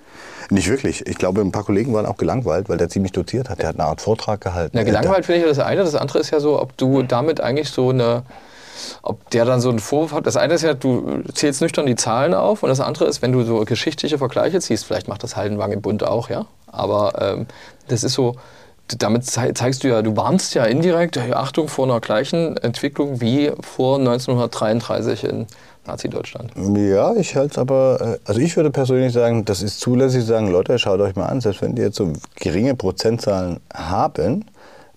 Nicht 0.49 0.69
wirklich. 0.69 1.05
Ich 1.09 1.19
glaube, 1.19 1.41
ein 1.41 1.51
paar 1.51 1.65
Kollegen 1.65 1.93
waren 1.93 2.07
auch 2.07 2.17
gelangweilt, 2.19 2.69
weil 2.69 2.79
der 2.79 2.89
ziemlich 2.89 3.11
doziert 3.11 3.51
hat. 3.51 3.59
Der 3.59 3.69
hat 3.69 3.81
eine 3.81 3.89
Art 3.89 4.01
Vortrag 4.01 4.41
gehalten. 4.41 4.77
Na, 4.77 4.85
gelangweilt 4.85 5.27
finde 5.27 5.39
ich 5.41 5.43
ja 5.43 5.49
das 5.49 5.59
eine. 5.59 5.83
Das 5.83 5.97
andere 5.97 6.21
ist 6.21 6.31
ja 6.31 6.39
so, 6.39 6.61
ob 6.63 6.77
du 6.77 7.03
damit 7.03 7.41
eigentlich 7.41 7.71
so 7.71 7.91
eine, 7.91 8.23
ob 9.03 9.31
der 9.31 9.45
dann 9.45 9.61
so 9.61 9.69
einen 9.69 9.79
Vorwurf 9.79 10.13
hat. 10.13 10.27
Das 10.27 10.37
eine 10.37 10.55
ist 10.55 10.63
ja, 10.63 10.75
du 10.75 11.23
zählst 11.33 11.61
nüchtern 11.61 11.87
die 11.87 11.97
Zahlen 11.97 12.35
auf 12.35 12.63
und 12.63 12.69
das 12.69 12.81
andere 12.81 13.07
ist, 13.07 13.23
wenn 13.23 13.33
du 13.33 13.45
so 13.45 13.65
geschichtliche 13.65 14.19
Vergleiche 14.19 14.61
ziehst, 14.61 14.85
vielleicht 14.85 15.09
macht 15.09 15.23
das 15.23 15.37
Haldenwang 15.37 15.73
im 15.73 15.83
Bund 15.83 16.07
auch, 16.07 16.31
ja. 16.31 16.47
Aber 16.67 17.15
ähm, 17.21 17.47
das 17.89 18.05
ist 18.05 18.15
so, 18.15 18.37
damit 18.99 19.25
zeigst 19.25 19.83
du 19.83 19.89
ja, 19.89 20.03
du 20.03 20.17
warnst 20.17 20.55
ja 20.55 20.65
indirekt, 20.65 21.19
hey, 21.19 21.33
Achtung 21.33 21.69
vor 21.69 21.87
einer 21.87 22.01
gleichen 22.01 22.57
Entwicklung 22.59 23.21
wie 23.21 23.51
vor 23.61 23.99
1933 23.99 25.25
in 25.25 25.47
Nazi-Deutschland. 25.87 26.53
Ja, 26.77 27.15
ich 27.15 27.37
halte 27.37 27.53
es 27.53 27.59
aber, 27.59 27.99
äh, 28.01 28.29
also 28.29 28.41
ich 28.41 28.57
würde 28.57 28.71
persönlich 28.71 29.13
sagen, 29.13 29.45
das 29.45 29.63
ist 29.63 29.81
zulässig 29.81 30.23
zu 30.23 30.29
sagen, 30.29 30.49
Leute, 30.51 30.79
schaut 30.79 31.01
euch 31.01 31.17
mal 31.17 31.27
an, 31.27 31.41
selbst 31.41 31.63
wenn 31.63 31.75
die 31.75 31.83
jetzt 31.83 31.97
so 31.97 32.13
geringe 32.37 32.75
Prozentzahlen 32.75 33.61
haben, 33.73 34.45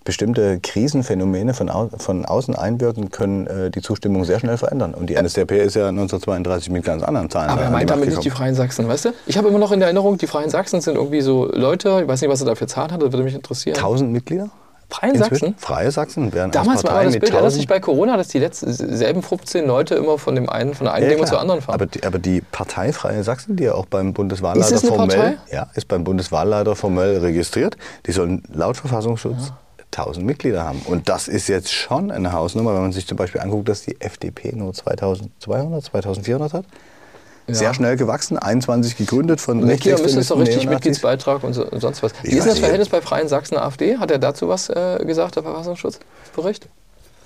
bestimmte 0.04 0.60
Krisenphänomene 0.60 1.54
von, 1.54 1.68
au 1.68 1.88
von 1.98 2.24
außen 2.24 2.54
einwirken, 2.54 3.10
können 3.10 3.46
äh, 3.46 3.70
die 3.70 3.82
Zustimmung 3.82 4.24
sehr 4.24 4.40
schnell 4.40 4.56
verändern. 4.56 4.94
Und 4.94 5.10
die 5.10 5.20
NSDAP 5.20 5.52
ist 5.52 5.76
ja 5.76 5.88
1932 5.88 6.70
mit 6.70 6.84
ganz 6.84 7.02
anderen 7.02 7.30
Zahlen. 7.30 7.50
Aber 7.50 7.62
er 7.62 7.70
meint 7.70 7.90
damit 7.90 8.08
nicht 8.08 8.24
die 8.24 8.30
Freien 8.30 8.54
Sachsen, 8.54 8.88
weißt 8.88 9.06
du? 9.06 9.10
Ich 9.26 9.36
habe 9.36 9.48
immer 9.48 9.58
noch 9.58 9.72
in 9.72 9.82
Erinnerung, 9.82 10.18
die 10.18 10.26
Freien 10.26 10.50
Sachsen 10.50 10.80
sind 10.80 10.96
irgendwie 10.96 11.20
so 11.20 11.50
Leute, 11.52 12.00
ich 12.02 12.08
weiß 12.08 12.20
nicht, 12.20 12.30
was 12.30 12.40
er 12.40 12.46
da 12.46 12.54
für 12.54 12.66
Zahlen 12.66 12.92
hat, 12.92 13.02
das 13.02 13.12
würde 13.12 13.24
mich 13.24 13.34
interessieren. 13.34 13.76
1000 13.76 14.10
Mitglieder? 14.10 14.50
Freien 14.88 15.16
Sachsen? 15.16 15.54
Freie 15.56 15.90
Sachsen 15.90 16.32
wären 16.32 16.50
Damals 16.50 16.82
war 16.82 17.04
das 17.04 17.16
Bild, 17.16 17.32
dass 17.32 17.54
sich 17.54 17.68
bei 17.68 17.78
Corona, 17.78 18.16
dass 18.16 18.28
die 18.28 18.40
letzten, 18.40 18.72
selben 18.72 19.22
15 19.22 19.66
Leute 19.66 19.94
immer 19.94 20.18
von, 20.18 20.34
dem 20.34 20.48
einen, 20.48 20.74
von 20.74 20.86
der 20.86 20.94
einen 20.94 21.04
ja, 21.04 21.12
Demo 21.12 21.24
zur 21.26 21.40
anderen 21.40 21.62
fahren. 21.62 21.76
Aber 21.76 21.86
die, 21.86 22.02
aber 22.02 22.18
die 22.18 22.40
Partei 22.40 22.92
Freie 22.92 23.22
Sachsen, 23.22 23.56
die 23.56 23.64
ja 23.64 23.74
auch 23.74 23.86
beim 23.86 24.12
Bundeswahlleiter 24.12 24.78
formell, 24.78 25.38
ja, 25.52 25.68
ist 25.74 25.86
beim 25.86 26.02
Bundeswahlleiter 26.02 26.74
formell 26.74 27.18
registriert, 27.18 27.76
die 28.06 28.12
sollen 28.12 28.42
laut 28.52 28.76
Verfassungsschutz 28.76 29.48
ja 29.48 29.56
1000 29.96 30.24
Mitglieder 30.24 30.64
haben. 30.64 30.80
Und 30.86 31.08
das 31.08 31.28
ist 31.28 31.48
jetzt 31.48 31.72
schon 31.72 32.10
eine 32.10 32.32
Hausnummer, 32.32 32.74
wenn 32.74 32.82
man 32.82 32.92
sich 32.92 33.06
zum 33.06 33.16
Beispiel 33.16 33.40
anguckt, 33.40 33.68
dass 33.68 33.82
die 33.82 34.00
FDP 34.00 34.52
nur 34.54 34.72
2200, 34.72 35.84
2400 35.84 36.52
hat. 36.52 36.64
Ja. 37.48 37.54
Sehr 37.54 37.74
schnell 37.74 37.96
gewachsen, 37.96 38.38
21 38.38 38.96
gegründet 38.96 39.40
von 39.40 39.64
Mitglieder 39.64 40.00
müssen 40.00 40.20
es 40.20 40.28
doch 40.28 40.38
richtig 40.38 40.68
Mitgliedsbeitrag 40.68 41.42
und, 41.42 41.54
so, 41.54 41.66
und 41.66 41.80
sonst 41.80 42.02
was. 42.02 42.12
Wie 42.22 42.30
ist 42.30 42.46
das 42.46 42.60
Verhältnis 42.60 42.88
bei 42.88 43.00
Freien 43.00 43.28
Sachsen 43.28 43.56
AfD? 43.56 43.96
Hat 43.96 44.10
er 44.10 44.18
dazu 44.18 44.48
was 44.48 44.68
äh, 44.68 45.04
gesagt, 45.04 45.36
der 45.36 45.42
Verfassungsschutzbericht? 45.42 46.68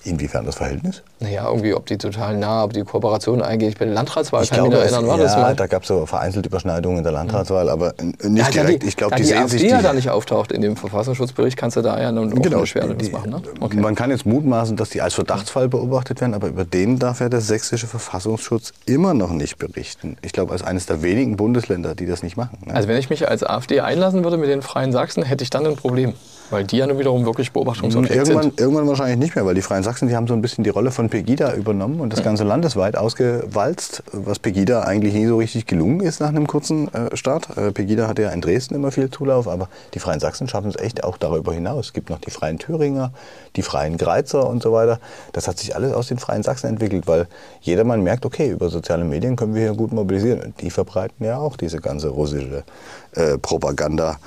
Inwiefern 0.04 0.44
das 0.44 0.56
Verhältnis? 0.56 1.02
Naja, 1.20 1.48
irgendwie, 1.48 1.74
ob 1.74 1.86
die 1.86 1.96
total 1.96 2.36
nah, 2.36 2.64
ob 2.64 2.74
die 2.74 2.82
Kooperation 2.82 3.40
eigentlich 3.40 3.78
bei 3.78 3.86
der 3.86 3.94
Landratswahl, 3.94 4.44
ich 4.44 4.50
kann 4.50 4.60
glaube, 4.60 4.76
mich 4.76 4.84
erinnern, 4.84 5.06
war 5.06 5.16
ja, 5.16 5.22
das 5.22 5.36
mal? 5.36 5.56
da 5.56 5.66
gab 5.66 5.82
es 5.82 5.88
so 5.88 6.04
vereinzelt 6.04 6.44
Überschneidungen 6.44 6.98
in 6.98 7.04
der 7.04 7.12
Landratswahl, 7.12 7.70
aber 7.70 7.94
nicht 8.22 8.54
ja, 8.54 8.62
direkt. 8.62 8.82
Die, 8.82 8.88
ich 8.88 8.96
glaube, 8.96 9.16
die, 9.16 9.22
die 9.22 9.28
sehen 9.28 9.38
AfD 9.38 9.58
sich... 9.58 9.72
Die 9.72 9.82
da 9.82 9.92
nicht 9.94 10.10
auftaucht 10.10 10.52
in 10.52 10.60
dem 10.60 10.76
Verfassungsschutzbericht, 10.76 11.56
kannst 11.56 11.76
du 11.76 11.82
da 11.82 12.00
ja 12.00 12.12
nun 12.12 12.30
genau, 12.42 12.60
auch 12.60 12.66
schwer 12.66 12.86
die, 12.88 13.10
machen, 13.10 13.30
ne? 13.30 13.42
Okay. 13.60 13.78
Man 13.78 13.94
kann 13.94 14.10
jetzt 14.10 14.26
mutmaßen, 14.26 14.76
dass 14.76 14.90
die 14.90 15.00
als 15.00 15.14
Verdachtsfall 15.14 15.68
beobachtet 15.68 16.20
werden, 16.20 16.34
aber 16.34 16.48
über 16.48 16.64
den 16.64 16.98
darf 16.98 17.20
ja 17.20 17.30
der 17.30 17.40
sächsische 17.40 17.86
Verfassungsschutz 17.86 18.72
immer 18.84 19.14
noch 19.14 19.30
nicht 19.30 19.56
berichten. 19.58 20.18
Ich 20.22 20.32
glaube, 20.32 20.52
als 20.52 20.62
eines 20.62 20.86
der 20.86 21.02
wenigen 21.02 21.36
Bundesländer, 21.36 21.94
die 21.94 22.06
das 22.06 22.22
nicht 22.22 22.36
machen. 22.36 22.58
Ne? 22.66 22.74
Also 22.74 22.88
wenn 22.88 22.98
ich 22.98 23.08
mich 23.08 23.26
als 23.28 23.42
AfD 23.42 23.80
einlassen 23.80 24.22
würde 24.22 24.36
mit 24.36 24.50
den 24.50 24.60
Freien 24.60 24.92
Sachsen, 24.92 25.22
hätte 25.22 25.44
ich 25.44 25.50
dann 25.50 25.66
ein 25.66 25.76
Problem. 25.76 26.14
Weil 26.50 26.64
die 26.64 26.76
ja 26.76 26.86
nun 26.86 26.98
wiederum 26.98 27.24
wirklich 27.24 27.52
Beobachtungsobjekt 27.52 28.14
irgendwann, 28.14 28.42
sind. 28.42 28.60
Irgendwann 28.60 28.86
wahrscheinlich 28.86 29.18
nicht 29.18 29.34
mehr, 29.34 29.46
weil 29.46 29.54
die 29.54 29.62
Freien 29.62 29.82
Sachsen, 29.82 30.08
die 30.08 30.16
haben 30.16 30.26
so 30.26 30.34
ein 30.34 30.42
bisschen 30.42 30.62
die 30.62 30.70
Rolle 30.70 30.90
von 30.90 31.08
Pegida 31.08 31.54
übernommen 31.54 32.00
und 32.00 32.12
das 32.12 32.22
Ganze 32.22 32.44
landesweit 32.44 32.96
ausgewalzt, 32.96 34.02
was 34.12 34.38
Pegida 34.38 34.82
eigentlich 34.82 35.14
nie 35.14 35.26
so 35.26 35.38
richtig 35.38 35.66
gelungen 35.66 36.00
ist 36.00 36.20
nach 36.20 36.28
einem 36.28 36.46
kurzen 36.46 36.92
äh, 36.92 37.16
Start. 37.16 37.56
Äh, 37.56 37.72
Pegida 37.72 38.08
hatte 38.08 38.22
ja 38.22 38.30
in 38.30 38.40
Dresden 38.40 38.74
immer 38.74 38.92
viel 38.92 39.10
Zulauf, 39.10 39.48
aber 39.48 39.68
die 39.94 39.98
Freien 39.98 40.20
Sachsen 40.20 40.46
schaffen 40.46 40.68
es 40.68 40.76
echt 40.76 41.02
auch 41.02 41.16
darüber 41.16 41.52
hinaus. 41.52 41.86
Es 41.86 41.92
gibt 41.92 42.10
noch 42.10 42.18
die 42.18 42.30
Freien 42.30 42.58
Thüringer, 42.58 43.12
die 43.56 43.62
Freien 43.62 43.96
Greizer 43.96 44.48
und 44.48 44.62
so 44.62 44.72
weiter. 44.72 45.00
Das 45.32 45.48
hat 45.48 45.58
sich 45.58 45.74
alles 45.74 45.92
aus 45.92 46.08
den 46.08 46.18
Freien 46.18 46.42
Sachsen 46.42 46.68
entwickelt, 46.68 47.06
weil 47.06 47.26
jedermann 47.62 48.02
merkt, 48.02 48.26
okay, 48.26 48.50
über 48.50 48.68
soziale 48.68 49.04
Medien 49.04 49.36
können 49.36 49.54
wir 49.54 49.62
hier 49.62 49.74
gut 49.74 49.92
mobilisieren. 49.92 50.40
Und 50.40 50.60
die 50.60 50.70
verbreiten 50.70 51.24
ja 51.24 51.38
auch 51.38 51.56
diese 51.56 51.80
ganze 51.80 52.08
russische 52.08 52.64
äh, 53.12 53.38
Propaganda 53.38 54.18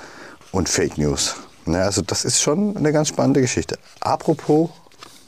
und 0.52 0.68
Fake 0.68 0.98
News. 0.98 1.36
Ja, 1.72 1.82
also 1.82 2.02
das 2.02 2.24
ist 2.24 2.40
schon 2.40 2.76
eine 2.76 2.92
ganz 2.92 3.08
spannende 3.08 3.40
Geschichte. 3.40 3.78
Apropos 4.00 4.70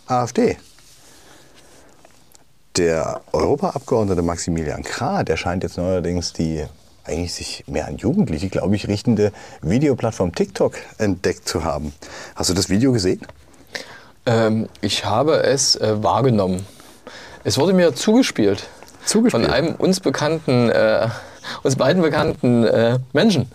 AfD. 0.07 0.57
Der 2.77 3.21
Europaabgeordnete 3.33 4.23
Maximilian 4.23 4.83
Krah, 4.83 5.23
der 5.23 5.37
scheint 5.37 5.63
jetzt 5.63 5.77
neuerdings 5.77 6.33
die 6.33 6.65
eigentlich 7.05 7.35
sich 7.35 7.65
mehr 7.67 7.87
an 7.87 7.97
Jugendliche, 7.97 8.49
glaube 8.49 8.77
ich, 8.77 8.89
richtende 8.89 9.33
Videoplattform 9.63 10.35
TikTok 10.35 10.75
entdeckt 10.99 11.49
zu 11.49 11.65
haben. 11.65 11.93
Hast 12.37 12.51
du 12.51 12.55
das 12.55 12.69
Video 12.69 12.93
gesehen? 12.93 13.21
Ähm, 14.27 14.69
ich 14.81 15.05
habe 15.05 15.43
es 15.43 15.77
äh, 15.77 16.03
wahrgenommen. 16.03 16.67
Es 17.43 17.59
wurde 17.59 17.73
mir 17.73 17.95
zugespielt. 17.95 18.69
Zugespielt? 19.05 19.45
Von 19.45 19.53
einem 19.53 19.75
uns 19.75 20.01
bekannten 20.01 20.71
äh, 20.71 21.09
uns 21.63 21.77
beiden 21.77 22.03
bekannten 22.03 22.65
äh, 22.65 22.99
Menschen. 23.13 23.51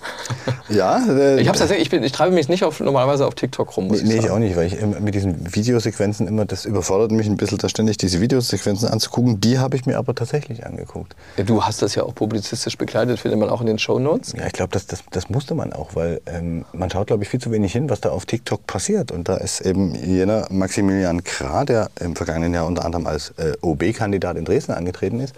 Ja. 0.69 1.03
Äh, 1.15 1.39
ich, 1.39 1.47
tatsächlich, 1.47 1.81
ich, 1.81 1.89
bin, 1.89 2.03
ich 2.03 2.11
treibe 2.11 2.33
mich 2.33 2.49
nicht 2.49 2.63
auf, 2.63 2.79
normalerweise 2.79 3.25
auf 3.25 3.35
TikTok 3.35 3.77
rum. 3.77 3.87
Muss 3.87 4.01
nee, 4.01 4.15
ich, 4.15 4.25
ich 4.25 4.29
auch 4.29 4.39
nicht, 4.39 4.55
weil 4.55 4.67
ich 4.67 4.81
mit 4.99 5.15
diesen 5.15 5.53
Videosequenzen 5.55 6.27
immer, 6.27 6.45
das 6.45 6.65
überfordert 6.65 7.11
mich 7.11 7.27
ein 7.27 7.37
bisschen, 7.37 7.57
da 7.57 7.69
ständig 7.69 7.97
diese 7.97 8.21
Videosequenzen 8.21 8.89
anzugucken. 8.89 9.39
Die 9.39 9.59
habe 9.59 9.75
ich 9.75 9.85
mir 9.85 9.97
aber 9.97 10.15
tatsächlich 10.15 10.65
angeguckt. 10.65 11.15
Ja, 11.37 11.43
du 11.43 11.63
hast 11.63 11.81
das 11.81 11.95
ja 11.95 12.03
auch 12.03 12.15
publizistisch 12.15 12.77
begleitet, 12.77 13.19
findet 13.19 13.39
man 13.39 13.49
auch 13.49 13.61
in 13.61 13.67
den 13.67 13.79
Shownotes. 13.79 14.33
Ja, 14.33 14.45
ich 14.45 14.53
glaube, 14.53 14.71
das, 14.71 14.87
das, 14.87 15.03
das 15.11 15.29
musste 15.29 15.55
man 15.55 15.73
auch, 15.73 15.95
weil 15.95 16.21
ähm, 16.25 16.65
man 16.73 16.89
schaut, 16.89 17.07
glaube 17.07 17.23
ich, 17.23 17.29
viel 17.29 17.39
zu 17.39 17.51
wenig 17.51 17.71
hin, 17.71 17.89
was 17.89 18.01
da 18.01 18.09
auf 18.09 18.25
TikTok 18.25 18.65
passiert. 18.67 19.11
Und 19.11 19.29
da 19.29 19.37
ist 19.37 19.61
eben 19.61 19.95
jener 19.95 20.47
Maximilian 20.49 21.23
Krah, 21.23 21.65
der 21.65 21.89
im 21.99 22.15
vergangenen 22.15 22.53
Jahr 22.53 22.65
unter 22.65 22.85
anderem 22.85 23.07
als 23.07 23.33
äh, 23.37 23.53
OB-Kandidat 23.61 24.37
in 24.37 24.45
Dresden 24.45 24.73
angetreten 24.73 25.19
ist, 25.19 25.35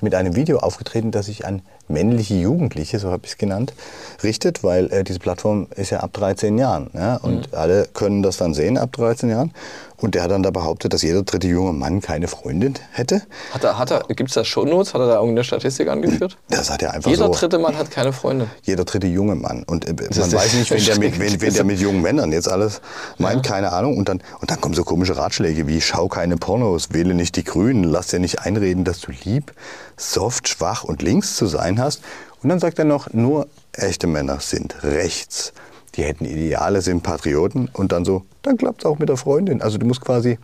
mit 0.00 0.14
einem 0.14 0.36
Video 0.36 0.58
aufgetreten, 0.58 1.10
das 1.10 1.26
sich 1.26 1.46
an 1.46 1.62
männliche 1.90 2.34
Jugendliche, 2.34 2.98
so 2.98 3.10
habe 3.10 3.22
ich 3.24 3.32
es 3.32 3.38
genannt, 3.38 3.74
richtet, 4.22 4.62
weil 4.64 4.92
äh, 4.92 5.04
diese 5.04 5.18
Plattform 5.18 5.66
ist 5.76 5.90
ja 5.90 6.00
ab 6.00 6.12
13 6.12 6.58
Jahren. 6.58 6.90
Ja? 6.94 7.16
Und 7.16 7.52
mhm. 7.52 7.58
alle 7.58 7.88
können 7.92 8.22
das 8.22 8.36
dann 8.36 8.54
sehen 8.54 8.78
ab 8.78 8.92
13 8.92 9.28
Jahren. 9.30 9.52
Und 10.00 10.14
der 10.14 10.22
hat 10.22 10.30
dann 10.30 10.42
da 10.42 10.50
behauptet, 10.50 10.94
dass 10.94 11.02
jeder 11.02 11.22
dritte 11.22 11.46
junge 11.46 11.74
Mann 11.74 12.00
keine 12.00 12.26
Freundin 12.26 12.74
hätte. 12.92 13.22
Hat 13.52 13.64
er, 13.64 13.78
hat 13.78 13.90
er, 13.90 14.04
gibt 14.08 14.30
es 14.30 14.34
da 14.34 14.44
Shownotes? 14.44 14.94
Hat 14.94 15.00
er 15.02 15.08
da 15.08 15.14
irgendeine 15.16 15.44
Statistik 15.44 15.88
angeführt? 15.88 16.38
Das 16.48 16.70
hat 16.70 16.82
er 16.82 16.94
einfach 16.94 17.10
Jeder 17.10 17.26
so. 17.26 17.32
dritte 17.32 17.58
Mann 17.58 17.76
hat 17.76 17.90
keine 17.90 18.12
Freundin. 18.12 18.48
Jeder 18.62 18.84
dritte 18.84 19.06
junge 19.06 19.34
Mann. 19.34 19.62
Und 19.64 19.86
äh, 19.86 19.92
man 19.92 20.32
weiß 20.32 20.54
nicht, 20.54 20.70
wen 20.70 20.84
der, 20.84 20.98
mit, 20.98 21.18
wen, 21.18 21.40
wen 21.40 21.54
der 21.54 21.64
mit 21.64 21.78
jungen 21.80 22.02
Männern 22.02 22.32
jetzt 22.32 22.48
alles 22.48 22.80
meint, 23.18 23.46
ja. 23.46 23.52
keine 23.52 23.72
Ahnung. 23.72 23.96
Und 23.96 24.08
dann, 24.08 24.22
und 24.40 24.50
dann 24.50 24.60
kommen 24.60 24.74
so 24.74 24.84
komische 24.84 25.16
Ratschläge 25.16 25.66
wie, 25.66 25.80
schau 25.80 26.08
keine 26.08 26.36
Pornos, 26.36 26.92
wähle 26.92 27.14
nicht 27.14 27.36
die 27.36 27.44
Grünen, 27.44 27.84
lass 27.84 28.08
dir 28.08 28.18
nicht 28.18 28.40
einreden, 28.40 28.84
dass 28.84 29.00
du 29.00 29.12
lieb, 29.24 29.52
soft, 30.00 30.48
schwach 30.48 30.84
und 30.84 31.02
links 31.02 31.36
zu 31.36 31.46
sein 31.46 31.80
hast. 31.80 32.02
Und 32.42 32.48
dann 32.48 32.58
sagt 32.58 32.78
er 32.78 32.84
noch, 32.84 33.12
nur 33.12 33.46
echte 33.72 34.06
Männer 34.06 34.40
sind 34.40 34.82
rechts 34.82 35.52
die 35.96 36.04
hätten 36.04 36.24
Ideale, 36.24 36.82
sind 36.82 37.02
Patrioten 37.02 37.68
und 37.72 37.92
dann 37.92 38.04
so, 38.04 38.24
dann 38.42 38.56
klappt 38.56 38.82
es 38.82 38.86
auch 38.86 38.98
mit 38.98 39.08
der 39.08 39.16
Freundin. 39.16 39.62
Also 39.62 39.78
du 39.78 39.86
musst 39.86 40.00
quasi, 40.00 40.38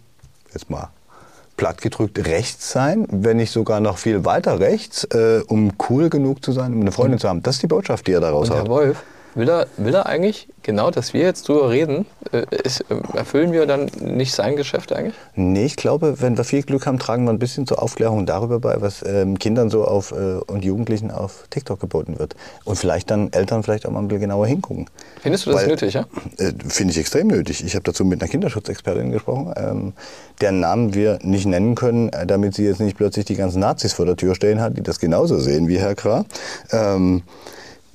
jetzt 0.53 0.71
mal 0.71 0.90
platt 1.57 1.81
gedrückt, 1.81 2.27
rechts 2.27 2.71
sein, 2.71 3.07
wenn 3.11 3.38
nicht 3.38 3.51
sogar 3.51 3.81
noch 3.81 3.97
viel 3.99 4.25
weiter 4.25 4.61
rechts, 4.61 5.05
äh, 5.05 5.42
um 5.47 5.73
cool 5.88 6.11
genug 6.11 6.45
zu 6.45 6.53
sein, 6.53 6.75
um 6.75 6.81
eine 6.83 6.92
Freundin 6.92 7.19
zu 7.19 7.29
haben. 7.29 7.42
Das 7.42 7.57
ist 7.57 7.62
die 7.62 7.66
Botschaft, 7.66 8.07
die 8.07 8.12
er 8.12 8.21
daraus 8.21 8.51
und 8.51 8.57
hat. 8.57 8.64
Herr 8.64 8.71
Wolf, 8.71 9.03
Will 9.37 9.51
er, 9.51 9.66
will 9.77 9.94
er 9.94 10.07
eigentlich, 10.07 10.49
genau, 10.62 10.90
dass 10.90 11.12
wir 11.12 11.20
jetzt 11.20 11.46
drüber 11.46 11.68
reden, 11.68 12.07
äh, 12.33 12.46
ist, 12.64 12.81
äh, 12.90 12.94
erfüllen 13.14 13.53
wir 13.53 13.66
dann 13.66 13.90
nicht 14.01 14.33
sein 14.33 14.57
Geschäft 14.57 14.94
eigentlich? 14.94 15.14
Nee, 15.35 15.66
ich 15.66 15.77
glaube, 15.77 16.22
wenn 16.22 16.38
wir 16.38 16.44
viel 16.44 16.62
Glück 16.62 16.87
haben, 16.87 16.99
tragen 16.99 17.25
wir 17.25 17.35
ein 17.35 17.38
bisschen 17.38 17.66
zur 17.66 17.83
Aufklärung 17.83 18.25
darüber 18.25 18.61
bei, 18.61 18.81
was 18.81 19.05
ähm, 19.07 19.38
Kindern 19.38 19.68
so 19.68 19.85
auf, 19.85 20.12
äh, 20.12 20.38
und 20.46 20.64
Jugendlichen 20.64 21.11
auf 21.11 21.44
TikTok 21.51 21.79
geboten 21.79 22.18
wird. 22.18 22.35
Und 22.64 22.77
vielleicht 22.79 23.11
dann 23.11 23.31
Eltern 23.31 23.62
vielleicht 23.62 23.85
auch 23.85 23.90
mal 23.90 23.99
ein 23.99 24.09
bisschen 24.09 24.22
genauer 24.22 24.46
hingucken. 24.46 24.87
Findest 25.20 25.44
du 25.44 25.51
das 25.51 25.61
Weil, 25.61 25.68
nötig, 25.68 25.92
ja? 25.92 26.07
Äh, 26.38 26.55
Finde 26.66 26.92
ich 26.92 26.99
extrem 26.99 27.27
nötig. 27.27 27.62
Ich 27.62 27.75
habe 27.75 27.83
dazu 27.83 28.07
mit 28.07 28.22
einer 28.22 28.31
Kinderschutzexpertin 28.31 29.12
gesprochen, 29.12 29.53
ähm, 29.59 29.92
deren 30.40 30.61
Namen 30.61 30.94
wir 30.94 31.18
nicht 31.20 31.44
nennen 31.44 31.75
können, 31.75 32.09
äh, 32.09 32.27
damit 32.27 32.55
sie 32.55 32.64
jetzt 32.64 32.81
nicht 32.81 32.96
plötzlich 32.96 33.27
die 33.27 33.37
ganzen 33.37 33.61
Nazis 33.61 33.92
vor 33.92 34.07
der 34.07 34.16
Tür 34.16 34.35
stehen 34.35 34.62
hat, 34.62 34.79
die 34.79 34.83
das 34.83 34.99
genauso 34.99 35.38
sehen 35.38 35.68
wie 35.68 35.79
Herr 35.79 35.94
Krah. 35.94 36.25
Ähm, 36.72 37.22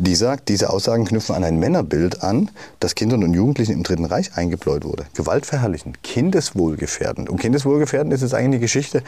die 0.01 0.15
sagt, 0.15 0.49
diese 0.49 0.71
Aussagen 0.71 1.05
knüpfen 1.05 1.35
an 1.35 1.43
ein 1.43 1.59
Männerbild 1.59 2.23
an, 2.23 2.49
das 2.79 2.95
Kindern 2.95 3.23
und 3.23 3.33
Jugendlichen 3.33 3.73
im 3.73 3.83
Dritten 3.83 4.05
Reich 4.05 4.35
eingebläut 4.35 4.83
wurde. 4.83 5.05
Gewaltverherrlichen, 5.13 5.93
kindeswohlgefährdend. 6.01 7.29
Und 7.29 7.39
kindeswohlgefährdend 7.39 8.13
ist 8.13 8.21
jetzt 8.21 8.33
eigentlich 8.33 8.45
eine 8.45 8.59
Geschichte, 8.59 9.03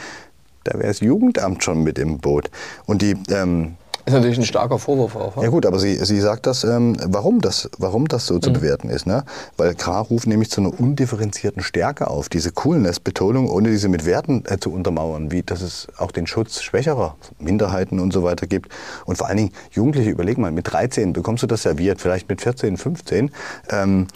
da 0.62 0.74
wäre 0.74 0.88
das 0.88 1.00
Jugendamt 1.00 1.62
schon 1.64 1.82
mit 1.82 1.98
im 1.98 2.18
Boot. 2.18 2.50
Und 2.86 3.02
die 3.02 3.16
ähm, 3.28 3.74
ist 4.06 4.12
natürlich 4.12 4.38
ein 4.38 4.44
starker 4.44 4.78
Vorwurf 4.78 5.16
auch. 5.16 5.42
Ja 5.42 5.48
gut, 5.48 5.66
aber 5.66 5.78
sie, 5.78 5.96
sie 5.96 6.20
sagt 6.20 6.46
das, 6.46 6.64
ähm, 6.64 6.96
warum 7.04 7.40
das, 7.40 7.70
warum 7.78 8.06
das 8.08 8.26
so 8.26 8.34
mhm. 8.34 8.42
zu 8.42 8.52
bewerten 8.52 8.90
ist. 8.90 9.06
Ne? 9.06 9.24
Weil 9.56 9.74
Krah 9.74 10.00
ruft 10.00 10.26
nämlich 10.26 10.50
zu 10.50 10.60
einer 10.60 10.78
undifferenzierten 10.78 11.62
Stärke 11.62 12.08
auf, 12.08 12.28
diese 12.28 12.52
Coolness-Betonung, 12.52 13.48
ohne 13.48 13.70
diese 13.70 13.88
mit 13.88 14.04
Werten 14.04 14.44
äh, 14.46 14.58
zu 14.58 14.72
untermauern, 14.72 15.30
wie 15.30 15.42
dass 15.42 15.62
es 15.62 15.86
auch 15.96 16.10
den 16.10 16.26
Schutz 16.26 16.62
schwächerer 16.62 17.16
Minderheiten 17.38 18.00
und 18.00 18.12
so 18.12 18.22
weiter 18.22 18.46
gibt. 18.46 18.70
Und 19.06 19.16
vor 19.16 19.28
allen 19.28 19.38
Dingen, 19.38 19.52
Jugendliche, 19.70 20.10
überleg 20.10 20.38
mal, 20.38 20.52
mit 20.52 20.70
13 20.70 21.12
bekommst 21.12 21.42
du 21.42 21.46
das 21.46 21.62
serviert, 21.62 22.00
vielleicht 22.00 22.28
mit 22.28 22.40
14, 22.40 22.76
15. 22.76 23.30
Ähm, 23.70 24.06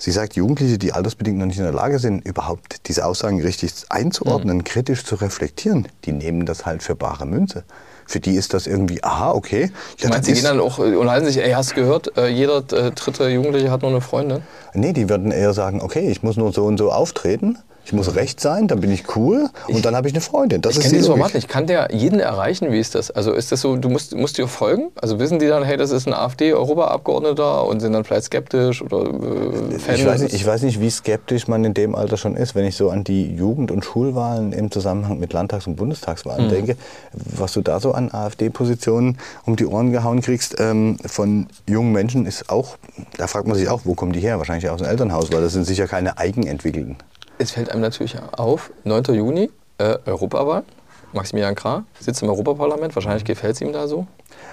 Sie 0.00 0.12
sagt, 0.12 0.36
Jugendliche, 0.36 0.78
die 0.78 0.92
altersbedingt 0.92 1.38
noch 1.38 1.46
nicht 1.46 1.58
in 1.58 1.64
der 1.64 1.72
Lage 1.72 1.98
sind, 1.98 2.24
überhaupt 2.24 2.86
diese 2.86 3.04
Aussagen 3.04 3.42
richtig 3.42 3.72
einzuordnen, 3.88 4.58
mhm. 4.58 4.64
kritisch 4.64 5.04
zu 5.04 5.16
reflektieren, 5.16 5.88
die 6.04 6.12
nehmen 6.12 6.46
das 6.46 6.64
halt 6.64 6.84
für 6.84 6.94
bare 6.94 7.26
Münze. 7.26 7.64
Für 8.08 8.20
die 8.20 8.36
ist 8.36 8.54
das 8.54 8.66
irgendwie, 8.66 9.04
aha, 9.04 9.32
okay. 9.32 9.70
Ja, 9.98 10.08
meinst, 10.08 10.28
die 10.28 10.32
gehen 10.32 10.44
dann 10.44 10.60
auch 10.60 10.78
und 10.78 11.10
halten 11.10 11.26
sich, 11.26 11.36
ey, 11.36 11.50
hast 11.52 11.72
du 11.72 11.74
gehört, 11.74 12.16
äh, 12.16 12.28
jeder 12.28 12.58
äh, 12.72 12.90
dritte 12.92 13.28
Jugendliche 13.28 13.70
hat 13.70 13.82
nur 13.82 13.90
eine 13.90 14.00
Freundin? 14.00 14.42
Nee, 14.72 14.94
die 14.94 15.10
würden 15.10 15.30
eher 15.30 15.52
sagen, 15.52 15.82
okay, 15.82 16.10
ich 16.10 16.22
muss 16.22 16.38
nur 16.38 16.50
so 16.54 16.64
und 16.64 16.78
so 16.78 16.90
auftreten 16.90 17.58
ich 17.88 17.94
muss 17.94 18.16
recht 18.16 18.38
sein, 18.38 18.68
dann 18.68 18.80
bin 18.80 18.92
ich 18.92 19.16
cool 19.16 19.48
und 19.66 19.76
ich, 19.76 19.80
dann 19.80 19.96
habe 19.96 20.06
ich 20.06 20.12
eine 20.12 20.20
Freundin. 20.20 20.60
Das 20.60 20.76
ich 20.76 20.84
ist 20.84 20.92
dieses 20.92 21.06
Format 21.06 21.32
nicht. 21.32 21.48
Kann 21.48 21.66
der 21.66 21.88
jeden 21.90 22.20
erreichen? 22.20 22.70
Wie 22.70 22.78
ist 22.78 22.94
das? 22.94 23.10
Also 23.10 23.32
ist 23.32 23.50
das 23.50 23.62
so, 23.62 23.76
du 23.76 23.88
musst, 23.88 24.14
musst 24.14 24.36
dir 24.36 24.46
folgen? 24.46 24.90
Also 25.00 25.18
wissen 25.18 25.38
die 25.38 25.46
dann, 25.46 25.62
hey, 25.62 25.78
das 25.78 25.90
ist 25.90 26.06
ein 26.06 26.12
AfD-Europaabgeordneter 26.12 27.66
und 27.66 27.80
sind 27.80 27.94
dann 27.94 28.04
vielleicht 28.04 28.24
skeptisch 28.24 28.82
oder 28.82 29.06
äh, 29.06 29.78
Fan? 29.78 29.94
Ich 29.94 30.04
weiß, 30.04 30.20
nicht, 30.20 30.34
ich 30.34 30.44
weiß 30.44 30.64
nicht, 30.64 30.82
wie 30.82 30.90
skeptisch 30.90 31.48
man 31.48 31.64
in 31.64 31.72
dem 31.72 31.94
Alter 31.94 32.18
schon 32.18 32.36
ist. 32.36 32.54
Wenn 32.54 32.66
ich 32.66 32.76
so 32.76 32.90
an 32.90 33.04
die 33.04 33.34
Jugend- 33.34 33.70
und 33.70 33.86
Schulwahlen 33.86 34.52
im 34.52 34.70
Zusammenhang 34.70 35.18
mit 35.18 35.32
Landtags- 35.32 35.66
und 35.66 35.76
Bundestagswahlen 35.76 36.48
mhm. 36.48 36.50
denke, 36.50 36.76
was 37.14 37.54
du 37.54 37.62
da 37.62 37.80
so 37.80 37.92
an 37.98 38.10
AfD-Positionen 38.12 39.18
um 39.44 39.56
die 39.56 39.66
Ohren 39.66 39.92
gehauen 39.92 40.22
kriegst 40.22 40.56
ähm, 40.58 40.96
von 41.04 41.48
jungen 41.68 41.92
Menschen, 41.92 42.24
ist 42.24 42.48
auch, 42.50 42.78
da 43.18 43.26
fragt 43.26 43.46
man 43.46 43.56
sich 43.56 43.68
auch, 43.68 43.82
wo 43.84 43.94
kommen 43.94 44.12
die 44.12 44.20
her? 44.20 44.38
Wahrscheinlich 44.38 44.70
aus 44.70 44.80
dem 44.80 44.88
Elternhaus, 44.88 45.30
weil 45.32 45.42
das 45.42 45.52
sind 45.52 45.64
sicher 45.64 45.86
keine 45.86 46.16
eigenentwickelten 46.16 46.96
es 47.38 47.52
fällt 47.52 47.70
einem 47.70 47.80
natürlich 47.80 48.16
auf, 48.36 48.70
9. 48.84 49.04
Juni, 49.14 49.50
äh, 49.78 49.96
Europawahl. 50.06 50.64
Maximilian 51.12 51.54
Krah 51.54 51.84
sitzt 52.00 52.22
im 52.22 52.28
Europaparlament. 52.28 52.94
Wahrscheinlich 52.94 53.24
gefällt 53.24 53.54
es 53.54 53.60
ihm 53.60 53.72
da 53.72 53.86
so. 53.86 54.06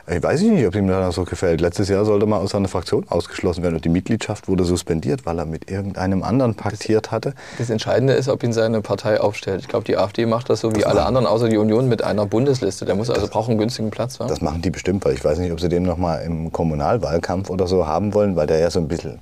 Ich 0.07 0.21
weiß 0.21 0.41
nicht, 0.41 0.65
ob 0.67 0.75
ihm 0.75 0.87
da 0.87 1.11
so 1.11 1.23
gefällt. 1.23 1.61
Letztes 1.61 1.89
Jahr 1.89 2.05
sollte 2.05 2.25
mal 2.25 2.37
aus 2.37 2.51
seiner 2.51 2.67
Fraktion 2.67 3.05
ausgeschlossen 3.09 3.63
werden 3.63 3.75
und 3.75 3.85
die 3.85 3.89
Mitgliedschaft 3.89 4.47
wurde 4.47 4.63
suspendiert, 4.63 5.25
weil 5.25 5.39
er 5.39 5.45
mit 5.45 5.69
irgendeinem 5.69 6.23
anderen 6.23 6.55
paktiert 6.55 7.11
hatte. 7.11 7.33
Das 7.57 7.69
Entscheidende 7.69 8.13
ist, 8.13 8.29
ob 8.29 8.43
ihn 8.43 8.53
seine 8.53 8.81
Partei 8.81 9.19
aufstellt. 9.19 9.61
Ich 9.61 9.67
glaube, 9.67 9.85
die 9.85 9.97
AfD 9.97 10.25
macht 10.25 10.49
das 10.49 10.61
so 10.61 10.71
wie 10.71 10.81
das 10.81 10.85
alle 10.85 11.05
anderen 11.05 11.25
außer 11.25 11.49
die 11.49 11.57
Union 11.57 11.87
mit 11.87 12.03
einer 12.03 12.25
Bundesliste. 12.25 12.85
Der 12.85 12.95
muss 12.95 13.09
also 13.09 13.27
braucht 13.27 13.49
einen 13.49 13.57
günstigen 13.57 13.89
Platz. 13.89 14.19
Wa? 14.19 14.27
Das 14.27 14.41
machen 14.41 14.61
die 14.61 14.69
bestimmt, 14.69 15.03
weil 15.05 15.13
ich 15.13 15.23
weiß 15.23 15.39
nicht, 15.39 15.51
ob 15.51 15.59
sie 15.59 15.69
den 15.69 15.83
noch 15.83 15.97
mal 15.97 16.17
im 16.17 16.51
Kommunalwahlkampf 16.51 17.49
oder 17.49 17.67
so 17.67 17.87
haben 17.87 18.13
wollen, 18.13 18.35
weil 18.35 18.47
der 18.47 18.59
ja 18.59 18.69
so 18.69 18.79
ein 18.79 18.87
bisschen 18.87 19.19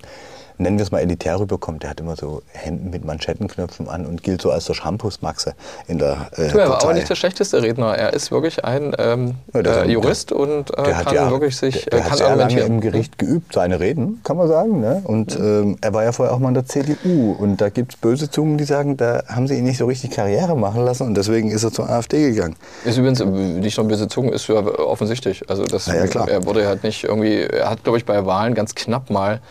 nennen 0.57 0.77
wir 0.77 0.83
es 0.83 0.91
mal 0.91 0.99
elitär 0.99 1.39
rüberkommt. 1.39 1.83
Der 1.83 1.91
hat 1.91 1.99
immer 1.99 2.15
so 2.15 2.41
Hemden 2.51 2.89
mit 2.89 3.05
Manschettenknöpfen 3.05 3.89
an 3.89 4.05
und 4.05 4.23
gilt 4.23 4.41
so 4.41 4.51
als 4.51 4.65
der 4.65 4.73
Shampoos-Maxe 4.73 5.53
in 5.87 5.99
der 5.99 6.27
äh, 6.35 6.49
du, 6.49 6.59
Er 6.59 6.69
war 6.69 6.83
aber 6.83 6.93
nicht 6.93 7.09
der 7.09 7.15
schlechteste 7.15 7.61
Redner. 7.61 7.95
Er 7.95 8.13
ist 8.13 8.31
wirklich 8.31 8.63
ein 8.65 8.93
ähm, 8.97 9.35
ja, 9.53 9.61
äh, 9.61 9.89
Jurist 9.89 10.31
der, 10.31 10.37
und 10.37 10.71
äh, 10.77 10.83
kann 10.83 11.13
ja, 11.13 11.31
wirklich 11.31 11.57
sich 11.57 11.85
der, 11.85 11.99
der 11.99 12.09
kann 12.09 12.19
hat 12.19 12.37
lange 12.37 12.59
im 12.61 12.81
Gericht 12.81 13.17
geübt, 13.17 13.53
seine 13.53 13.79
Reden, 13.79 14.21
kann 14.23 14.37
man 14.37 14.47
sagen. 14.47 14.79
Ne? 14.79 15.01
Und 15.03 15.37
mhm. 15.37 15.45
ähm, 15.45 15.77
er 15.81 15.93
war 15.93 16.03
ja 16.03 16.11
vorher 16.11 16.33
auch 16.33 16.39
mal 16.39 16.49
in 16.49 16.53
der 16.55 16.65
CDU. 16.65 17.35
Und 17.37 17.61
da 17.61 17.69
gibt 17.69 17.93
es 17.93 17.99
böse 17.99 18.29
Zungen, 18.29 18.57
die 18.57 18.65
sagen, 18.65 18.97
da 18.97 19.23
haben 19.27 19.47
sie 19.47 19.55
ihn 19.55 19.63
nicht 19.63 19.77
so 19.77 19.85
richtig 19.85 20.11
Karriere 20.11 20.55
machen 20.55 20.83
lassen 20.83 21.07
und 21.07 21.15
deswegen 21.15 21.51
ist 21.51 21.63
er 21.63 21.71
zur 21.71 21.89
AfD 21.89 22.31
gegangen. 22.31 22.55
Ist 22.85 22.97
übrigens 22.97 23.19
äh, 23.19 23.25
nicht 23.25 23.77
nur 23.77 23.87
böse 23.87 24.07
Zungen, 24.07 24.33
ist 24.33 24.47
ja 24.47 24.55
offensichtlich. 24.55 25.49
Also 25.49 25.65
das, 25.65 25.87
ja, 25.87 25.93
er 25.93 26.45
wurde 26.45 26.67
halt 26.67 26.83
nicht 26.83 27.03
irgendwie, 27.03 27.41
er 27.41 27.69
hat 27.69 27.83
glaube 27.83 27.97
ich 27.97 28.05
bei 28.05 28.25
Wahlen 28.25 28.53
ganz 28.53 28.75
knapp 28.75 29.09
mal 29.09 29.41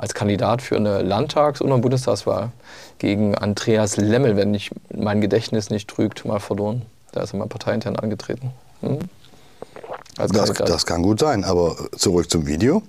als 0.00 0.14
Kandidat 0.14 0.62
für 0.62 0.76
eine 0.76 1.02
Landtags- 1.02 1.60
und 1.60 1.70
eine 1.70 1.82
Bundestagswahl 1.82 2.52
gegen 2.98 3.34
Andreas 3.34 3.98
Lemmel, 3.98 4.34
wenn 4.34 4.54
ich 4.54 4.70
mein 4.94 5.20
Gedächtnis 5.20 5.68
nicht 5.68 5.88
trügt, 5.88 6.24
mal 6.24 6.40
verloren. 6.40 6.82
Da 7.12 7.22
ist 7.22 7.34
er 7.34 7.38
mal 7.38 7.48
parteiintern 7.48 7.96
angetreten. 7.96 8.50
Hm? 8.80 8.98
Das, 10.16 10.52
das, 10.52 10.86
kann 10.86 11.02
gut 11.02 11.20
sein, 11.20 11.44
aber 11.44 11.76
zurück 11.96 12.30
zum 12.30 12.46
Video. 12.46 12.82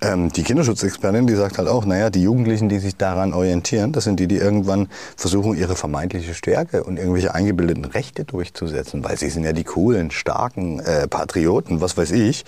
Ähm, 0.00 0.32
die 0.32 0.42
Kinderschutzexpertin, 0.42 1.26
die 1.26 1.34
sagt 1.34 1.58
halt 1.58 1.68
auch, 1.68 1.84
naja, 1.84 2.10
die 2.10 2.22
Jugendlichen, 2.22 2.68
die 2.68 2.78
sich 2.78 2.96
daran 2.96 3.32
orientieren, 3.32 3.92
das 3.92 4.04
sind 4.04 4.20
die, 4.20 4.26
die 4.26 4.36
irgendwann 4.36 4.88
versuchen, 5.16 5.56
ihre 5.56 5.74
vermeintliche 5.74 6.34
Stärke 6.34 6.84
und 6.84 6.96
irgendwelche 6.98 7.34
eingebildeten 7.34 7.84
Rechte 7.84 8.24
durchzusetzen, 8.24 9.04
weil 9.04 9.16
sie 9.18 9.30
sind 9.30 9.44
ja 9.44 9.52
die 9.52 9.64
coolen, 9.64 10.10
starken 10.10 10.80
äh, 10.80 11.06
Patrioten, 11.08 11.80
was 11.80 11.96
weiß 11.96 12.10
ich. 12.12 12.44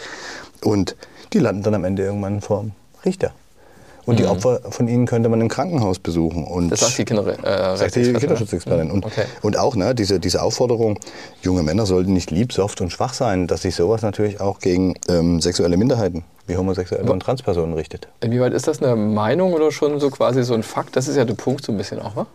Und 0.62 0.96
die 1.32 1.38
landen 1.38 1.62
dann 1.62 1.74
am 1.74 1.84
Ende 1.84 2.04
irgendwann 2.04 2.40
vor 2.40 2.66
Richter. 3.04 3.32
Und 4.08 4.14
mhm. 4.14 4.16
die 4.16 4.26
Opfer 4.26 4.60
von 4.70 4.88
ihnen 4.88 5.04
könnte 5.04 5.28
man 5.28 5.38
im 5.42 5.48
Krankenhaus 5.48 5.98
besuchen. 5.98 6.44
Und 6.44 6.70
das 6.70 6.80
sagt 6.80 6.96
die, 6.96 7.04
Kinder, 7.04 7.26
äh, 7.26 7.76
sagt 7.76 7.94
die 7.94 8.10
Kinderschutzexpertin. 8.14 8.90
Und, 8.90 9.04
okay. 9.04 9.24
und 9.42 9.58
auch 9.58 9.76
ne, 9.76 9.94
diese, 9.94 10.18
diese 10.18 10.42
Aufforderung, 10.42 10.98
junge 11.42 11.62
Männer 11.62 11.84
sollten 11.84 12.14
nicht 12.14 12.30
lieb, 12.30 12.54
soft 12.54 12.80
und 12.80 12.90
schwach 12.90 13.12
sein, 13.12 13.46
dass 13.46 13.60
sich 13.60 13.74
sowas 13.74 14.00
natürlich 14.00 14.40
auch 14.40 14.60
gegen 14.60 14.94
ähm, 15.10 15.42
sexuelle 15.42 15.76
Minderheiten 15.76 16.24
wie 16.46 16.56
homosexuelle 16.56 17.04
und 17.12 17.20
Transpersonen 17.20 17.74
richtet. 17.74 18.08
Inwieweit 18.22 18.54
ist 18.54 18.66
das 18.66 18.82
eine 18.82 18.96
Meinung 18.96 19.52
oder 19.52 19.70
schon 19.70 20.00
so 20.00 20.08
quasi 20.08 20.42
so 20.42 20.54
ein 20.54 20.62
Fakt? 20.62 20.96
Das 20.96 21.06
ist 21.06 21.16
ja 21.16 21.26
der 21.26 21.34
Punkt 21.34 21.62
so 21.62 21.70
ein 21.70 21.76
bisschen 21.76 22.00
auch, 22.00 22.16
wa? 22.16 22.26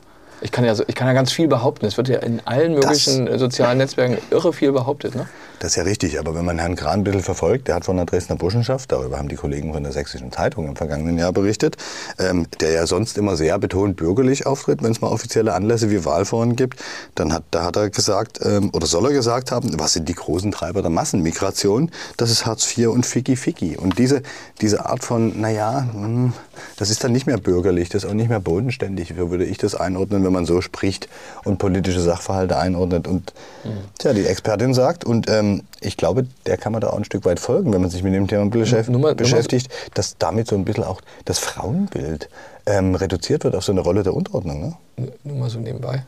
Ich 0.42 0.52
kann 0.52 0.66
ja, 0.66 0.76
so, 0.76 0.84
ich 0.86 0.94
kann 0.94 1.08
ja 1.08 1.14
ganz 1.14 1.32
viel 1.32 1.48
behaupten. 1.48 1.88
Es 1.88 1.98
wird 1.98 2.08
ja 2.08 2.20
in 2.20 2.40
allen 2.46 2.74
möglichen 2.74 3.26
das, 3.26 3.40
sozialen 3.40 3.80
Netzwerken 3.80 4.20
irre 4.30 4.54
viel 4.54 4.74
behauptet. 4.74 5.16
Ne? 5.16 5.28
Das 5.64 5.72
ist 5.72 5.76
ja 5.78 5.84
richtig, 5.84 6.20
aber 6.20 6.36
wenn 6.36 6.44
man 6.44 6.60
Herrn 6.60 6.76
Kran 6.76 7.00
ein 7.00 7.04
bisschen 7.06 7.22
verfolgt, 7.22 7.70
der 7.70 7.76
hat 7.76 7.86
von 7.86 7.96
der 7.96 8.06
Dresdner 8.06 8.36
Burschenschaft, 8.36 8.92
darüber 8.92 9.18
haben 9.18 9.30
die 9.30 9.38
Kollegen 9.38 9.72
von 9.72 9.82
der 9.82 9.94
Sächsischen 9.94 10.30
Zeitung 10.30 10.68
im 10.68 10.76
vergangenen 10.76 11.18
Jahr 11.18 11.32
berichtet, 11.32 11.78
ähm, 12.20 12.48
der 12.60 12.74
ja 12.74 12.86
sonst 12.86 13.18
immer 13.18 13.38
sehr 13.38 13.58
betont 13.60 13.96
bürgerlich 13.96 14.46
auftritt, 14.46 14.84
wenn 14.84 14.92
es 14.92 15.00
mal 15.00 15.08
offizielle 15.08 15.54
Anlässe 15.54 15.90
wie 15.90 16.04
Wahlforen 16.04 16.58
gibt, 16.58 16.84
dann 17.16 17.32
hat, 17.32 17.44
da 17.52 17.64
hat 17.64 17.78
er 17.78 17.90
gesagt, 17.90 18.42
ähm, 18.44 18.72
oder 18.74 18.86
soll 18.88 19.06
er 19.06 19.14
gesagt 19.14 19.52
haben, 19.52 19.80
was 19.80 19.94
sind 19.94 20.10
die 20.10 20.16
großen 20.16 20.52
Treiber 20.52 20.82
der 20.82 20.92
Massenmigration? 20.92 21.92
Das 22.18 22.30
ist 22.30 22.46
Hartz 22.46 22.78
IV 22.78 22.90
und 22.90 23.06
Ficky 23.06 23.38
Ficky. 23.38 23.78
Und 23.78 23.98
diese, 23.98 24.22
diese 24.60 24.86
Art 24.86 25.06
von, 25.06 25.40
naja, 25.40 25.88
hm, 25.94 26.34
das 26.76 26.90
ist 26.90 27.06
dann 27.06 27.14
nicht 27.14 27.26
mehr 27.26 27.38
bürgerlich, 27.38 27.88
das 27.88 28.04
ist 28.04 28.10
auch 28.10 28.14
nicht 28.14 28.28
mehr 28.28 28.42
bodenständig, 28.42 29.14
so 29.18 29.32
würde 29.32 29.46
ich 29.46 29.60
das 29.60 29.76
einordnen, 29.76 30.26
wenn 30.26 30.34
man 30.34 30.46
so 30.46 30.60
spricht 30.60 31.08
und 31.46 31.58
politische 31.58 32.02
Sachverhalte 32.02 32.58
einordnet. 32.58 33.08
Und 33.08 33.34
mhm. 33.64 33.70
tja, 33.98 34.12
die 34.12 34.26
Expertin 34.26 34.74
sagt, 34.74 35.06
und 35.06 35.30
ähm, 35.30 35.53
ich 35.82 35.98
glaube, 35.98 36.26
der 36.46 36.58
kann 36.58 36.72
man 36.72 36.82
da 36.82 36.90
auch 36.90 36.98
ein 36.98 37.04
Stück 37.04 37.26
weit 37.26 37.40
folgen, 37.40 37.74
wenn 37.74 37.82
man 37.82 37.90
sich 37.90 38.04
mit 38.04 38.14
dem 38.14 38.28
Thema 38.28 38.46
beschäftigt, 38.50 38.90
Nummer, 38.90 39.16
beschäftigt 39.16 39.70
dass 39.94 40.18
damit 40.18 40.48
so 40.48 40.56
ein 40.56 40.66
bisschen 40.66 40.84
auch 40.84 41.02
das 41.26 41.40
Frauenbild 41.40 42.30
ähm, 42.66 42.96
reduziert 42.96 43.44
wird 43.44 43.56
auf 43.56 43.64
so 43.64 43.72
eine 43.72 43.82
Rolle 43.82 44.04
der 44.04 44.14
Unterordnung. 44.14 44.76
Ne? 44.98 45.12
Nur 45.24 45.38
mal 45.38 45.50
so 45.50 45.60
nebenbei. 45.60 46.06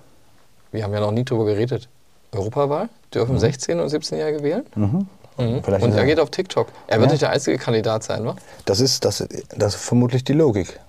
Wir 0.71 0.83
haben 0.83 0.93
ja 0.93 0.99
noch 0.99 1.11
nie 1.11 1.23
darüber 1.23 1.45
geredet. 1.45 1.89
Europawahl? 2.31 2.89
Dürfen 3.13 3.35
mhm. 3.35 3.41
16- 3.41 3.81
und 3.81 3.91
17-Jährige 3.91 4.43
wählen? 4.43 4.65
Mhm. 4.75 5.07
Mhm. 5.37 5.59
Und 5.59 5.93
er 5.93 6.05
geht 6.05 6.19
auf 6.19 6.29
TikTok. 6.29 6.67
Er 6.87 6.99
wird 6.99 7.11
nicht 7.11 7.21
der 7.21 7.29
einzige 7.31 7.57
Kandidat 7.57 8.03
sein, 8.03 8.25
wa? 8.25 8.35
Das 8.65 8.79
ist, 8.79 9.03
das, 9.03 9.25
das 9.55 9.75
ist 9.75 9.81
vermutlich 9.81 10.23
die 10.23 10.33
Logik. 10.33 10.79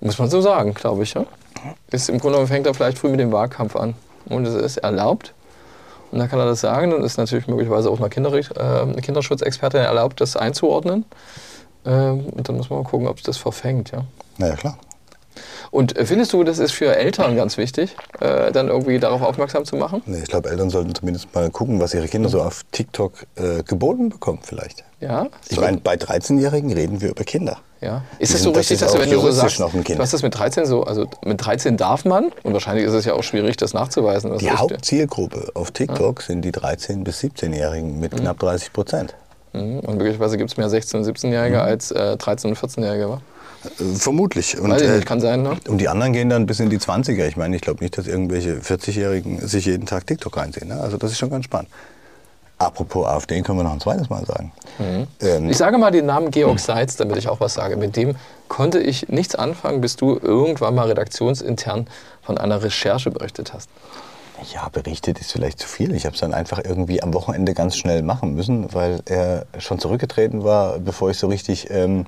Muss 0.00 0.18
man 0.18 0.28
so 0.28 0.40
sagen, 0.40 0.74
glaube 0.74 1.02
ich. 1.02 1.14
Ja? 1.14 1.24
Ist 1.90 2.08
Im 2.08 2.18
Grunde 2.18 2.36
genommen 2.36 2.48
fängt 2.48 2.66
er 2.66 2.74
vielleicht 2.74 2.98
früh 2.98 3.08
mit 3.08 3.20
dem 3.20 3.32
Wahlkampf 3.32 3.74
an. 3.76 3.94
Und 4.26 4.46
es 4.46 4.54
ist 4.54 4.76
erlaubt. 4.78 5.32
Und 6.10 6.18
dann 6.18 6.28
kann 6.28 6.38
er 6.38 6.46
das 6.46 6.60
sagen. 6.60 6.90
Dann 6.90 7.02
ist 7.02 7.18
natürlich 7.18 7.46
möglicherweise 7.46 7.90
auch 7.90 7.98
eine, 7.98 8.08
Kinder, 8.08 8.32
äh, 8.32 8.42
eine 8.60 9.00
Kinderschutzexpertin 9.00 9.80
erlaubt, 9.80 10.20
das 10.20 10.36
einzuordnen. 10.36 11.04
Ähm, 11.84 12.26
und 12.26 12.48
dann 12.48 12.56
muss 12.56 12.70
man 12.70 12.80
mal 12.80 12.88
gucken, 12.88 13.06
ob 13.06 13.18
es 13.18 13.22
das 13.22 13.36
verfängt. 13.36 13.92
Ja? 13.92 14.04
Na 14.38 14.48
ja, 14.48 14.56
klar. 14.56 14.78
Und 15.70 15.96
äh, 15.96 16.06
findest 16.06 16.32
du, 16.32 16.44
das 16.44 16.58
ist 16.58 16.72
für 16.72 16.96
Eltern 16.96 17.36
ganz 17.36 17.56
wichtig, 17.56 17.94
äh, 18.20 18.50
dann 18.52 18.68
irgendwie 18.68 18.98
darauf 18.98 19.22
aufmerksam 19.22 19.64
zu 19.64 19.76
machen? 19.76 20.02
Nee, 20.06 20.20
ich 20.22 20.28
glaube, 20.28 20.50
Eltern 20.50 20.70
sollten 20.70 20.94
zumindest 20.94 21.34
mal 21.34 21.50
gucken, 21.50 21.80
was 21.80 21.94
ihre 21.94 22.08
Kinder 22.08 22.28
so 22.28 22.42
auf 22.42 22.64
TikTok 22.72 23.26
äh, 23.36 23.62
geboten 23.62 24.08
bekommen 24.08 24.40
vielleicht. 24.42 24.84
Ja. 25.00 25.28
Ich 25.48 25.60
meine, 25.60 25.78
bei 25.78 25.94
13-Jährigen 25.94 26.72
reden 26.72 27.00
wir 27.00 27.10
über 27.10 27.24
Kinder. 27.24 27.58
Ja. 27.80 28.02
Ist 28.18 28.34
es 28.34 28.42
so 28.42 28.50
richtig, 28.50 28.78
das 28.78 28.92
dass 28.92 29.00
du, 29.00 29.00
wenn 29.00 29.10
du 29.10 29.20
so 29.20 29.30
sagst, 29.30 29.60
was 29.60 29.74
ist 29.74 30.12
das 30.12 30.22
mit 30.22 30.36
13 30.36 30.66
so? 30.66 30.82
Also 30.82 31.06
mit 31.24 31.44
13 31.44 31.76
darf 31.76 32.04
man 32.04 32.30
und 32.42 32.52
wahrscheinlich 32.52 32.84
ist 32.84 32.92
es 32.92 33.04
ja 33.04 33.14
auch 33.14 33.22
schwierig, 33.22 33.56
das 33.56 33.72
nachzuweisen. 33.72 34.36
die 34.38 34.50
Hauptzielgruppe 34.50 35.52
auf 35.54 35.70
TikTok 35.70 36.20
ja. 36.20 36.26
sind 36.26 36.42
die 36.42 36.52
13- 36.52 37.04
bis 37.04 37.20
17-Jährigen 37.22 38.00
mit 38.00 38.12
mhm. 38.12 38.20
knapp 38.20 38.38
30 38.40 38.72
Prozent. 38.72 39.14
Mhm. 39.52 39.80
Und 39.80 39.98
möglicherweise 39.98 40.36
gibt 40.36 40.50
es 40.50 40.56
mehr 40.56 40.68
16- 40.68 40.96
und 40.96 41.04
17-Jährige 41.04 41.56
mhm. 41.56 41.62
als 41.62 41.90
äh, 41.92 42.16
13- 42.18 42.48
und 42.48 42.58
14-Jährige, 42.58 43.10
wa? 43.10 43.20
Vermutlich. 43.96 44.58
Und, 44.58 44.70
ich 44.70 44.82
nicht, 44.82 44.90
äh, 44.90 45.00
kann 45.00 45.20
sein, 45.20 45.42
ne? 45.42 45.56
Und 45.68 45.78
die 45.78 45.88
anderen 45.88 46.12
gehen 46.12 46.30
dann 46.30 46.46
bis 46.46 46.60
in 46.60 46.70
die 46.70 46.78
20er. 46.78 47.26
Ich 47.26 47.36
meine, 47.36 47.56
ich 47.56 47.62
glaube 47.62 47.82
nicht, 47.82 47.98
dass 47.98 48.06
irgendwelche 48.06 48.56
40-Jährigen 48.60 49.46
sich 49.46 49.66
jeden 49.66 49.86
Tag 49.86 50.06
TikTok 50.06 50.36
reinziehen. 50.36 50.68
Ne? 50.68 50.80
Also 50.80 50.96
das 50.96 51.10
ist 51.10 51.18
schon 51.18 51.30
ganz 51.30 51.44
spannend. 51.44 51.68
Apropos 52.58 53.06
AfD, 53.06 53.40
können 53.42 53.58
wir 53.58 53.62
noch 53.62 53.72
ein 53.72 53.80
zweites 53.80 54.10
Mal 54.10 54.24
sagen. 54.26 54.52
Mhm. 54.78 55.06
Ähm, 55.20 55.48
ich 55.48 55.56
sage 55.56 55.78
mal 55.78 55.92
den 55.92 56.06
Namen 56.06 56.30
Georg 56.32 56.58
Seitz, 56.58 56.96
damit 56.96 57.16
ich 57.16 57.28
auch 57.28 57.40
was 57.40 57.54
sage. 57.54 57.76
Mit 57.76 57.96
dem 57.96 58.16
konnte 58.48 58.80
ich 58.80 59.08
nichts 59.08 59.36
anfangen, 59.36 59.80
bis 59.80 59.94
du 59.96 60.18
irgendwann 60.20 60.74
mal 60.74 60.88
redaktionsintern 60.88 61.86
von 62.22 62.36
einer 62.36 62.62
Recherche 62.62 63.10
berichtet 63.10 63.52
hast. 63.52 63.70
Ja, 64.52 64.68
berichtet 64.68 65.20
ist 65.20 65.32
vielleicht 65.32 65.58
zu 65.58 65.68
viel. 65.68 65.94
Ich 65.94 66.04
habe 66.04 66.14
es 66.14 66.20
dann 66.20 66.34
einfach 66.34 66.60
irgendwie 66.64 67.02
am 67.02 67.14
Wochenende 67.14 67.54
ganz 67.54 67.76
schnell 67.76 68.02
machen 68.02 68.34
müssen, 68.34 68.72
weil 68.72 69.00
er 69.04 69.46
schon 69.58 69.78
zurückgetreten 69.78 70.44
war, 70.44 70.78
bevor 70.78 71.10
ich 71.10 71.18
so 71.18 71.26
richtig 71.26 71.70
ähm, 71.70 72.06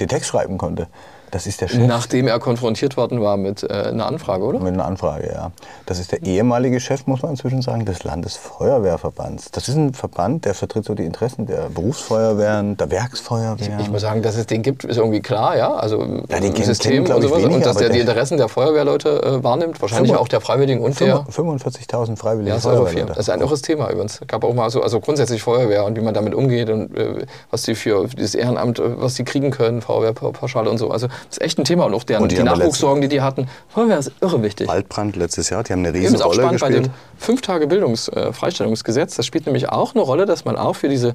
den 0.00 0.08
Text 0.08 0.28
schreiben 0.30 0.58
konnte. 0.58 0.86
Das 1.30 1.46
ist 1.46 1.60
der 1.60 1.68
Chef. 1.68 1.86
Nachdem 1.86 2.26
er 2.26 2.38
konfrontiert 2.38 2.96
worden 2.96 3.20
war 3.20 3.36
mit 3.36 3.62
äh, 3.62 3.66
einer 3.66 4.06
Anfrage, 4.06 4.44
oder? 4.44 4.60
Mit 4.60 4.72
einer 4.72 4.86
Anfrage, 4.86 5.30
ja. 5.30 5.50
Das 5.84 5.98
ist 5.98 6.10
der 6.12 6.22
ehemalige 6.22 6.80
Chef, 6.80 7.06
muss 7.06 7.20
man 7.20 7.32
inzwischen 7.32 7.60
sagen, 7.60 7.84
des 7.84 8.02
Landesfeuerwehrverbands. 8.02 9.50
Das 9.50 9.68
ist 9.68 9.74
ein 9.76 9.92
Verband, 9.94 10.44
der 10.44 10.54
vertritt 10.54 10.84
so 10.86 10.94
die 10.94 11.04
Interessen 11.04 11.44
der 11.46 11.68
Berufsfeuerwehren, 11.68 12.76
der 12.76 12.90
Werksfeuerwehren. 12.90 13.80
Ich 13.80 13.90
muss 13.90 14.00
sagen, 14.02 14.22
dass 14.22 14.36
es 14.36 14.46
den 14.46 14.62
gibt, 14.62 14.84
ist 14.84 14.96
irgendwie 14.96 15.20
klar, 15.20 15.56
ja. 15.56 15.74
Also 15.74 16.02
Ja, 16.30 16.40
den 16.40 16.54
System 16.56 17.04
kennen, 17.04 17.16
und 17.16 17.22
ich, 17.22 17.28
sowas. 17.28 17.42
weniger, 17.42 17.56
und 17.56 17.66
dass 17.66 17.76
der 17.76 17.90
die 17.90 18.00
Interessen 18.00 18.38
der 18.38 18.48
Feuerwehrleute 18.48 19.22
äh, 19.22 19.44
wahrnimmt, 19.44 19.80
wahrscheinlich 19.82 20.12
Fünf- 20.12 20.22
auch 20.22 20.28
der 20.28 20.40
Freiwilligen 20.40 20.80
und 20.82 20.98
der. 21.00 21.24
45.000 21.26 22.16
Freiwillige 22.16 22.50
Ja, 22.50 22.54
das 22.56 22.64
ist 22.64 22.70
Euro 22.70 22.84
4. 22.86 22.86
Feuerwehrleute. 22.86 23.12
Das 23.14 23.28
ist 23.28 23.30
ein 23.30 23.40
irres 23.40 23.62
Thema 23.62 23.90
übrigens. 23.90 24.20
Es 24.20 24.26
gab 24.26 24.44
auch 24.44 24.54
mal 24.54 24.70
so, 24.70 24.82
also 24.82 25.00
grundsätzlich 25.00 25.42
Feuerwehr 25.42 25.84
und 25.84 25.96
wie 25.96 26.00
man 26.00 26.14
damit 26.14 26.34
umgeht 26.34 26.70
und 26.70 26.96
äh, 26.96 27.26
was 27.50 27.62
die 27.62 27.74
für 27.74 28.06
dieses 28.08 28.34
Ehrenamt, 28.34 28.78
äh, 28.78 29.00
was 29.00 29.14
die 29.14 29.24
kriegen 29.24 29.50
können, 29.50 29.82
Feuerwehrpauschale 29.88 30.68
und 30.70 30.78
so. 30.78 30.90
Also 30.90 31.06
das 31.08 31.16
ist 31.38 31.42
echt 31.42 31.58
ein 31.58 31.64
Thema 31.64 31.84
und 31.84 31.94
auch 31.94 32.04
deren, 32.04 32.22
Und 32.22 32.32
die 32.32 32.36
die, 32.36 32.42
Nachwuchssorgen, 32.42 33.00
die 33.00 33.08
die 33.08 33.20
hatten. 33.22 33.48
Feuerwehr 33.68 33.98
ist 33.98 34.12
irre 34.20 34.42
wichtig. 34.42 34.68
Waldbrand 34.68 35.16
letztes 35.16 35.50
Jahr, 35.50 35.62
die 35.64 35.72
haben 35.72 35.80
eine 35.84 35.90
auch 35.90 35.94
Riesenrolle 36.02 36.34
spannend 36.42 36.60
bei 36.60 36.68
gespielt. 36.68 36.86
dem 36.86 36.92
fünf 37.18 37.40
Tage 37.40 37.66
Bildungs 37.66 38.08
äh, 38.08 38.32
Freistellungsgesetz. 38.32 39.16
Das 39.16 39.26
spielt 39.26 39.46
nämlich 39.46 39.68
auch 39.70 39.94
eine 39.94 40.02
Rolle, 40.02 40.26
dass 40.26 40.44
man 40.44 40.56
auch 40.56 40.76
für 40.76 40.88
diese, 40.88 41.14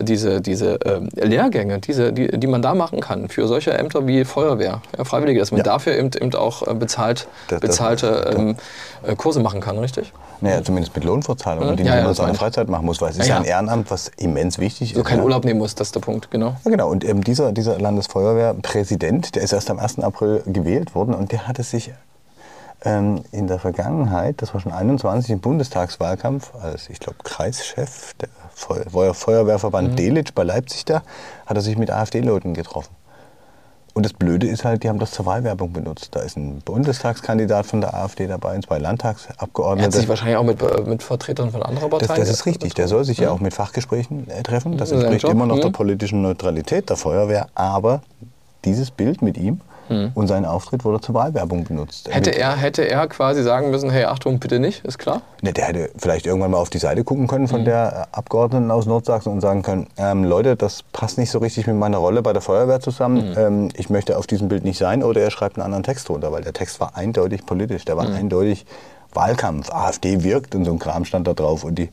diese, 0.00 0.40
diese 0.40 0.78
ähm, 0.84 1.08
Lehrgänge, 1.14 1.78
diese, 1.78 2.12
die, 2.12 2.28
die 2.28 2.46
man 2.46 2.62
da 2.62 2.74
machen 2.74 3.00
kann, 3.00 3.28
für 3.28 3.46
solche 3.48 3.72
Ämter 3.72 4.06
wie 4.06 4.24
Feuerwehr, 4.24 4.82
ja, 4.96 5.04
Freiwillige, 5.04 5.40
dass 5.40 5.50
man 5.50 5.58
Ja. 5.58 5.64
dafür 5.64 5.96
eben, 5.96 6.10
eben 6.20 6.34
auch 6.34 6.66
äh, 6.66 6.74
bezahlt, 6.74 7.26
bezahlte 7.60 8.34
ähm, 8.36 8.50
äh, 8.50 8.54
Kurse 9.16 9.40
machen 9.40 9.60
kann, 9.60 9.78
richtig? 9.78 10.12
Naja, 10.40 10.62
zumindest 10.62 10.94
mit 10.94 11.04
Lohnfortzahlung, 11.04 11.70
Mhm. 11.72 11.76
die 11.76 11.82
Ja, 11.84 11.94
man 11.96 12.02
ja, 12.04 12.08
in 12.08 12.14
seiner. 12.14 12.34
Freizeit 12.34 12.68
machen 12.68 12.86
muss, 12.86 13.00
weil 13.00 13.10
es 13.10 13.18
ist 13.18 13.26
Ja, 13.26 13.34
ja 13.34 13.40
ein 13.40 13.44
ja. 13.46 13.50
Ehrenamt, 13.56 13.90
was 13.90 14.08
immens 14.16 14.58
wichtig 14.58 14.94
So 14.94 15.00
ist. 15.00 15.06
keinen 15.06 15.18
ja. 15.18 15.24
Urlaub 15.24 15.44
nehmen 15.44 15.58
muss, 15.60 15.74
das 15.74 15.88
ist 15.88 15.94
der 15.94 16.00
Punkt, 16.00 16.30
genau. 16.30 16.56
Ja, 16.64 16.70
genau. 16.70 16.88
Und 16.90 17.04
eben 17.04 17.22
dieser, 17.22 17.52
dieser 17.52 17.78
Landesfeuerwehrpräsident, 17.78 19.34
der 19.34 19.42
ist 19.42 19.52
erst 19.52 19.70
am 19.70 19.78
1. 19.78 20.00
April 20.00 20.42
gewählt 20.46 20.94
worden 20.94 21.14
und 21.14 21.32
der 21.32 21.46
hatte 21.46 21.62
sich 21.62 21.92
ähm, 22.84 23.22
in 23.32 23.46
der 23.46 23.58
Vergangenheit, 23.58 24.40
das 24.40 24.54
war 24.54 24.60
schon 24.60 24.72
21 24.72 25.30
im 25.30 25.40
Bundestagswahlkampf, 25.40 26.52
als 26.62 26.88
ich 26.88 26.98
glaube 26.98 27.18
Kreischef 27.22 28.14
der 28.14 28.28
Feu 28.54 28.80
Feu 28.90 29.12
Feuerwehrverband 29.12 29.98
Delitzsch 29.98 30.32
bei 30.34 30.42
Leipzig 30.44 30.84
da, 30.86 31.02
hat 31.46 31.56
er 31.56 31.60
sich 31.60 31.76
mit 31.76 31.90
AfD-Leuten 31.90 32.54
getroffen. 32.54 32.88
Und 33.92 34.04
das 34.04 34.12
Blöde 34.12 34.46
ist 34.46 34.64
halt, 34.64 34.84
die 34.84 34.88
haben 34.88 34.98
das 34.98 35.10
zur 35.10 35.26
Wahlwerbung 35.26 35.72
benutzt. 35.72 36.10
Da 36.12 36.20
ist 36.20 36.36
ein 36.36 36.60
Bundestagskandidat 36.64 37.66
von 37.66 37.80
der 37.80 37.94
AfD 37.94 38.26
dabei 38.26 38.54
und 38.54 38.64
zwei 38.64 38.76
Er 38.76 38.78
hat 38.78 38.82
Landtagsabgeordnete. 38.82 39.96
sich 39.96 40.08
wahrscheinlich 40.08 40.36
auch 40.36 40.44
mit, 40.44 40.62
äh, 40.62 40.82
mit 40.82 41.02
Vertretern 41.02 41.50
von 41.50 41.62
anderen 41.62 41.90
Das, 41.90 41.98
Parteien. 42.00 42.20
das 42.20 42.30
ist 42.30 42.46
richtig. 42.46 42.74
Der 42.74 42.88
soll 42.88 43.04
sich 43.04 43.18
ja 43.18 43.30
auch 43.30 43.40
mit 43.40 43.52
Fachgesprächen 43.52 44.30
äh, 44.30 44.42
treffen. 44.42 44.76
Das 44.76 44.90
Das 44.90 45.00
entspricht 45.00 45.24
immer 45.24 45.46
noch 45.46 45.58
der 45.58 45.68
mhm. 45.68 45.72
politischen 45.74 46.22
Neutralität 46.22 46.88
der 46.88 46.96
Feuerwehr. 46.96 47.48
Aber 47.54 48.02
dieses 48.64 48.90
Bild 48.90 49.22
mit 49.22 49.36
ihm 49.36 49.60
und 50.14 50.26
sein 50.28 50.44
Auftritt 50.44 50.84
wurde 50.84 51.00
zur 51.00 51.14
Wahlwerbung 51.14 51.64
benutzt. 51.64 52.08
Mhm. 52.08 52.12
Hätte 52.12 52.30
er, 52.30 52.56
hätte 52.56 52.82
er 52.88 53.06
quasi 53.08 53.42
sagen 53.42 53.70
müssen, 53.70 53.90
hey, 53.90 54.04
Achtung, 54.04 54.38
bitte 54.38 54.58
nicht, 54.60 54.84
ist 54.84 54.98
klar? 54.98 55.22
Ne, 55.42 55.52
der 55.52 55.64
hätte 55.66 55.90
vielleicht 55.96 56.26
irgendwann 56.26 56.52
mal 56.52 56.58
auf 56.58 56.70
die 56.70 56.78
Seite 56.78 57.02
gucken 57.04 57.26
können 57.26 57.44
Mhm. 57.44 57.48
von 57.48 57.64
der 57.64 58.08
äh, 58.12 58.16
Abgeordneten 58.16 58.70
aus 58.70 58.86
Nordsachsen 58.86 59.32
und 59.32 59.40
sagen 59.40 59.62
können, 59.62 59.88
ähm, 59.96 60.24
Leute, 60.24 60.54
das 60.56 60.82
passt 60.92 61.18
nicht 61.18 61.30
so 61.30 61.38
richtig 61.38 61.66
mit 61.66 61.76
meiner 61.76 61.98
Rolle 61.98 62.22
bei 62.22 62.32
der 62.32 62.42
Feuerwehr 62.42 62.76
Mhm. 62.78 62.82
zusammen. 62.82 63.34
Ähm, 63.36 63.68
ich 63.76 63.90
möchte 63.90 64.16
auf 64.18 64.26
diesem 64.26 64.48
Bild 64.48 64.64
nicht 64.64 64.78
sein. 64.78 65.02
Oder 65.02 65.20
er 65.22 65.30
schreibt 65.30 65.56
einen 65.56 65.64
anderen 65.64 65.82
Text 65.82 66.08
drunter, 66.08 66.30
weil 66.32 66.42
der 66.42 66.52
Text 66.52 66.80
war 66.80 66.96
eindeutig 66.96 67.44
politisch. 67.46 67.84
Der 67.84 67.96
war 67.96 68.06
Mhm. 68.08 68.14
eindeutig 68.14 68.66
Wahlkampf. 69.12 69.70
AfD 69.72 70.22
wirkt 70.22 70.54
und 70.54 70.64
so 70.64 70.72
ein 70.72 70.78
Kram 70.78 71.04
stand 71.04 71.26
da 71.26 71.32
drauf. 71.34 71.64
Und 71.64 71.74
die 71.76 71.88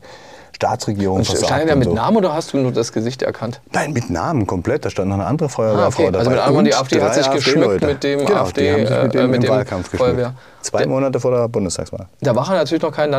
Staatsregierung 0.58 1.18
Und 1.18 1.24
stand 1.24 1.68
er 1.68 1.76
mit 1.76 1.84
so. 1.88 1.94
Namen 1.94 2.16
oder 2.16 2.34
hast 2.34 2.52
du 2.52 2.56
nur 2.58 2.72
das 2.72 2.92
Gesicht 2.92 3.22
erkannt? 3.22 3.60
Nein, 3.72 3.92
mit 3.92 4.10
Namen 4.10 4.44
komplett. 4.44 4.84
Da 4.84 4.90
stand 4.90 5.08
noch 5.08 5.14
eine 5.14 5.24
andere 5.26 5.48
Feuerwehrfrau 5.48 5.84
Ah, 5.84 5.86
okay. 5.86 6.04
dabei. 6.06 6.18
Also 6.18 6.30
mit 6.30 6.40
anderen 6.40 6.64
die 6.64 6.74
AfD 6.74 7.00
hat 7.00 7.14
sich 7.14 7.30
geschmückt 7.30 7.84
mit 7.84 8.02
dem 8.02 8.26
genau, 8.26 8.40
AfD, 8.40 8.62
die 8.64 8.72
haben 8.72 8.86
sich 8.88 9.02
mit 9.04 9.14
äh, 9.14 9.18
dem 9.18 9.30
mit 9.30 9.44
im 9.44 9.50
Wahlkampf 9.50 9.96
Feuerwehr. 9.96 10.34
Zwei 10.60 10.78
Der- 10.78 10.88
Monate 10.88 11.20
vor 11.20 11.30
der 11.30 11.46
Bundestagswahl. 11.48 12.06
Da 12.20 12.34
war 12.34 12.48
er 12.50 12.56
natürlich 12.58 12.82
noch 12.82 12.92
kein 12.92 13.10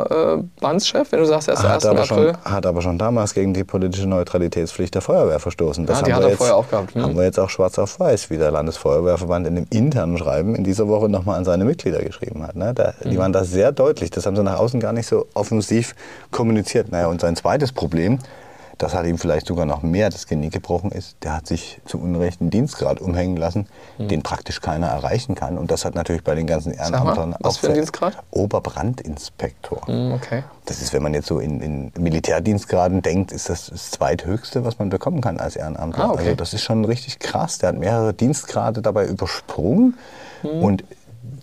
Landesfeuerwehrlandschef, 0.00 1.12
wenn 1.12 1.20
du 1.20 1.24
sagst, 1.26 1.48
erst 1.48 1.62
Er 1.62 1.70
am 1.70 1.74
hat 1.76 1.84
1. 1.84 1.86
aber, 1.86 2.00
April. 2.02 2.34
schon, 2.44 2.52
hat 2.52 2.66
aber 2.66 2.82
schon 2.82 2.98
damals 2.98 3.34
gegen 3.34 3.54
die 3.54 3.64
politische 3.64 4.06
Neutralitätspflicht 4.08 4.94
der 4.94 5.02
Feuerwehr 5.02 5.38
verstoßen. 5.38 5.86
Das 5.86 6.00
Ah, 6.00 6.02
die 6.02 6.12
haben 6.12 6.16
hat 6.16 6.22
wir 6.22 6.26
er 6.26 6.30
jetzt, 6.30 6.38
vorher 6.38 6.56
auch 6.56 6.68
gehabt. 6.68 6.94
Hm. 6.94 7.02
haben 7.02 7.16
wir 7.16 7.24
jetzt 7.24 7.38
auch 7.38 7.50
schwarz 7.50 7.78
auf 7.78 7.98
weiß, 8.00 8.30
wie 8.30 8.38
der 8.38 8.50
Landesfeuerwehrverband 8.50 9.46
in 9.46 9.54
dem 9.54 9.66
internen 9.70 10.18
Schreiben 10.18 10.54
in 10.54 10.64
dieser 10.64 10.88
Woche 10.88 11.08
nochmal 11.08 11.36
an 11.38 11.44
seine 11.44 11.64
Mitglieder 11.64 12.00
geschrieben 12.02 12.42
hat. 12.46 12.56
Ne? 12.56 12.72
Da, 12.74 12.94
Hm. 13.00 13.10
Die 13.10 13.18
waren 13.18 13.32
da 13.32 13.44
sehr 13.44 13.72
deutlich. 13.72 14.10
Das 14.10 14.26
haben 14.26 14.36
sie 14.36 14.42
nach 14.42 14.58
außen 14.58 14.80
gar 14.80 14.92
nicht 14.92 15.06
so 15.06 15.26
offensiv 15.34 15.94
kommuniziert. 16.30 16.90
Naja, 16.90 17.06
und 17.08 17.20
sein 17.20 17.36
zweites 17.36 17.72
Problem, 17.72 18.18
das 18.78 18.94
hat 18.94 19.06
ihm 19.06 19.16
vielleicht 19.16 19.46
sogar 19.46 19.64
noch 19.64 19.82
mehr 19.82 20.10
das 20.10 20.26
Genick 20.26 20.52
gebrochen 20.52 20.90
ist, 20.90 21.16
der 21.22 21.34
hat 21.36 21.46
sich 21.46 21.80
zu 21.86 21.98
Unrecht 21.98 22.40
einen 22.40 22.50
Dienstgrad 22.50 23.00
umhängen 23.00 23.36
lassen, 23.36 23.66
den 23.98 24.22
praktisch 24.22 24.60
keiner 24.60 24.88
erreichen 24.88 25.34
kann. 25.34 25.56
Und 25.56 25.70
das 25.70 25.84
hat 25.86 25.94
natürlich 25.94 26.22
bei 26.22 26.34
den 26.34 26.46
ganzen 26.46 26.72
Hm. 26.72 26.78
mal, 26.78 26.84
Ehrenamtern 26.84 27.34
was 27.40 27.56
auch 27.56 27.60
für 27.60 27.68
ein 27.68 27.74
Dienstgrad? 27.74 28.18
Oberbrandinspektor. 28.30 29.86
Hm, 29.86 30.12
okay. 30.12 30.44
Das 30.66 30.82
ist, 30.82 30.92
wenn 30.92 31.02
man 31.02 31.14
jetzt 31.14 31.26
so 31.26 31.38
in, 31.38 31.60
in 31.60 31.92
Militärdienstgraden 31.98 33.02
denkt, 33.02 33.32
ist 33.32 33.48
das 33.48 33.66
das 33.66 33.90
zweithöchste, 33.92 34.64
was 34.64 34.78
man 34.78 34.90
bekommen 34.90 35.20
kann 35.20 35.38
als 35.38 35.56
Ehrenamtler. 35.56 36.04
Ah, 36.04 36.10
okay. 36.10 36.24
Also 36.24 36.34
das 36.34 36.52
ist 36.54 36.62
schon 36.62 36.84
richtig 36.84 37.18
krass. 37.18 37.58
Der 37.58 37.70
hat 37.70 37.78
mehrere 37.78 38.12
Dienstgrade 38.12 38.82
dabei 38.82 39.06
übersprungen 39.06 39.96
Hm. 40.42 40.62
und 40.62 40.84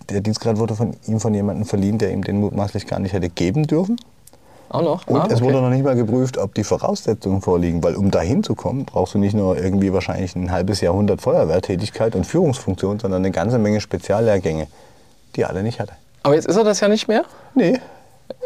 der 0.10 0.22
Dienstgrad 0.22 0.58
wurde 0.58 0.76
von 0.76 0.96
ihm 1.08 1.20
von 1.20 1.34
jemandem 1.34 1.66
verliehen, 1.66 1.98
der 1.98 2.12
ihm 2.12 2.24
den 2.24 2.40
mutmaßlich 2.40 2.86
gar 2.86 3.00
nicht 3.00 3.14
hätte 3.14 3.30
geben 3.30 3.66
dürfen. 3.66 3.98
Auch 4.74 4.82
noch? 4.82 5.08
Und 5.08 5.22
ah, 5.22 5.26
es 5.28 5.36
okay. 5.36 5.44
wurde 5.44 5.62
noch 5.62 5.70
nicht 5.70 5.84
mal 5.84 5.96
geprüft, 5.96 6.40
ob 6.40 6.56
die 6.56 6.64
Voraussetzungen 6.64 7.42
vorliegen, 7.42 7.84
weil 7.84 7.96
um 7.96 8.10
dahin 8.10 8.44
zu 8.44 8.56
kommen, 8.56 8.86
brauchst 8.86 9.14
du 9.14 9.20
nicht 9.20 9.36
nur 9.36 9.56
irgendwie 9.56 9.94
wahrscheinlich 9.94 10.36
ein 10.36 10.52
halbes 10.52 10.82
Jahrhundert 10.82 11.22
Feuerwehrtätigkeit 11.22 12.16
und 12.16 12.26
Führungsfunktion, 12.26 13.00
sondern 13.00 13.22
eine 13.22 13.30
ganze 13.32 13.60
Menge 13.60 13.80
Speziallehrgänge, 13.82 14.66
die 15.36 15.42
er 15.42 15.50
alle 15.50 15.62
nicht 15.62 15.80
hatte. 15.80 15.94
Aber 16.24 16.34
jetzt 16.34 16.48
ist 16.48 16.56
er 16.56 16.64
das 16.64 16.80
ja 16.80 16.88
nicht 16.88 17.08
mehr? 17.08 17.24
Nee, 17.54 17.80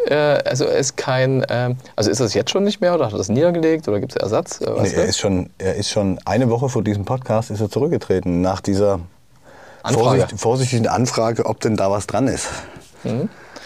Äh, 0.07 0.15
also 0.15 0.65
ist 0.65 0.97
kein, 0.97 1.45
ähm, 1.49 1.77
also 1.95 2.09
ist 2.09 2.19
das 2.19 2.33
jetzt 2.33 2.49
schon 2.51 2.63
nicht 2.63 2.81
mehr 2.81 2.93
oder 2.95 3.05
hat 3.05 3.13
er 3.13 3.19
das 3.19 3.29
niedergelegt 3.29 3.87
oder 3.87 3.99
gibt 3.99 4.13
es 4.13 4.21
Ersatz? 4.21 4.59
Äh, 4.59 4.69
Nee, 4.81 4.91
er, 4.93 5.05
ist 5.05 5.19
schon, 5.19 5.49
er 5.57 5.75
ist 5.75 5.89
schon 5.89 6.19
eine 6.25 6.49
Woche 6.49 6.67
vor 6.67 6.83
diesem 6.83 7.05
Podcast 7.05 7.51
ist 7.51 7.61
er 7.61 7.69
zurückgetreten, 7.69 8.41
nach 8.41 8.59
dieser 8.59 8.99
Anfrage. 9.83 10.19
vorsicht, 10.19 10.39
vorsichtigen 10.41 10.87
Anfrage, 10.87 11.45
ob 11.45 11.61
denn 11.61 11.77
da 11.77 11.89
was 11.89 12.07
dran 12.07 12.27
ist. 12.27 12.47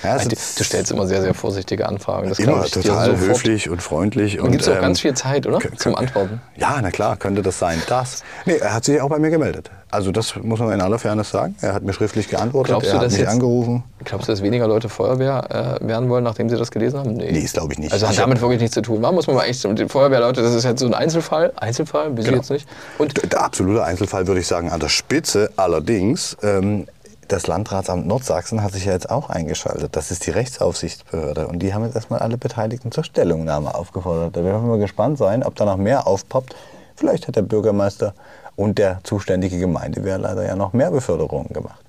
Ja, 0.03 0.13
also 0.13 0.29
du, 0.29 0.35
du 0.35 0.63
stellst 0.63 0.91
immer 0.91 1.05
sehr, 1.07 1.21
sehr 1.21 1.33
vorsichtige 1.33 1.87
Anfragen. 1.87 2.29
Das 2.29 2.39
immer 2.39 2.63
ich 2.65 2.71
total 2.71 3.17
höflich 3.17 3.69
und 3.69 3.81
freundlich. 3.81 4.37
Dann 4.37 4.45
und, 4.45 4.51
gibt 4.51 4.63
es 4.63 4.69
auch 4.69 4.75
ähm, 4.75 4.81
ganz 4.81 4.99
viel 4.99 5.13
Zeit, 5.13 5.45
oder? 5.45 5.59
Zum 5.77 5.95
Antworten. 5.95 6.41
Ja, 6.57 6.79
na 6.81 6.89
klar, 6.91 7.17
könnte 7.17 7.41
das 7.41 7.59
sein. 7.59 7.81
Das. 7.87 8.23
Nee, 8.45 8.57
er 8.57 8.73
hat 8.73 8.85
sich 8.85 8.99
auch 9.01 9.09
bei 9.09 9.19
mir 9.19 9.29
gemeldet. 9.29 9.69
Also 9.91 10.11
das 10.13 10.35
muss 10.37 10.59
man 10.59 10.71
in 10.71 10.79
aller 10.81 10.97
Fairness 10.97 11.29
sagen. 11.31 11.55
Er 11.61 11.73
hat 11.73 11.83
mir 11.83 11.91
schriftlich 11.93 12.29
geantwortet, 12.29 12.69
Glaubst 12.71 12.87
er 12.87 12.93
du, 12.93 12.99
hat 13.01 13.11
mich 13.11 13.19
jetzt- 13.19 13.27
angerufen. 13.29 13.83
Glaubst 14.05 14.27
du, 14.27 14.31
dass 14.31 14.41
weniger 14.41 14.67
Leute 14.67 14.87
Feuerwehr 14.89 15.79
äh, 15.81 15.85
werden 15.87 16.09
wollen, 16.09 16.23
nachdem 16.23 16.49
sie 16.49 16.55
das 16.55 16.71
gelesen 16.71 16.97
haben? 16.99 17.13
Nee, 17.15 17.41
das 17.41 17.51
glaube 17.53 17.73
ich 17.73 17.79
nicht. 17.79 17.91
Also 17.91 18.05
hat 18.07 18.13
Ich 18.13 18.19
damit 18.19 18.39
wirklich 18.41 18.61
nichts 18.61 18.73
zu 18.73 18.81
tun. 18.81 19.01
Da 19.01 19.11
muss 19.11 19.27
man 19.27 19.35
mal 19.35 19.43
echt, 19.43 19.65
und 19.65 19.77
die 19.77 19.87
Feuerwehrleute, 19.89 20.41
das 20.41 20.53
ist 20.55 20.63
jetzt 20.63 20.79
so 20.79 20.85
ein 20.87 20.93
Einzelfall. 20.93 21.51
Einzelfall, 21.57 22.15
wissen 22.15 22.25
Genau. 22.29 22.37
jetzt 22.37 22.49
nicht. 22.49 22.67
Und 22.97 23.17
D- 23.21 23.27
Der 23.27 23.43
absolute 23.43 23.83
Einzelfall 23.83 24.25
würde 24.27 24.39
ich 24.39 24.47
sagen 24.47 24.69
an 24.71 24.79
der 24.79 24.89
Spitze. 24.89 25.51
Allerdings, 25.57 26.37
ähm, 26.41 26.87
das 27.32 27.47
Landratsamt 27.47 28.05
Nordsachsen 28.07 28.61
hat 28.61 28.73
sich 28.73 28.86
ja 28.86 28.91
jetzt 28.91 29.09
auch 29.09 29.29
eingeschaltet. 29.29 29.95
Das 29.95 30.11
ist 30.11 30.25
die 30.25 30.32
Rechtsaufsichtsbehörde. 30.32 31.47
Und 31.47 31.59
die 31.59 31.73
haben 31.73 31.86
jetzt 31.86 31.95
erstmal 31.95 32.19
alle 32.19 32.38
Beteiligten 32.38 32.91
zur 32.91 33.03
Stellungnahme 33.03 33.73
aufgefordert. 33.73 34.36
Da 34.36 34.43
werden 34.43 34.61
wir 34.63 34.67
mal 34.67 34.79
gespannt 34.79 35.17
sein, 35.17 35.43
ob 35.43 35.55
da 35.55 35.65
noch 35.65 35.77
mehr 35.77 36.07
aufpoppt. 36.07 36.55
Vielleicht 36.95 37.27
hat 37.27 37.38
der 37.38 37.43
Bürgermeister 37.43 38.13
und 38.55 38.77
der 38.77 38.99
zuständige 39.03 39.57
Gemeindewehrleiter 39.59 40.45
ja 40.45 40.55
noch 40.55 40.73
mehr 40.73 40.91
Beförderungen 40.91 41.53
gemacht, 41.53 41.82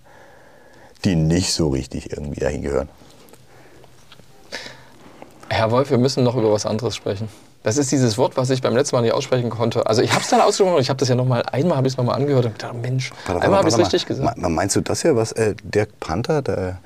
die 1.04 1.16
nicht 1.16 1.52
so 1.52 1.68
richtig 1.68 2.12
irgendwie 2.12 2.40
dahin 2.40 2.62
gehören. 2.62 2.88
Herr 5.50 5.70
Wolf, 5.70 5.90
wir 5.90 5.98
müssen 5.98 6.22
noch 6.22 6.36
über 6.36 6.52
was 6.52 6.66
anderes 6.66 6.94
sprechen. 6.94 7.28
Das 7.64 7.76
ist 7.76 7.92
dieses 7.92 8.18
Wort, 8.18 8.36
was 8.36 8.50
ich 8.50 8.60
beim 8.60 8.74
letzten 8.74 8.96
Mal 8.96 9.02
nicht 9.02 9.12
aussprechen 9.14 9.48
konnte. 9.50 9.86
Also 9.86 10.02
ich 10.02 10.10
habe 10.12 10.22
es 10.22 10.28
dann 10.28 10.40
ausgesprochen, 10.40 10.80
ich 10.80 10.88
habe 10.88 10.98
das 10.98 11.08
ja 11.08 11.14
noch 11.14 11.24
mal, 11.26 11.42
einmal 11.42 11.76
habe 11.76 11.86
ich 11.86 11.94
es 11.94 11.96
noch 11.96 12.04
mal 12.04 12.14
angehört 12.14 12.46
und 12.46 12.54
gedacht, 12.54 12.74
Mensch, 12.74 13.10
Warte, 13.26 13.40
einmal 13.42 13.58
habe 13.58 13.64
warte, 13.64 13.68
ich 13.68 13.74
es 13.74 13.78
warte 13.78 13.94
richtig 13.94 14.06
gesagt. 14.08 14.36
Me- 14.38 14.48
Meinst 14.48 14.74
du 14.74 14.80
das 14.80 15.02
hier, 15.02 15.14
was 15.14 15.30
äh, 15.32 15.54
Dirk 15.62 16.00
Panther, 16.00 16.42
der 16.42 16.80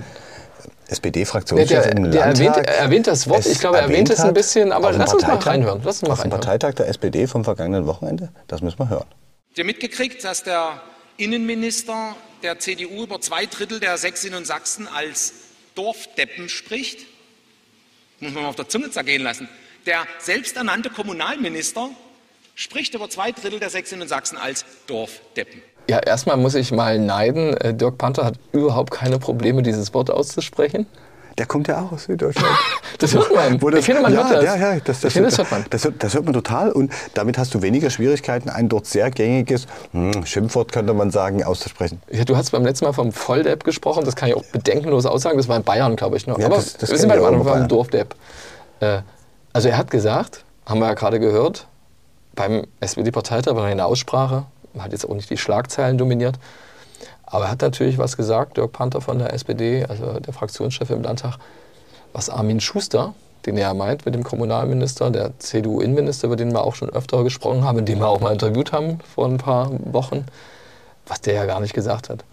SPD-Fraktionschef 0.89 1.69
der, 1.69 1.97
im 1.97 2.11
der 2.13 2.27
Landtag... 2.27 2.47
erwähnt, 2.57 2.67
er 2.69 2.79
erwähnt 2.79 3.07
das 3.07 3.29
Wort, 3.29 3.47
ich 3.47 3.59
glaube, 3.59 3.79
er 3.79 3.85
erwähnt 3.85 4.11
es 4.11 4.21
ein 4.21 4.35
bisschen, 4.35 4.71
aber 4.71 4.93
lass 4.93 5.15
uns 5.15 5.27
mal 5.27 5.37
reinhören. 5.37 5.81
Lass 5.83 5.97
uns 6.01 6.09
mal 6.09 6.13
auf 6.13 6.21
reinhören. 6.21 6.41
Parteitag 6.41 6.75
der 6.75 6.89
SPD 6.89 7.27
vom 7.27 7.43
vergangenen 7.45 7.87
Wochenende, 7.87 8.29
das 8.47 8.61
müssen 8.61 8.79
wir 8.79 8.89
hören. 8.89 9.07
Habt 9.49 9.59
ihr 9.59 9.65
mitgekriegt, 9.65 10.23
dass 10.25 10.43
der 10.45 10.81
Innenminister 11.17 12.15
der 12.43 12.59
CDU 12.59 13.03
über 13.05 13.21
zwei 13.21 13.47
Drittel 13.47 13.81
der 13.81 13.97
Sächsinnen 13.97 14.37
und 14.39 14.47
Sachsen 14.47 14.87
als 14.95 15.33
Dorfdeppen 15.75 16.49
spricht? 16.51 17.01
Muss 18.21 18.33
man 18.33 18.45
mal 18.45 18.49
auf 18.51 18.57
der 18.57 18.69
Zunge 18.69 18.91
zergehen 18.91 19.23
lassen. 19.23 19.49
Der 19.87 19.99
selbsternannte 20.19 20.91
Kommunalminister 20.91 21.89
spricht 22.55 22.95
über 22.95 23.09
zwei 23.09 23.33
Drittel 23.33 23.61
der 23.61 23.71
Sächsinnen 23.71 24.03
und 24.03 24.09
Sachsen 24.09 24.37
als 24.37 24.65
Dorfdeppen. 24.87 25.63
Ja, 25.89 25.99
erstmal 26.01 26.37
muss 26.37 26.55
ich 26.57 26.73
mal 26.73 26.99
neiden. 26.99 27.57
Äh, 27.59 27.75
Dirk 27.75 27.97
Panther 27.99 28.25
hat 28.25 28.35
überhaupt 28.53 28.91
keine 28.91 29.19
Probleme, 29.21 29.63
dieses 29.63 29.95
Wort 29.95 30.11
auszusprechen. 30.11 30.87
Der 31.39 31.45
kommt 31.47 31.69
ja 31.69 31.81
auch 31.83 31.93
aus 31.93 32.05
Süddeutschland. 32.05 32.49
Das 32.99 33.13
hört 33.13 33.35
man. 33.35 33.59
Das, 33.59 33.75
ich 33.81 33.85
finde, 33.85 34.01
man 34.01 34.15
ja, 34.15 34.27
hört 34.27 34.39
das. 34.39 34.45
Ja, 34.45 34.57
ja, 34.57 34.81
das, 34.83 35.01
das, 35.03 35.13
finde, 35.13 35.29
das 35.29 35.37
hört 35.37 35.51
man. 35.51 35.67
Das, 35.69 35.85
hört- 35.85 36.03
das 36.03 36.15
hört 36.15 36.25
man 36.25 36.33
total 36.33 36.73
und 36.73 36.91
damit 37.13 37.37
hast 37.37 37.53
du 37.53 37.61
weniger 37.61 37.91
Schwierigkeiten, 37.91 38.49
ein 38.49 38.71
dort 38.71 38.87
sehr 38.87 39.11
gängiges 39.11 39.67
hm, 39.93 40.25
Schimpfwort, 40.25 40.73
könnte 40.73 40.95
man 40.95 41.11
sagen, 41.11 41.45
auszusprechen. 41.45 42.01
Ja, 42.11 42.25
du 42.25 42.39
hast 42.39 42.53
beim 42.53 42.65
letzten 42.65 42.87
Mal 42.87 42.93
vom 42.95 43.13
Volldepp 43.13 43.65
gesprochen, 43.65 44.07
das 44.07 44.17
kann 44.17 44.31
ich 44.31 44.35
auch 44.35 44.45
bedenkenlos 44.47 45.05
aussagen. 45.05 45.37
Das 45.37 45.47
war 45.47 45.59
in 45.59 45.63
Bayern, 45.63 45.95
glaube 45.95 46.17
ich. 46.17 46.27
Noch. 46.27 46.39
Ja, 46.39 46.47
Aber 46.47 46.57
das- 46.57 46.79
das 46.79 46.91
wir 46.91 46.97
sind 46.97 47.11
bei 47.11 47.19
beim 47.19 47.45
Bayern. 47.45 47.69
Dorfdepp. 47.69 48.15
Äh, 48.81 49.01
also 49.57 49.71
er 49.71 49.79
hat 49.79 49.91
gesagt, 49.91 50.45
haben 50.67 50.81
wir 50.81 50.89
ja 50.89 50.93
gerade 50.93 51.19
gehört, 51.19 51.67
beim 52.35 52.67
SPD-Parteitag 52.81 53.57
war 53.57 53.65
eine 53.65 53.87
Aussprache, 53.87 54.45
hat 54.79 54.93
jetzt 54.93 55.09
auch 55.09 55.15
nicht 55.15 55.31
die 55.31 55.39
Schlagzeilen 55.39 55.97
dominiert, 55.97 56.39
aber 57.25 57.47
er 57.47 57.53
hat 57.53 57.63
natürlich 57.63 57.97
was 57.97 58.19
gesagt, 58.19 58.59
Dirk 58.59 58.73
Panther 58.73 59.01
von 59.01 59.19
der 59.19 59.33
SPD, 59.33 59.87
also 59.87 60.21
der 60.21 60.35
Fraktionschef 60.35 60.91
im 60.91 61.03
Landtag, 61.03 61.39
was 62.13 62.29
Armin 62.29 62.61
Schuster, 62.61 63.15
den 63.47 63.57
er 63.57 63.73
meint 63.73 64.05
mit 64.05 64.15
dem 64.15 64.25
Kommunalminister, 64.25 65.11
der 65.11 65.31
CDU-Innenminister, 65.39 66.27
über 66.27 66.37
den 66.37 66.53
wir 66.53 66.63
auch 66.63 66.75
schon 66.75 66.91
öfter 66.91 67.25
gesprochen 67.25 67.65
haben, 67.65 67.83
den 67.87 67.99
wir 67.99 68.09
auch 68.09 68.21
mal 68.21 68.35
interviewt 68.35 68.73
haben 68.73 68.99
vor 69.15 69.27
ein 69.27 69.39
paar 69.39 69.71
Wochen, 69.91 70.27
was 71.07 71.23
der 71.23 71.33
ja 71.33 71.47
gar 71.47 71.61
nicht 71.61 71.73
gesagt 71.73 72.11
hat. 72.11 72.25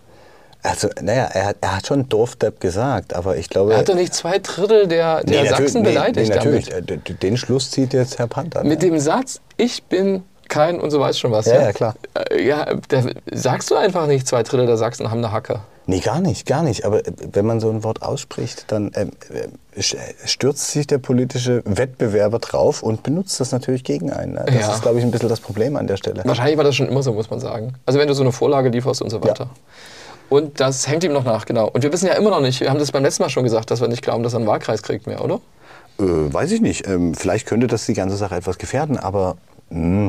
Also, 0.64 0.88
naja, 1.02 1.26
er 1.34 1.46
hat, 1.48 1.58
er 1.62 1.76
hat 1.78 1.88
schon 1.88 2.08
Dorfdepp 2.08 2.60
gesagt, 2.62 3.14
aber 3.14 3.36
ich 3.38 3.50
glaube... 3.50 3.74
Er 3.74 3.96
nicht 3.96 4.14
zwei 4.14 4.40
Drittel 4.40 4.88
der, 4.88 5.22
der 5.24 5.44
Nee, 5.44 5.50
Sachsen 5.50 5.84
beleidigt 5.84 6.30
nee, 6.30 6.36
natürlich. 6.36 6.70
damit. 6.70 6.90
Äh, 6.92 6.98
d- 6.98 7.14
Den 7.16 7.36
Schluss 7.38 7.70
zieht 7.70 7.94
jetzt 7.94 8.18
Herr 8.18 8.28
Panther. 8.28 8.64
Mit 8.64 8.82
ne? 8.82 8.90
dem 8.90 9.00
Satz, 9.00 9.42
ich 9.58 9.84
bin 9.84 10.24
kein 10.48 10.80
und 10.80 10.90
so 10.92 11.00
weiß 11.02 11.20
schon 11.20 11.32
was. 11.32 11.48
Ja, 11.48 11.62
ja, 11.62 11.72
klar. 11.74 11.96
Äh, 12.32 12.46
Ja, 12.48 12.66
da 12.88 13.04
sagst 13.32 13.72
du 13.72 13.76
einfach 13.76 14.08
nicht, 14.08 14.26
zwei 14.28 14.44
Drittel 14.44 14.66
der 14.66 14.78
Sachsen 14.78 15.12
haben 15.12 15.18
eine 15.18 15.32
Hacke. 15.34 15.60
Nee, 15.86 16.00
gar 16.00 16.22
nicht, 16.22 16.46
gar 16.46 16.64
nicht. 16.64 16.86
Aber 16.86 17.00
äh, 17.06 17.12
wenn 17.34 17.46
man 17.46 17.60
so 17.60 17.70
ein 17.70 17.84
Wort 17.84 18.02
ausspricht, 18.02 18.66
dann 18.72 18.92
ähm, 18.96 19.12
äh, 19.34 19.82
stürzt 20.26 20.72
sich 20.72 20.88
der 20.88 20.98
politische 21.00 21.62
Wettbewerber 21.66 22.40
drauf 22.40 22.84
und 22.84 23.04
benutzt 23.04 23.38
das 23.42 23.52
natürlich 23.52 23.84
gegen 23.84 24.14
einen. 24.14 24.34
ne? 24.36 24.44
Das 24.46 24.56
Ja. 24.56 24.74
ist, 24.76 24.82
glaube 24.82 25.00
ich, 25.00 25.04
ein 25.04 25.12
bisschen 25.12 25.28
das 25.28 25.42
Problem 25.42 25.76
an 25.76 25.88
der 25.88 25.98
Stelle. 25.98 26.22
Wahrscheinlich 26.24 26.56
war 26.56 26.64
das 26.64 26.76
schon 26.76 26.88
immer 26.88 27.04
so, 27.04 27.12
muss 27.12 27.30
man 27.30 27.42
sagen. 27.42 27.74
Also 27.86 28.00
wenn 28.00 28.08
du 28.08 28.14
so 28.14 28.24
eine 28.24 28.32
Vorlage 28.32 28.70
lieferst 28.70 29.02
und 29.02 29.10
so 29.10 29.22
weiter. 29.22 29.50
Und 30.34 30.60
das 30.60 30.88
hängt 30.88 31.04
ihm 31.04 31.14
noch 31.14 31.26
nach, 31.26 31.46
genau. 31.46 31.70
Und 31.72 31.84
wir 31.84 31.94
wissen 31.94 32.08
ja 32.08 32.14
immer 32.14 32.32
noch 32.32 32.42
nicht, 32.42 32.60
wir 32.60 32.72
haben 32.72 32.80
das 32.80 32.92
beim 32.92 33.04
letzten 33.04 33.22
Mal 33.22 33.30
schon 33.30 33.44
gesagt, 33.44 33.70
dass 33.70 33.82
wir 33.82 33.88
nicht 33.88 34.02
glauben, 34.02 34.24
dass 34.24 34.34
er 34.34 34.38
einen 34.38 34.48
Wahlkreis 34.48 34.82
kriegt 34.82 35.06
mehr, 35.06 35.24
oder? 35.24 35.36
Äh, 36.00 36.34
weiß 36.34 36.50
ich 36.54 36.60
nicht. 36.60 36.88
Ähm, 36.88 37.14
vielleicht 37.14 37.46
könnte 37.46 37.68
das 37.68 37.86
die 37.86 37.94
ganze 37.94 38.16
Sache 38.16 38.34
etwas 38.34 38.58
gefährden, 38.58 38.98
aber 38.98 39.38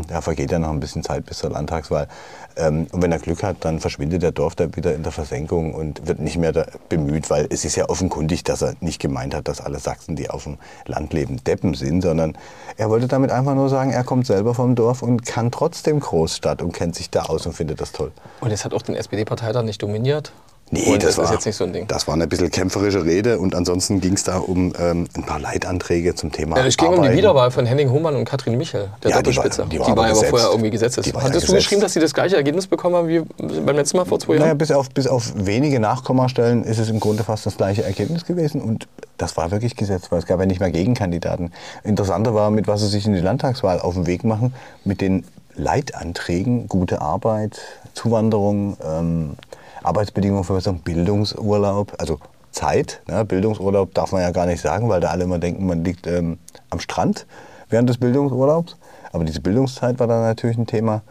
da 0.08 0.20
vergeht 0.20 0.52
ja 0.52 0.58
noch 0.58 0.70
ein 0.70 0.80
bisschen 0.80 1.02
Zeit 1.02 1.24
bis 1.24 1.38
zur 1.38 1.50
Landtagswahl. 1.50 2.08
Ähm, 2.56 2.86
und 2.92 3.02
wenn 3.02 3.10
er 3.10 3.18
Glück 3.18 3.42
hat, 3.42 3.56
dann 3.60 3.80
verschwindet 3.80 4.22
der 4.22 4.32
Dorf 4.32 4.54
da 4.54 4.74
wieder 4.76 4.94
in 4.94 5.02
der 5.02 5.12
Versenkung 5.12 5.74
und 5.74 6.06
wird 6.06 6.20
nicht 6.20 6.36
mehr 6.36 6.66
bemüht, 6.88 7.30
weil 7.30 7.46
es 7.50 7.64
ist 7.64 7.76
ja 7.76 7.88
offenkundig, 7.88 8.44
dass 8.44 8.62
er 8.62 8.74
nicht 8.80 9.00
gemeint 9.00 9.34
hat, 9.34 9.48
dass 9.48 9.60
alle 9.60 9.78
Sachsen, 9.78 10.16
die 10.16 10.28
auf 10.28 10.44
dem 10.44 10.58
Land 10.86 11.12
leben, 11.12 11.42
Deppen 11.44 11.74
sind, 11.74 12.02
sondern 12.02 12.36
er 12.76 12.90
wollte 12.90 13.08
damit 13.08 13.30
einfach 13.30 13.54
nur 13.54 13.68
sagen, 13.68 13.90
er 13.90 14.04
kommt 14.04 14.26
selber 14.26 14.54
vom 14.54 14.74
Dorf 14.74 15.02
und 15.02 15.24
kann 15.24 15.50
trotzdem 15.50 16.00
Großstadt 16.00 16.62
und 16.62 16.72
kennt 16.72 16.94
sich 16.94 17.10
da 17.10 17.22
aus 17.22 17.46
und 17.46 17.54
findet 17.54 17.80
das 17.80 17.92
toll. 17.92 18.12
Und 18.40 18.50
es 18.50 18.64
hat 18.64 18.74
auch 18.74 18.82
den 18.82 18.94
SPD-Parteitag 18.94 19.62
nicht 19.62 19.82
dominiert. 19.82 20.32
Nee, 20.74 20.92
und 20.92 21.02
das, 21.02 21.16
war, 21.18 21.24
ist 21.24 21.30
jetzt 21.32 21.46
nicht 21.46 21.56
so 21.56 21.64
ein 21.64 21.72
Ding. 21.72 21.86
Das 21.88 22.06
war 22.06 22.14
eine 22.14 22.26
bisschen 22.26 22.50
kämpferische 22.50 23.04
Rede 23.04 23.38
und 23.38 23.54
ansonsten 23.54 24.00
ging 24.00 24.14
es 24.14 24.24
da 24.24 24.38
um 24.38 24.72
ähm, 24.78 25.06
ein 25.16 25.22
paar 25.24 25.38
Leitanträge 25.40 26.14
zum 26.14 26.32
Thema 26.32 26.56
Ja, 26.58 26.66
es 26.66 26.76
ging 26.76 26.88
um 26.88 26.94
die 26.94 26.98
Arbeiten. 27.00 27.16
Wiederwahl 27.16 27.50
von 27.50 27.66
Henning 27.66 27.90
Humann 27.90 28.16
und 28.16 28.24
Katrin 28.24 28.56
Michel, 28.58 28.90
der 29.02 29.10
Ja, 29.10 29.22
die 29.22 29.26
war- 29.28 29.44
Doppelspitze. 29.44 29.66
die 29.70 29.78
war 29.80 29.88
aber 29.88 30.02
ja 30.02 30.08
gesetzt. 30.10 30.30
vorher 30.30 30.48
irgendwie 30.50 30.70
gesetzt. 30.70 31.00
Die 31.04 31.14
war 31.14 31.22
ja 31.22 31.28
Hattest 31.28 31.42
du 31.42 31.52
gesetzt. 31.52 31.56
geschrieben, 31.64 31.80
dass 31.82 31.92
sie 31.92 32.00
das 32.00 32.12
gleiche 32.14 32.36
Ergebnis 32.36 32.66
bekommen 32.66 32.94
haben 32.96 33.08
wie 33.08 33.20
beim 33.20 33.76
letzten 33.76 33.96
Mal 33.96 34.04
vor 34.04 34.18
zwei 34.20 34.34
Naja, 34.34 34.46
Jahren? 34.46 34.58
bis 34.58 34.70
auf, 34.70 34.90
bis 34.90 35.06
auf 35.06 35.32
wenige 35.36 35.80
Nachkommastellen 35.80 36.64
ist 36.64 36.78
es 36.78 36.88
im 36.90 37.00
Grunde 37.00 37.24
fast 37.24 37.46
das 37.46 37.56
gleiche 37.56 37.84
Ergebnis 37.84 38.24
gewesen. 38.24 38.60
Und 38.60 38.88
das 39.18 39.36
war 39.36 39.50
wirklich 39.50 39.76
gesetzt, 39.76 40.10
weil 40.10 40.18
es 40.18 40.26
gab 40.26 40.40
ja 40.40 40.46
nicht 40.46 40.60
mehr 40.60 40.70
Gegenkandidaten. 40.70 41.52
Interessanter 41.84 42.34
war, 42.34 42.50
mit 42.50 42.66
was 42.66 42.80
sie 42.80 42.88
sich 42.88 43.06
in 43.06 43.12
die 43.14 43.20
Landtagswahl 43.20 43.80
auf 43.80 43.94
den 43.94 44.06
Weg 44.06 44.24
machen, 44.24 44.54
mit 44.84 45.00
den 45.00 45.24
Leitanträgen, 45.56 46.68
gute 46.68 47.00
Arbeit, 47.00 47.60
Zuwanderung, 47.94 48.76
ähm, 48.84 49.36
Arbeitsbedingungen 49.84 50.44
verbessern, 50.44 50.80
Bildungsurlaub, 50.80 51.92
also 51.98 52.18
Zeit. 52.50 53.02
Ne? 53.08 53.24
Bildungsurlaub 53.24 53.94
darf 53.94 54.12
man 54.12 54.22
ja 54.22 54.30
gar 54.30 54.46
nicht 54.46 54.60
sagen, 54.60 54.88
weil 54.88 55.00
da 55.00 55.10
alle 55.10 55.24
immer 55.24 55.38
denken, 55.38 55.66
man 55.66 55.84
liegt 55.84 56.06
ähm, 56.06 56.38
am 56.70 56.80
Strand 56.80 57.26
während 57.68 57.88
des 57.88 57.98
Bildungsurlaubs. 57.98 58.76
Aber 59.12 59.24
diese 59.24 59.40
Bildungszeit 59.40 59.98
war 60.00 60.06
dann 60.06 60.22
natürlich 60.22 60.56
ein 60.56 60.66
Thema. 60.66 61.02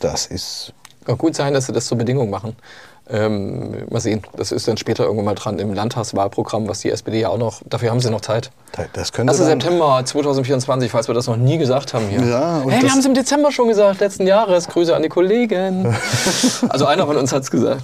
Das 0.00 0.26
ist 0.26 0.72
Kann 1.04 1.18
gut 1.18 1.36
sein, 1.36 1.54
dass 1.54 1.66
sie 1.66 1.72
das 1.72 1.86
zur 1.86 1.98
Bedingung 1.98 2.30
machen. 2.30 2.56
Ähm, 3.08 3.86
mal 3.90 4.00
sehen, 4.00 4.22
das 4.36 4.50
ist 4.50 4.66
dann 4.66 4.76
später 4.76 5.04
irgendwann 5.04 5.26
mal 5.26 5.34
dran 5.34 5.58
im 5.58 5.74
Landtagswahlprogramm, 5.74 6.66
was 6.66 6.80
die 6.80 6.90
SPD 6.90 7.20
ja 7.20 7.28
auch 7.28 7.38
noch, 7.38 7.62
dafür 7.66 7.90
haben 7.90 8.00
sie 8.00 8.10
noch 8.10 8.22
Zeit. 8.22 8.50
Das 8.92 9.12
könnte 9.12 9.32
1. 9.32 9.38
dann- 9.38 9.46
September 9.60 10.02
2024, 10.04 10.90
falls 10.90 11.08
wir 11.08 11.14
das 11.14 11.26
noch 11.26 11.36
nie 11.36 11.58
gesagt 11.58 11.94
haben 11.94 12.06
hier. 12.08 12.20
Ja, 12.22 12.62
hey, 12.68 12.82
wir 12.82 12.90
haben 12.90 12.98
es 12.98 13.06
im 13.06 13.14
Dezember 13.14 13.52
schon 13.52 13.68
gesagt, 13.68 14.00
letzten 14.00 14.26
Jahres. 14.26 14.68
Grüße 14.68 14.94
an 14.94 15.02
die 15.02 15.08
Kollegen. 15.08 15.94
also 16.68 16.86
einer 16.86 17.06
von 17.06 17.16
uns 17.16 17.32
hat 17.32 17.42
es 17.44 17.50
gesagt. 17.50 17.82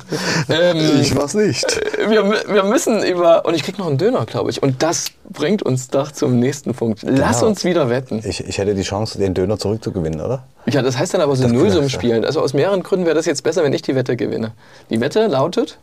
Ähm, 0.48 1.00
Ich 1.00 1.14
war's 1.16 1.34
nicht. 1.34 1.80
wir, 2.08 2.30
wir 2.48 2.62
müssen 2.64 3.02
über, 3.02 3.44
und 3.44 3.54
ich 3.54 3.62
krieg 3.62 3.78
noch 3.78 3.86
einen 3.86 3.98
Döner, 3.98 4.26
glaube 4.26 4.50
ich. 4.50 4.62
Und 4.62 4.82
das 4.82 5.06
bringt 5.28 5.62
uns 5.62 5.88
doch 5.88 6.10
zum 6.12 6.38
nächsten 6.38 6.74
Punkt. 6.74 7.02
Lass 7.02 7.38
Genau. 7.38 7.50
uns 7.50 7.64
wieder 7.64 7.88
wetten. 7.90 8.20
Ich, 8.24 8.46
ich 8.46 8.58
hätte 8.58 8.74
die 8.74 8.82
Chance, 8.82 9.18
den 9.18 9.34
Döner 9.34 9.58
zurückzugewinnen, 9.58 10.20
oder? 10.20 10.44
Ja, 10.66 10.82
das 10.82 10.98
heißt 10.98 11.14
dann 11.14 11.20
aber 11.20 11.36
so 11.36 11.42
Das 11.44 11.52
Nullsummen 11.52 11.88
vielleicht, 11.88 11.92
ja. 11.94 11.98
spielen. 11.98 12.24
Also 12.24 12.40
aus 12.40 12.52
mehreren 12.52 12.82
Gründen 12.82 13.06
wäre 13.06 13.14
das 13.14 13.26
jetzt 13.26 13.42
besser, 13.42 13.62
wenn 13.62 13.72
ich 13.72 13.82
die 13.82 13.94
Wette 13.94 14.16
gewinne. 14.16 14.52
Die 14.90 15.00
Wette 15.00 15.26
lautet, 15.26 15.78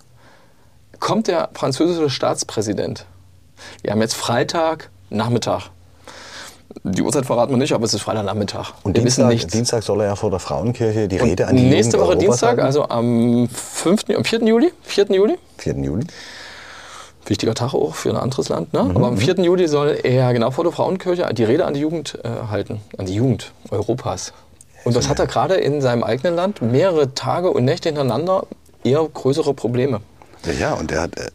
kommt 1.00 1.28
der 1.28 1.50
französische 1.54 2.10
Staatspräsident. 2.10 3.06
Wir 3.82 3.92
haben 3.92 4.02
jetzt 4.02 4.16
Freitag, 4.16 4.90
Nachmittag. 5.10 5.70
Die 6.84 7.02
Uhrzeit 7.02 7.26
verraten 7.26 7.52
wir 7.52 7.58
nicht, 7.58 7.74
aber 7.74 7.86
es 7.86 7.94
ist 7.94 8.02
Freitagnachmittag. 8.02 8.74
Und 8.84 8.96
wir 8.96 9.04
wissen 9.04 9.22
Dienstag, 9.22 9.28
nichts. 9.30 9.54
Dienstag 9.54 9.84
soll 9.84 10.02
er 10.02 10.08
ja 10.08 10.16
vor 10.16 10.30
der 10.30 10.40
Frauenkirche 10.40 11.08
die 11.08 11.18
Rede 11.18 11.46
an 11.48 11.52
Und 11.52 11.58
die 11.58 11.70
nächste 11.70 11.98
Jugend 11.98 12.10
Woche 12.10 12.18
Europas 12.18 12.28
Dienstag, 12.28 12.48
halten. 12.50 12.62
also 12.62 12.90
am 12.90 13.50
5., 13.50 14.06
am 14.16 14.24
4. 14.24 14.40
Juli, 14.44 14.72
4. 14.84 15.06
Juli, 15.10 15.36
4. 15.58 15.76
Juli. 15.78 16.06
wichtiger 17.26 17.56
Tag 17.56 17.74
auch 17.74 17.96
für 17.96 18.10
ein 18.10 18.18
anderes 18.18 18.50
Land, 18.50 18.74
ne? 18.74 18.84
Mhm, 18.84 18.98
aber 18.98 19.08
am 19.08 19.18
4. 19.18 19.36
Juli 19.36 19.68
soll 19.68 19.98
er 20.04 20.32
genau 20.34 20.52
vor 20.52 20.64
der 20.64 20.74
Frauenkirche 20.74 21.28
die 21.34 21.44
Rede 21.44 21.66
an 21.66 21.74
die 21.74 21.80
Jugend 21.82 22.20
äh, 22.24 22.30
halten, 22.50 22.82
an 22.98 23.06
die 23.06 23.16
Jugend 23.16 23.52
Europas. 23.72 24.34
Und 24.86 24.96
das 24.96 25.10
hat 25.10 25.20
er 25.20 25.28
gerade 25.28 25.56
in 25.56 25.82
seinem 25.82 26.04
eigenen 26.04 26.36
Land 26.36 26.62
mehrere 26.62 27.14
Tage 27.14 27.50
und 27.52 27.66
Nächte 27.66 27.90
hintereinander 27.90 28.46
eher 28.84 29.04
größere 29.14 29.54
Probleme. 29.54 30.00
Ja, 30.46 30.54
ja, 30.54 30.74
und 30.76 30.92
er 30.92 31.02
hat, 31.02 31.18
äh, 31.18 31.30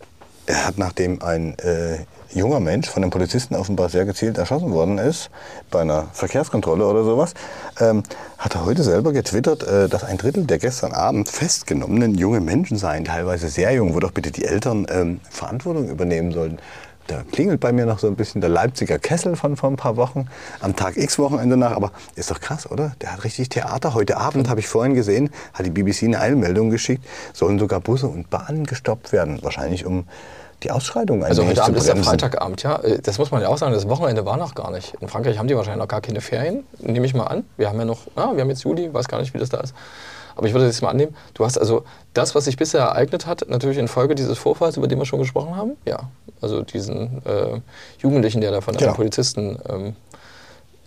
er 0.47 0.67
hat 0.67 0.79
nachdem 0.79 1.21
ein 1.23 1.59
äh, 1.59 1.99
junger 2.35 2.61
Mensch 2.61 2.89
von 2.89 3.03
einem 3.03 3.11
Polizisten 3.11 3.55
offenbar 3.55 3.89
sehr 3.89 4.05
gezielt 4.05 4.39
erschossen 4.39 4.73
worden 4.73 4.99
ist, 4.99 5.31
bei 5.71 5.81
einer 5.81 6.07
Verkehrskontrolle 6.13 6.87
oder 6.87 7.05
sowas, 7.05 7.35
ähm, 7.81 8.03
hat 8.39 8.55
er 8.55 8.65
heute 8.65 8.83
selber 8.83 9.13
getwittert, 9.13 9.63
äh, 9.63 9.89
dass 9.89 10.05
ein 10.05 10.19
Drittel 10.19 10.45
der 10.45 10.59
gestern 10.59 10.93
Abend 10.93 11.29
festgenommenen 11.29 12.15
junge 12.15 12.41
Menschen 12.41 12.77
seien, 12.77 13.05
teilweise 13.05 13.49
sehr 13.49 13.73
jung, 13.73 13.95
wo 13.95 14.01
doch 14.01 14.13
bitte 14.13 14.31
die 14.31 14.45
Eltern 14.45 14.87
ähm, 14.91 15.21
Verantwortung 15.31 15.89
übernehmen 15.89 16.33
sollten. 16.33 16.59
Da 17.09 17.25
klingelt 17.33 17.59
bei 17.59 17.73
mir 17.73 17.85
noch 17.85 17.99
so 17.99 18.07
ein 18.07 18.15
bisschen 18.15 18.41
der 18.41 18.51
Leipziger 18.51 18.99
Kessel 18.99 19.35
von 19.35 19.57
vor 19.57 19.69
ein 19.69 19.77
paar 19.77 19.97
Wochen, 19.97 20.29
am 20.61 20.77
Tag 20.77 20.97
X 20.97 21.19
Wochenende 21.19 21.57
nach. 21.57 21.73
Aber 21.73 21.91
ist 22.15 22.31
doch 22.31 22.41
krass, 22.41 22.71
oder? 22.71 22.95
Der 23.01 23.13
hat 23.13 23.25
richtig 23.25 23.49
Theater. 23.49 23.95
Heute 23.95 24.19
Abend 24.19 24.49
habe 24.49 24.61
ich 24.61 24.69
vorhin 24.69 24.95
gesehen, 24.95 25.31
hat 25.53 25.67
die 25.67 25.71
BBC 25.71 26.05
eine 26.05 26.21
Eilmeldung 26.21 26.71
geschickt, 26.71 27.05
sollen 27.33 27.59
sogar 27.59 27.81
Busse 27.81 28.07
und 28.07 28.31
Bahnen 28.31 28.67
gestoppt 28.67 29.11
werden. 29.13 29.43
Wahrscheinlich 29.43 29.85
um 29.85 30.05
die 30.63 30.71
Ausschreitung 30.71 31.23
ein 31.23 31.31
Also 31.31 31.47
heute 31.47 31.63
Abend 31.63 31.77
ist 31.77 31.89
ja. 31.89 31.97
Freitagabend, 31.97 32.63
ja. 32.63 32.77
Äh, 32.81 33.01
Das 33.01 33.19
muss 33.19 33.31
man 33.31 33.43
ja 33.43 33.49
auch 33.49 33.59
sagen, 33.59 33.73
das 33.73 33.89
Wochenende 33.89 34.25
war 34.25 34.37
noch 34.37 34.55
gar 34.55 34.71
nicht. 34.71 34.95
In 35.01 35.09
Frankreich 35.09 35.39
haben 35.39 35.49
die 35.49 35.57
wahrscheinlich 35.57 35.81
noch 35.81 35.89
gar 35.89 36.01
keine 36.01 36.21
Ferien, 36.21 36.65
nehme 36.81 37.07
ich 37.07 37.15
mal 37.15 37.25
an. 37.27 37.45
Wir 37.57 37.69
haben 37.69 37.79
ja 37.79 37.85
noch, 37.85 38.01
ah, 38.17 38.31
wir 38.35 38.41
haben 38.43 38.51
jetzt 38.51 38.63
Juli, 38.65 38.93
weiß 38.93 39.09
gar 39.09 39.21
nicht, 39.21 39.35
wie 39.35 39.39
das 39.39 39.49
da 39.49 39.59
ist. 39.61 39.75
Aber 40.35 40.47
ich 40.47 40.55
würde 40.55 40.65
das 40.67 40.77
jetzt 40.77 40.83
mal 40.83 40.89
annehmen. 40.91 41.15
Du 41.35 41.45
hast 41.45 41.59
also 41.59 41.85
das, 42.15 42.35
was 42.35 42.47
sich 42.47 42.57
bisher 42.57 42.81
ereignet 42.81 43.27
hat, 43.27 43.45
natürlich 43.49 43.77
infolge 43.79 44.15
dieses 44.15 44.39
Vorfalls, 44.39 44.77
über 44.79 44.89
den 44.89 44.99
wir 44.99 45.05
schon 45.05 45.19
gesprochen 45.19 45.57
haben. 45.57 45.73
Ja, 45.85 46.09
also 46.41 46.63
diesen 46.63 47.23
äh, 47.27 47.61
Jugendlichen, 47.99 48.41
der 48.41 48.51
da 48.51 48.61
von 48.63 48.75
Genau. 48.75 48.89
einem 48.89 48.97
Polizisten 48.97 49.59
ähm, 49.69 49.97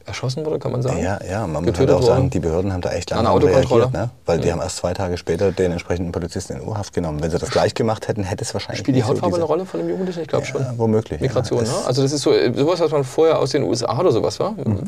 erschossen 0.06 0.46
wurde, 0.46 0.60
kann 0.60 0.72
man 0.72 0.82
sagen. 0.82 1.02
Ja, 1.02 1.20
ja, 1.30 1.48
man 1.48 1.66
muss 1.66 1.78
halt 1.78 1.90
auch 1.92 2.04
sagen, 2.04 2.30
die 2.30 2.40
Behörden 2.40 2.72
haben 2.72 2.82
da 2.82 2.92
echt 2.92 3.12
An 3.12 3.24
lange 3.26 3.44
reagiert, 3.46 3.92
ne? 3.94 4.10
weil 4.26 4.40
die 4.40 4.52
haben 4.52 4.62
erst 4.62 4.78
zwei 4.78 4.94
Tage 4.94 5.18
später 5.18 5.52
den 5.52 5.72
entsprechenden 5.72 6.12
Polizisten 6.12 6.54
in 6.54 6.62
Urhaft 6.62 6.94
genommen. 6.94 7.22
Wenn 7.22 7.32
sie 7.32 7.40
das 7.40 7.50
gleich 7.50 7.74
gemacht 7.74 8.08
hätten, 8.08 8.24
hätte 8.24 8.44
es 8.44 8.54
wahrscheinlich 8.54 8.80
Spielt 8.82 8.98
die 8.98 9.02
so 9.02 9.08
Hautfarbe 9.08 9.28
diese- 9.34 9.38
eine 9.42 9.46
Rolle 9.46 9.66
von 9.66 9.80
dem 9.80 9.90
Jugendlichen? 9.90 10.22
Ich 10.22 10.28
glaube 10.28 10.46
Ja, 10.46 10.52
schon. 10.52 10.66
womöglich, 10.78 11.20
ja. 11.20 11.28
Migration, 11.28 11.64
Es- 11.64 11.70
ne? 11.70 11.76
Also 11.88 12.02
das 12.04 12.12
ist 12.12 12.22
so 12.22 12.32
äh, 12.32 12.54
sowas, 12.56 12.80
was 12.80 12.92
man 12.92 13.04
vorher 13.04 13.40
aus 13.40 13.50
den 13.52 13.64
USA 13.64 14.00
oder 14.00 14.12
sowas 14.12 14.40
war. 14.40 14.52
Mhm. 14.52 14.80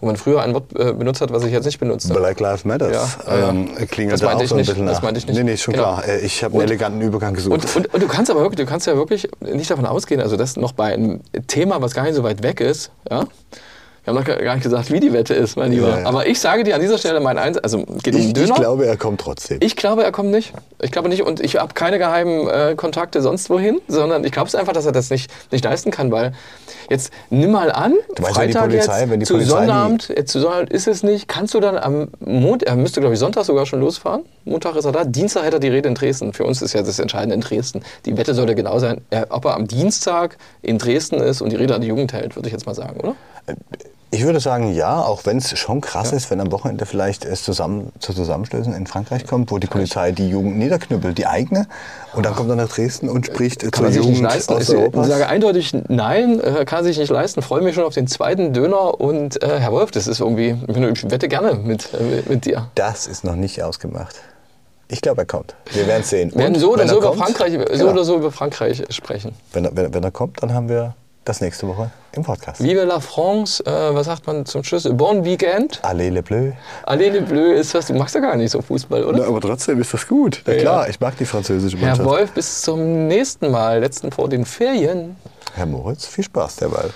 Wo 0.00 0.06
man 0.06 0.14
früher 0.16 0.40
ein 0.42 0.54
Wort 0.54 0.78
äh, 0.78 0.92
benutzt 0.92 1.20
hat, 1.22 1.32
was 1.32 1.42
ich 1.42 1.50
jetzt 1.50 1.64
nicht 1.64 1.80
benutze. 1.80 2.14
Black 2.14 2.38
Lives 2.38 2.64
Matter. 2.64 2.92
Ja, 2.92 3.08
ja. 3.26 3.48
ähm, 3.48 3.74
klingelt 3.90 4.12
Das 4.12 4.20
da 4.20 4.26
meinte 4.26 4.38
auch 4.38 4.42
ich 4.44 4.48
so 4.50 4.54
ein 4.54 4.58
nicht, 4.58 4.68
bisschen 4.68 4.86
das 4.86 4.98
nach. 4.98 5.02
meinte 5.02 5.18
ich 5.18 5.26
nicht. 5.26 5.36
Nee, 5.36 5.42
nee, 5.42 5.56
schon 5.56 5.74
Genau. 5.74 5.94
klar. 5.96 6.06
Äh, 6.06 6.20
Ich 6.20 6.44
habe 6.44 6.54
einen 6.54 6.62
eleganten 6.68 7.00
Übergang 7.00 7.34
gesucht. 7.34 7.52
Und, 7.54 7.74
und, 7.76 7.94
und 7.94 8.02
du 8.04 8.06
kannst 8.06 8.30
aber 8.30 8.42
wirklich, 8.42 8.64
du 8.64 8.70
kannst 8.70 8.86
ja 8.86 8.94
wirklich 8.94 9.28
nicht 9.40 9.68
davon 9.68 9.86
ausgehen, 9.86 10.20
also 10.20 10.36
dass 10.36 10.56
noch 10.56 10.70
bei 10.70 10.92
einem 10.94 11.18
Thema, 11.48 11.82
was 11.82 11.94
gar 11.94 12.04
nicht 12.04 12.14
so 12.14 12.22
weit 12.22 12.44
weg 12.44 12.60
ist, 12.60 12.92
ja, 13.10 13.24
wir 14.14 14.20
haben 14.20 14.26
noch 14.26 14.44
gar 14.44 14.54
nicht 14.54 14.62
gesagt, 14.64 14.90
wie 14.90 15.00
die 15.00 15.12
Wette 15.12 15.34
ist, 15.34 15.56
mein 15.56 15.70
Lieber. 15.72 15.88
Ja, 15.90 15.98
ja. 16.00 16.06
Aber 16.06 16.26
ich 16.26 16.40
sage 16.40 16.64
dir 16.64 16.74
an 16.74 16.80
dieser 16.80 16.96
Stelle 16.98 17.20
mein 17.20 17.36
Eins, 17.38 17.58
also 17.58 17.84
geht 18.02 18.14
um 18.14 18.20
Ich, 18.20 18.26
den 18.26 18.34
Döner. 18.34 18.48
ich 18.48 18.54
glaube, 18.54 18.86
er 18.86 18.96
kommt 18.96 19.20
trotzdem. 19.20 19.58
Ich 19.60 19.76
glaube, 19.76 20.02
er 20.04 20.12
kommt 20.12 20.30
nicht. 20.30 20.52
Ich 20.80 20.90
glaube 20.92 21.08
nicht. 21.08 21.22
Und 21.22 21.40
ich 21.40 21.56
habe 21.56 21.74
keine 21.74 21.98
geheimen 21.98 22.48
äh, 22.48 22.74
Kontakte 22.76 23.20
sonst 23.20 23.50
wohin, 23.50 23.80
sondern 23.88 24.24
ich 24.24 24.32
glaube 24.32 24.48
es 24.48 24.54
einfach, 24.54 24.72
dass 24.72 24.86
er 24.86 24.92
das 24.92 25.10
nicht, 25.10 25.30
nicht 25.52 25.62
leisten 25.64 25.90
kann, 25.90 26.10
weil 26.10 26.32
jetzt 26.88 27.12
nimm 27.28 27.50
mal 27.50 27.70
an, 27.70 27.92
Du 28.16 28.22
meinst, 28.22 28.38
wenn 28.38 28.48
die 28.48 28.52
Freitag 28.54 28.70
Polizei- 28.70 29.00
jetzt, 29.00 29.10
wenn 29.10 29.20
die 29.20 29.26
zu 29.26 29.34
Polizei 29.34 29.50
Sonnabend, 29.66 30.08
jetzt 30.08 30.32
zu 30.32 30.40
Sonnabend 30.40 30.70
ist 30.70 30.88
es 30.88 31.02
nicht. 31.02 31.28
Kannst 31.28 31.52
du 31.52 31.60
dann 31.60 31.76
am 31.76 32.08
Montag, 32.20 32.68
er 32.68 32.76
müsste 32.76 33.00
glaube 33.00 33.14
ich 33.14 33.20
Sonntag 33.20 33.44
sogar 33.44 33.66
schon 33.66 33.80
losfahren. 33.80 34.22
Montag 34.44 34.76
ist 34.76 34.86
er 34.86 34.92
da. 34.92 35.04
Dienstag 35.04 35.44
hätte 35.44 35.56
er 35.56 35.60
die 35.60 35.68
Rede 35.68 35.88
in 35.88 35.94
Dresden. 35.94 36.32
Für 36.32 36.44
uns 36.44 36.62
ist 36.62 36.72
ja 36.72 36.80
das 36.82 36.98
Entscheidende 36.98 37.34
in 37.34 37.42
Dresden. 37.42 37.82
Die 38.06 38.16
Wette 38.16 38.32
sollte 38.34 38.54
genau 38.54 38.78
sein, 38.78 39.02
er, 39.10 39.26
ob 39.30 39.44
er 39.44 39.54
am 39.54 39.66
Dienstag 39.66 40.38
in 40.62 40.78
Dresden 40.78 41.16
ist 41.20 41.42
und 41.42 41.50
die 41.50 41.56
Rede 41.56 41.74
an 41.74 41.82
die 41.82 41.88
Jugend 41.88 42.14
hält, 42.14 42.36
würde 42.36 42.48
ich 42.48 42.52
jetzt 42.54 42.64
mal 42.66 42.74
sagen, 42.74 42.98
oder? 43.00 43.14
Ich 44.10 44.24
würde 44.24 44.40
sagen, 44.40 44.72
ja, 44.72 45.02
auch 45.02 45.26
wenn 45.26 45.36
es 45.36 45.58
schon 45.58 45.82
krass 45.82 46.12
ist, 46.12 46.30
wenn 46.30 46.40
am 46.40 46.50
Wochenende 46.50 46.86
vielleicht 46.86 47.26
es 47.26 47.42
zusammen 47.42 47.92
zu 47.98 48.14
Zusammenstößen 48.14 48.72
in 48.72 48.86
Frankreich 48.86 49.26
kommt, 49.26 49.50
wo 49.50 49.58
die 49.58 49.66
Polizei 49.66 50.12
die 50.12 50.30
Jugend 50.30 50.56
niederknüppelt, 50.56 51.18
die 51.18 51.26
eigene, 51.26 51.66
und 52.14 52.24
dann 52.24 52.34
kommt 52.34 52.48
er 52.48 52.56
nach 52.56 52.70
Dresden 52.70 53.10
und 53.10 53.26
spricht 53.26 53.60
Kann 53.60 53.72
zur 53.72 53.82
man 53.82 53.92
sich 53.92 54.00
nicht 54.00 54.08
Jugend 54.16 54.32
leisten. 54.32 54.52
Ich 54.54 54.60
Osteuropas. 54.60 55.08
sage 55.08 55.26
eindeutig 55.28 55.76
nein, 55.88 56.40
äh, 56.40 56.64
kann 56.64 56.84
sich 56.84 56.98
nicht 56.98 57.10
leisten. 57.10 57.42
Freue 57.42 57.60
mich 57.60 57.74
schon 57.74 57.84
auf 57.84 57.92
den 57.92 58.06
zweiten 58.06 58.54
Döner 58.54 58.98
und 58.98 59.42
äh, 59.42 59.60
Herr 59.60 59.72
Wolf, 59.72 59.90
das 59.90 60.06
ist 60.06 60.20
irgendwie, 60.20 60.56
ich 60.68 61.10
wette 61.10 61.28
gerne 61.28 61.54
mit, 61.54 61.92
äh, 61.92 62.22
mit, 62.26 62.46
dir. 62.46 62.70
Das 62.76 63.06
ist 63.06 63.24
noch 63.24 63.36
nicht 63.36 63.62
ausgemacht. 63.62 64.16
Ich 64.88 65.02
glaube, 65.02 65.20
er 65.20 65.26
kommt. 65.26 65.54
Wir 65.72 65.86
werden 65.86 66.00
es 66.00 66.08
sehen. 66.08 66.30
Wir 66.32 66.44
werden 66.44 66.58
so 66.58 66.72
oder 66.72 66.88
so 66.88 66.94
er 66.94 66.98
über 66.98 67.08
kommt, 67.08 67.20
Frankreich, 67.20 67.52
so 67.52 67.58
genau. 67.58 67.90
oder 67.90 68.04
so 68.04 68.16
über 68.16 68.32
Frankreich 68.32 68.84
sprechen. 68.88 69.34
Wenn, 69.52 69.66
er, 69.66 69.76
wenn, 69.76 69.92
wenn 69.92 70.02
er 70.02 70.10
kommt, 70.10 70.42
dann 70.42 70.54
haben 70.54 70.70
wir 70.70 70.94
das 71.28 71.40
nächste 71.40 71.68
Woche 71.68 71.90
im 72.12 72.22
Podcast. 72.22 72.62
Vive 72.62 72.84
la 72.84 73.00
France, 73.00 73.62
äh, 73.66 73.94
was 73.94 74.06
sagt 74.06 74.26
man 74.26 74.46
zum 74.46 74.64
Schluss? 74.64 74.88
Bon 74.90 75.24
Weekend. 75.24 75.78
Allez 75.82 76.10
le 76.10 76.22
bleu. 76.22 76.52
Allez 76.84 77.12
le 77.12 77.20
bleu 77.20 77.52
ist 77.52 77.74
was, 77.74 77.86
du 77.86 77.94
magst 77.94 78.14
ja 78.14 78.20
gar 78.20 78.34
nicht 78.36 78.50
so 78.50 78.62
Fußball, 78.62 79.04
oder? 79.04 79.18
Na, 79.18 79.24
aber 79.26 79.40
trotzdem 79.40 79.80
ist 79.80 79.92
das 79.92 80.08
gut. 80.08 80.42
Na 80.46 80.54
Ja, 80.54 80.60
klar, 80.60 80.84
ja. 80.84 80.90
ich 80.90 81.00
mag 81.00 81.16
die 81.18 81.26
französische 81.26 81.76
Herr 81.76 81.88
Mannschaft. 81.88 82.08
Wolf, 82.08 82.32
bis 82.32 82.62
zum 82.62 83.06
nächsten 83.08 83.50
Mal, 83.50 83.80
letzten 83.80 84.10
vor 84.10 84.28
den 84.28 84.44
Ferien. 84.46 85.16
Herr 85.54 85.66
Moritz, 85.66 86.06
viel 86.06 86.24
Spaß 86.24 86.56
derweil. 86.56 86.90